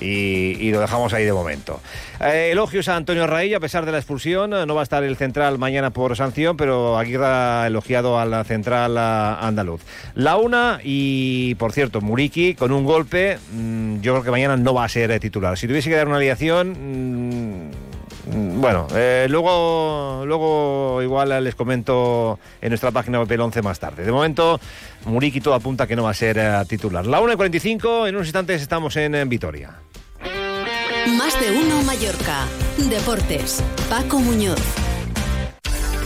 Y, 0.01 0.71
lo 0.71 0.81
dejamos 0.81 1.13
ahí 1.13 1.23
de 1.23 1.31
momento. 1.31 1.79
Eh, 2.19 2.49
elogios 2.51 2.89
a 2.89 2.97
Antonio 2.97 3.27
Raí, 3.27 3.53
a 3.53 3.61
pesar 3.61 3.85
de 3.85 3.93
la 3.93 3.97
expulsión. 3.97 4.49
No 4.49 4.75
va 4.75 4.81
a 4.81 4.83
estar 4.83 5.03
el 5.03 5.15
central 5.15 5.57
mañana 5.57 5.91
por 5.91 6.15
sanción, 6.17 6.57
pero 6.57 6.97
Aguirre 6.97 7.25
ha 7.25 7.67
elogiado 7.67 8.19
a 8.19 8.25
la 8.25 8.43
central 8.43 8.97
andaluz. 8.97 9.81
La 10.15 10.35
una, 10.35 10.79
y 10.83 11.55
por 11.55 11.71
cierto, 11.71 12.01
Muriki 12.01 12.55
con 12.55 12.73
un 12.73 12.83
golpe, 12.83 13.39
mm, 13.53 14.01
yo 14.01 14.13
creo 14.13 14.23
que 14.23 14.31
mañana 14.31 14.57
no 14.57 14.73
va 14.73 14.83
a 14.83 14.89
ser 14.89 15.17
titular. 15.19 15.57
Si 15.57 15.65
tuviese 15.65 15.89
que 15.89 15.95
dar 15.95 16.07
una 16.07 16.17
alineación, 16.17 16.71
mm, 16.71 17.88
Mm, 17.88 17.88
Bueno, 18.25 18.87
eh, 18.95 19.27
luego, 19.29 20.23
luego 20.25 21.01
igual 21.01 21.43
les 21.43 21.55
comento 21.55 22.39
en 22.61 22.69
nuestra 22.69 22.91
página 22.91 23.19
web 23.19 23.31
el 23.31 23.41
11 23.41 23.61
más 23.61 23.79
tarde. 23.79 24.03
De 24.03 24.11
momento, 24.11 24.59
Muriki 25.05 25.41
todo 25.41 25.53
apunta 25.53 25.87
que 25.87 25.95
no 25.95 26.03
va 26.03 26.11
a 26.11 26.13
ser 26.13 26.37
eh, 26.37 26.51
titular. 26.67 27.05
La 27.05 27.21
1 27.21 27.33
y 27.33 27.35
45, 27.35 28.07
en 28.07 28.15
unos 28.15 28.27
instantes 28.27 28.61
estamos 28.61 28.95
en, 28.97 29.15
en 29.15 29.29
Vitoria. 29.29 29.75
Más 31.17 31.39
de 31.39 31.51
uno 31.51 31.81
Mallorca. 31.83 32.45
Deportes. 32.77 33.63
Paco 33.89 34.19
Muñoz. 34.19 34.78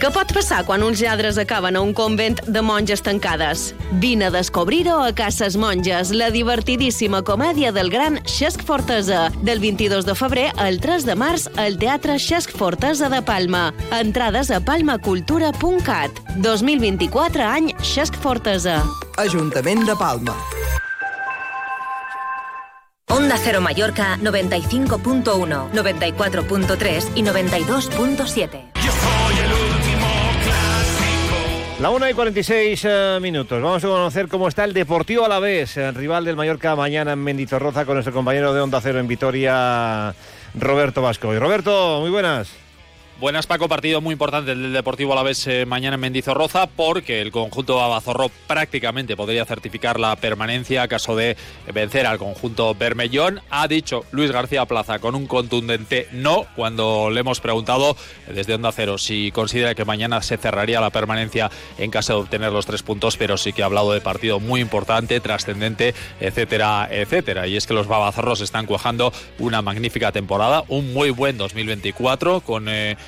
Què 0.00 0.08
pot 0.08 0.30
passar 0.32 0.62
quan 0.64 0.80
uns 0.80 1.02
lladres 1.04 1.36
acaben 1.36 1.76
a 1.76 1.80
un 1.84 1.90
convent 1.92 2.38
de 2.48 2.60
monges 2.64 3.02
tancades? 3.04 3.66
Vine 4.00 4.30
a 4.30 4.32
descobrir-ho 4.32 4.94
a 5.04 5.10
Cases 5.12 5.58
Monges, 5.60 6.14
la 6.16 6.30
divertidíssima 6.32 7.20
comèdia 7.20 7.68
del 7.76 7.92
gran 7.92 8.16
Xesc 8.24 8.64
Fortesa. 8.64 9.26
Del 9.44 9.60
22 9.60 10.08
de 10.08 10.14
febrer 10.16 10.46
al 10.56 10.80
3 10.80 11.04
de 11.04 11.18
març 11.20 11.50
al 11.60 11.76
Teatre 11.76 12.16
Xesc 12.16 12.56
Fortesa 12.56 13.12
de 13.12 13.20
Palma. 13.20 13.74
Entrades 13.92 14.48
a 14.48 14.62
palmacultura.cat. 14.64 16.24
2024 16.40 17.44
any 17.44 17.68
Xesc 17.84 18.16
Fortesa. 18.24 18.80
Ajuntament 19.20 19.84
de 19.84 20.00
Palma. 20.00 20.38
Onda 23.10 23.36
Cero 23.36 23.60
Mallorca 23.60 24.16
95.1, 24.22 25.72
94.3 25.76 27.10
y 27.16 27.22
92.7. 27.22 28.69
La 31.80 31.88
1 31.88 32.10
y 32.10 32.12
46 32.12 32.84
eh, 32.84 33.18
minutos. 33.22 33.62
Vamos 33.62 33.82
a 33.82 33.88
conocer 33.88 34.28
cómo 34.28 34.48
está 34.48 34.64
el 34.64 34.74
Deportivo 34.74 35.24
Alavés, 35.24 35.78
el 35.78 35.94
rival 35.94 36.26
del 36.26 36.36
Mallorca 36.36 36.76
mañana 36.76 37.14
en 37.14 37.20
Mendizorroza 37.20 37.86
con 37.86 37.94
nuestro 37.94 38.12
compañero 38.12 38.52
de 38.52 38.60
Onda 38.60 38.82
Cero 38.82 38.98
en 38.98 39.08
Vitoria, 39.08 40.14
Roberto 40.58 41.00
Vasco. 41.00 41.32
Y 41.32 41.38
Roberto, 41.38 42.00
muy 42.02 42.10
buenas. 42.10 42.52
Buenas, 43.20 43.46
Paco. 43.46 43.68
Partido 43.68 44.00
muy 44.00 44.14
importante 44.14 44.52
el 44.52 44.62
del 44.62 44.72
Deportivo 44.72 45.12
Alavés 45.12 45.46
eh, 45.46 45.66
mañana 45.66 45.96
en 45.96 46.00
Mendizorroza 46.00 46.66
porque 46.66 47.20
el 47.20 47.30
conjunto 47.30 47.78
Abazorro 47.78 48.30
prácticamente 48.46 49.14
podría 49.14 49.44
certificar 49.44 50.00
la 50.00 50.16
permanencia 50.16 50.82
a 50.82 50.88
caso 50.88 51.14
de 51.14 51.36
vencer 51.74 52.06
al 52.06 52.16
conjunto 52.16 52.74
Bermellón. 52.74 53.42
Ha 53.50 53.68
dicho 53.68 54.06
Luis 54.10 54.32
García 54.32 54.64
Plaza 54.64 55.00
con 55.00 55.14
un 55.14 55.26
contundente 55.26 56.08
no 56.12 56.46
cuando 56.56 57.10
le 57.10 57.20
hemos 57.20 57.40
preguntado 57.40 57.94
desde 58.26 58.54
Onda 58.54 58.72
Cero 58.72 58.96
si 58.96 59.30
considera 59.32 59.74
que 59.74 59.84
mañana 59.84 60.22
se 60.22 60.38
cerraría 60.38 60.80
la 60.80 60.88
permanencia 60.88 61.50
en 61.76 61.90
caso 61.90 62.14
de 62.14 62.20
obtener 62.20 62.50
los 62.52 62.64
tres 62.64 62.82
puntos, 62.82 63.18
pero 63.18 63.36
sí 63.36 63.52
que 63.52 63.62
ha 63.62 63.66
hablado 63.66 63.92
de 63.92 64.00
partido 64.00 64.40
muy 64.40 64.62
importante, 64.62 65.20
trascendente, 65.20 65.94
etcétera, 66.20 66.88
etcétera. 66.90 67.46
Y 67.46 67.58
es 67.58 67.66
que 67.66 67.74
los 67.74 67.86
babazorros 67.86 68.40
están 68.40 68.64
cuajando 68.64 69.12
una 69.38 69.60
magnífica 69.60 70.10
temporada, 70.10 70.64
un 70.68 70.94
muy 70.94 71.10
buen 71.10 71.36
2024 71.36 72.40
con... 72.40 72.66
eh, 72.70 72.96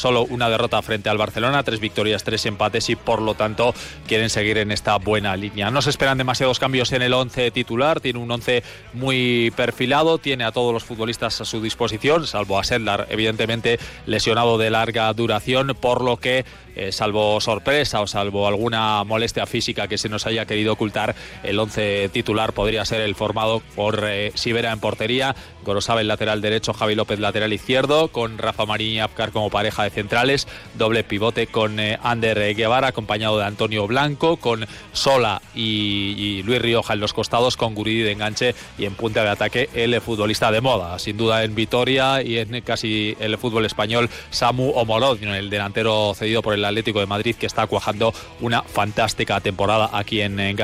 solo 0.00 0.24
una 0.24 0.50
derrota 0.50 0.82
frente 0.82 1.08
al 1.08 1.18
Barcelona, 1.18 1.62
tres 1.62 1.80
victorias, 1.80 2.24
tres 2.24 2.44
empates 2.46 2.90
y 2.90 2.96
por 2.96 3.22
lo 3.22 3.34
tanto 3.34 3.74
quieren 4.06 4.30
seguir 4.30 4.58
en 4.58 4.72
esta 4.72 4.96
buena 4.96 5.36
línea. 5.36 5.70
No 5.70 5.82
se 5.82 5.90
esperan 5.90 6.18
demasiados 6.18 6.58
cambios 6.58 6.92
en 6.92 7.02
el 7.02 7.12
11 7.12 7.50
titular, 7.52 8.00
tiene 8.00 8.18
un 8.18 8.30
11 8.30 8.62
muy 8.94 9.52
perfilado, 9.54 10.18
tiene 10.18 10.44
a 10.44 10.52
todos 10.52 10.72
los 10.72 10.84
futbolistas 10.84 11.40
a 11.40 11.44
su 11.44 11.62
disposición, 11.62 12.26
salvo 12.26 12.58
a 12.58 12.64
Sedlar, 12.64 13.06
evidentemente 13.10 13.78
lesionado 14.06 14.58
de 14.58 14.70
larga 14.70 15.12
duración, 15.12 15.76
por 15.80 16.02
lo 16.02 16.16
que 16.16 16.44
eh, 16.76 16.92
salvo 16.92 17.40
sorpresa 17.40 18.00
o 18.00 18.06
salvo 18.06 18.46
alguna 18.48 19.04
molestia 19.04 19.46
física 19.46 19.88
que 19.88 19.98
se 19.98 20.08
nos 20.08 20.26
haya 20.26 20.46
querido 20.46 20.72
ocultar, 20.72 21.14
el 21.42 21.58
11 21.58 22.08
titular 22.08 22.52
podría 22.52 22.84
ser 22.84 23.02
el 23.02 23.14
formado 23.14 23.60
por 23.74 24.04
eh, 24.06 24.32
Sivera 24.34 24.72
en 24.72 24.80
portería, 24.80 25.36
Gorosabel 25.64 26.08
lateral 26.08 26.40
derecho, 26.40 26.72
Javi 26.72 26.94
López 26.94 27.18
lateral 27.18 27.52
izquierdo, 27.52 28.08
con 28.08 28.38
Rafa 28.38 28.66
Marín 28.66 28.92
y 28.92 29.00
Apcar 29.00 29.30
como 29.30 29.50
pareja 29.50 29.60
pareja 29.60 29.84
centrales, 29.90 30.46
doble 30.74 31.04
pivote 31.04 31.46
con 31.46 31.78
eh, 31.80 31.98
Ander 32.02 32.54
Guevara, 32.54 32.88
acompañado 32.88 33.38
de 33.38 33.44
Antonio 33.44 33.86
Blanco, 33.86 34.36
con 34.36 34.66
Sola 34.92 35.42
y, 35.54 36.42
Luis 36.44 36.62
Rioja 36.62 36.94
en 36.94 37.00
los 37.00 37.12
costados, 37.12 37.56
con 37.56 37.74
Guridi 37.74 38.00
de 38.00 38.12
enganche 38.12 38.54
y 38.78 38.84
en 38.86 38.94
punta 38.94 39.22
de 39.22 39.30
ataque 39.30 39.68
el 39.74 40.00
futbolista 40.00 40.50
de 40.50 40.60
moda, 40.60 40.98
sin 40.98 41.16
duda 41.16 41.44
en 41.44 41.54
Vitoria 41.54 42.22
y 42.22 42.38
en 42.38 42.60
casi 42.62 43.16
el 43.20 43.36
fútbol 43.38 43.66
español, 43.66 44.08
Samu 44.30 44.70
Omolod, 44.70 45.22
el 45.22 45.50
delantero 45.50 46.14
cedido 46.14 46.42
por 46.42 46.54
el 46.54 46.64
Atlético 46.64 47.00
de 47.00 47.06
Madrid, 47.06 47.36
que 47.36 47.46
está 47.46 47.66
cuajando 47.66 48.14
una 48.40 48.62
fantástica 48.62 49.40
temporada 49.40 49.90
aquí 49.92 50.20
en, 50.20 50.38
en. 50.38 50.56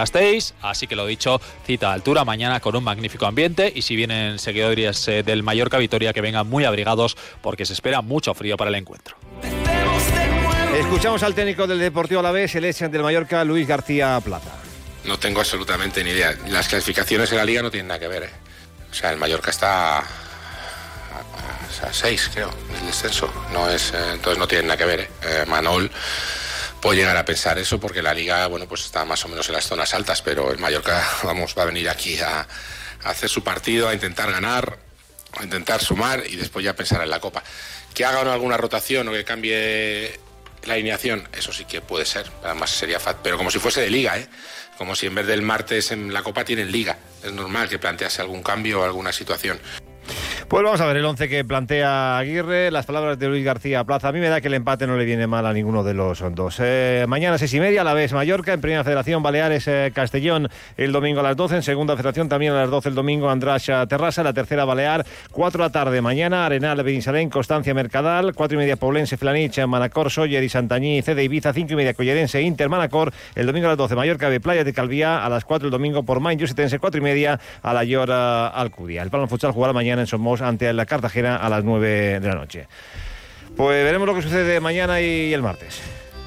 Así 0.63 0.87
que 0.87 0.97
lo 0.97 1.07
dicho, 1.07 1.41
cita 1.65 1.91
a 1.91 1.93
altura 1.95 2.25
mañana 2.25 2.61
con 2.61 2.77
un 2.77 2.85
magnífico 2.85 3.27
ambiente 3.27 3.73
y 3.75 3.83
si 3.83 3.97
vienen 3.97 4.39
seguidores 4.39 5.09
eh, 5.09 5.23
del 5.23 5.43
Mallorca 5.43 5.79
Vitoria, 5.79 6.13
que 6.13 6.21
vengan 6.21 6.49
muy 6.49 6.65
abrigados 6.65 7.17
porque 7.43 7.65
se 7.65 7.73
espera 7.73 8.03
mucho 8.03 8.35
frío 8.35 8.57
para 8.57 8.69
el 8.69 8.77
encuentro. 8.77 9.16
Escuchamos 10.77 11.23
al 11.23 11.35
técnico 11.35 11.67
del 11.67 11.79
Deportivo 11.79 12.21
Alavés, 12.21 12.55
el 12.55 12.67
ex 12.67 12.81
del 12.81 13.03
Mallorca, 13.03 13.43
Luis 13.45 13.67
García 13.67 14.21
Plata. 14.23 14.53
No 15.05 15.19
tengo 15.19 15.41
absolutamente 15.41 16.05
ni 16.05 16.11
idea. 16.11 16.37
Las 16.49 16.69
clasificaciones 16.69 17.33
en 17.33 17.39
la 17.39 17.47
liga 17.47 17.63
no 17.63 17.71
tienen 17.71 17.89
nada 17.89 17.99
que 17.99 18.09
ver. 18.09 18.25
¿eh? 18.25 18.31
O 18.91 18.95
sea, 18.95 19.11
el 19.11 19.17
Mallorca 19.17 19.51
está 19.51 19.99
a, 19.99 20.01
a, 20.01 21.89
a 21.89 21.93
seis, 21.95 22.31
creo, 22.33 22.51
del 22.75 22.87
descenso. 22.87 23.33
No 23.55 23.71
es, 23.71 23.91
eh, 23.95 24.13
entonces 24.13 24.39
no 24.39 24.47
tiene 24.47 24.65
nada 24.65 24.77
que 24.77 24.85
ver. 24.85 25.01
¿eh? 25.01 25.09
Eh, 25.23 25.45
Manol 25.47 25.91
puede 26.83 26.99
llegar 26.99 27.17
a 27.17 27.25
pensar 27.25 27.59
eso 27.59 27.81
porque 27.81 28.03
la 28.03 28.13
liga, 28.13 28.47
bueno, 28.47 28.67
pues 28.67 28.85
está 28.85 29.07
más 29.07 29.25
o 29.25 29.29
menos 29.29 29.49
en 29.49 29.55
las 29.55 29.67
zonas 29.67 29.95
altas, 29.95 30.21
pero 30.21 30.53
el 30.53 30.59
Mallorca, 30.59 31.03
vamos, 31.23 31.55
va 31.59 31.63
a 31.63 31.67
venir 31.67 31.89
aquí 31.89 32.19
a, 32.21 32.47
hacer 33.05 33.31
su 33.31 33.43
partido, 33.43 33.89
a 33.89 33.95
intentar 33.95 34.31
ganar, 34.31 34.79
a 35.39 35.43
intentar 35.43 35.81
sumar 35.81 36.23
y 36.27 36.37
después 36.37 36.63
ya 36.63 36.77
pensar 36.77 37.01
en 37.03 37.09
la 37.09 37.19
Copa. 37.19 37.43
Que 37.95 38.05
haga 38.05 38.31
alguna 38.31 38.59
rotación 38.59 39.09
o 39.09 39.13
que 39.13 39.25
cambie 39.25 40.26
la 40.67 40.75
alineación, 40.75 41.29
eso 41.33 41.53
sí 41.53 41.65
que 41.65 41.81
puede 41.81 42.05
ser. 42.05 42.31
Además 42.45 42.71
sería 42.71 43.01
fat, 43.01 43.19
pero 43.23 43.37
como 43.37 43.51
si 43.51 43.59
fuese 43.59 43.81
de 43.81 43.91
liga, 43.91 44.19
¿eh? 44.19 44.29
Como 44.79 44.95
si 44.95 45.07
en 45.07 45.15
vez 45.15 45.27
del 45.27 45.43
martes 45.43 45.91
en 45.91 46.13
la 46.13 46.23
Copa 46.23 46.45
tienen 46.45 46.71
liga. 46.71 46.99
Es 47.23 47.33
normal 47.33 47.69
que 47.69 47.79
plantease 47.79 48.21
algún 48.21 48.43
cambio 48.43 48.81
o 48.81 48.85
alguna 48.85 49.13
situación. 49.13 49.59
Pues 50.49 50.63
vamos 50.63 50.81
a 50.81 50.87
ver 50.87 50.99
el 50.99 51.05
once 51.05 51.29
que 51.29 51.45
plantea 51.45 52.19
Aguirre, 52.19 52.71
las 52.71 52.87
palabras 52.87 53.19
de 53.19 53.27
Luis 53.27 53.45
García 53.45 53.83
Plaza. 53.83 54.09
A 54.09 54.13
mí 54.13 54.21
me 54.21 54.29
da 54.29 54.41
que 54.41 54.47
el 54.47 54.55
empate 54.55 54.87
no 54.87 54.97
le 54.97 55.05
viene 55.05 55.27
mal 55.27 55.45
a 55.45 55.53
ninguno 55.53 55.83
de 55.83 55.93
los 55.93 56.23
dos. 56.35 56.59
Eh, 56.61 57.05
mañana 57.09 57.37
seis 57.37 57.53
y 57.55 57.59
media, 57.59 57.81
a 57.81 57.85
la 57.85 57.95
vez 57.95 58.13
Mallorca, 58.13 58.53
en 58.53 58.61
Primera 58.61 58.85
Federación 58.85 59.25
Baleares 59.25 59.67
eh, 59.67 59.91
Castellón 59.93 60.49
el 60.77 60.93
domingo 60.93 61.19
a 61.19 61.25
las 61.25 61.37
12, 61.37 61.57
en 61.57 61.63
Segunda 61.63 61.97
Federación 61.97 62.29
también 62.29 62.53
a 62.53 62.61
las 62.61 62.71
12 62.71 62.91
el 62.91 62.95
domingo 62.95 63.29
Andracha 63.29 63.85
Terrassa, 63.87 64.23
la 64.23 64.33
tercera 64.33 64.65
Balear, 64.65 65.05
4 65.33 65.59
de 65.59 65.69
la 65.69 65.73
tarde 65.73 66.01
mañana, 66.01 66.47
Arenal, 66.47 66.81
Benissalén, 66.85 67.29
Constancia 67.29 67.75
Mercadal, 67.75 68.33
4 68.33 68.55
y 68.55 68.59
media 68.59 68.77
Poblense, 68.77 69.17
Flanich, 69.17 69.59
Manacor, 69.67 70.13
Soller 70.13 70.45
y 70.45 70.49
Santañí, 70.49 71.03
CD 71.03 71.25
Ibiza, 71.25 71.53
5 71.53 71.73
y 71.73 71.77
media 71.77 71.95
Collerense, 71.95 72.41
Inter, 72.41 72.69
Manacor, 72.69 73.13
el 73.35 73.47
domingo 73.47 73.67
a 73.67 73.71
las 73.71 73.79
12 73.79 73.97
Mallorca 73.97 74.31
de 74.31 74.39
Playa 74.39 74.63
de 74.63 74.73
Calvía, 74.73 75.25
a 75.25 75.29
las 75.29 75.45
4 75.45 75.67
el 75.67 75.73
domingo 75.73 76.05
por 76.05 76.21
Main, 76.21 76.39
Yusetense, 76.39 76.79
4 76.79 77.01
y 77.01 77.03
media 77.03 77.41
a 77.63 77.75
la 77.75 77.83
Llora 77.83 78.47
Alcudia. 78.47 79.03
El 79.03 79.11
Palma 79.11 79.27
Futsal 79.27 79.51
jugará 79.51 79.73
mañana 79.73 79.96
en 80.01 80.07
Somos 80.07 80.43
ante 80.43 80.73
la 80.73 80.87
Cartagena 80.87 81.37
a 81.37 81.49
las 81.49 81.65
9 81.65 82.21
de 82.21 82.29
la 82.29 82.35
noche. 82.35 82.69
Pues 83.57 83.85
veremos 83.85 84.07
lo 84.07 84.15
que 84.15 84.23
sucede 84.23 84.61
mañana 84.61 85.01
y 85.01 85.33
el 85.33 85.43
martes. 85.43 85.81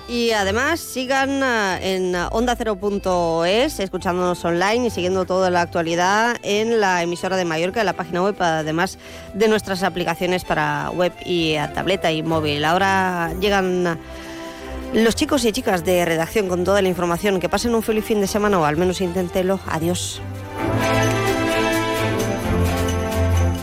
Y 0.10 0.32
además 0.32 0.80
sigan 0.80 1.44
eh, 1.44 1.94
en 1.94 2.14
onda0.es, 2.16 3.80
escuchándonos 3.80 4.44
online 4.44 4.88
y 4.88 4.90
siguiendo 4.90 5.26
toda 5.26 5.52
la 5.52 5.62
actualidad 5.62 6.36
en 6.42 6.80
la 6.80 7.04
emisora 7.04 7.38
de 7.38 7.46
Mallorca, 7.46 7.82
en 7.82 7.86
la 7.86 7.94
página 7.94 8.24
web, 8.24 8.36
además 8.40 8.98
de 9.36 9.48
nuestras 9.48 9.84
aplicaciones 9.84 10.46
para 10.46 10.90
web 10.90 11.14
y 11.24 11.58
a 11.58 11.74
tableta 11.74 12.12
y 12.12 12.24
móvil. 12.24 12.66
Ahora 12.66 13.34
llegan 13.40 14.00
los 14.94 15.16
chicos 15.16 15.46
y 15.46 15.52
chicas 15.52 15.86
de 15.86 16.04
redacción 16.06 16.48
con 16.48 16.64
toda 16.64 16.82
la 16.82 16.90
información. 16.90 17.40
Que 17.40 17.48
pasen 17.48 17.76
un 17.76 17.84
feliz 17.84 18.04
fin 18.04 18.20
de 18.20 18.26
semana 18.26 18.60
o 18.60 18.66
al 18.66 18.78
menos 18.78 19.02
inténtelo. 19.02 19.60
Adiós. 19.68 20.24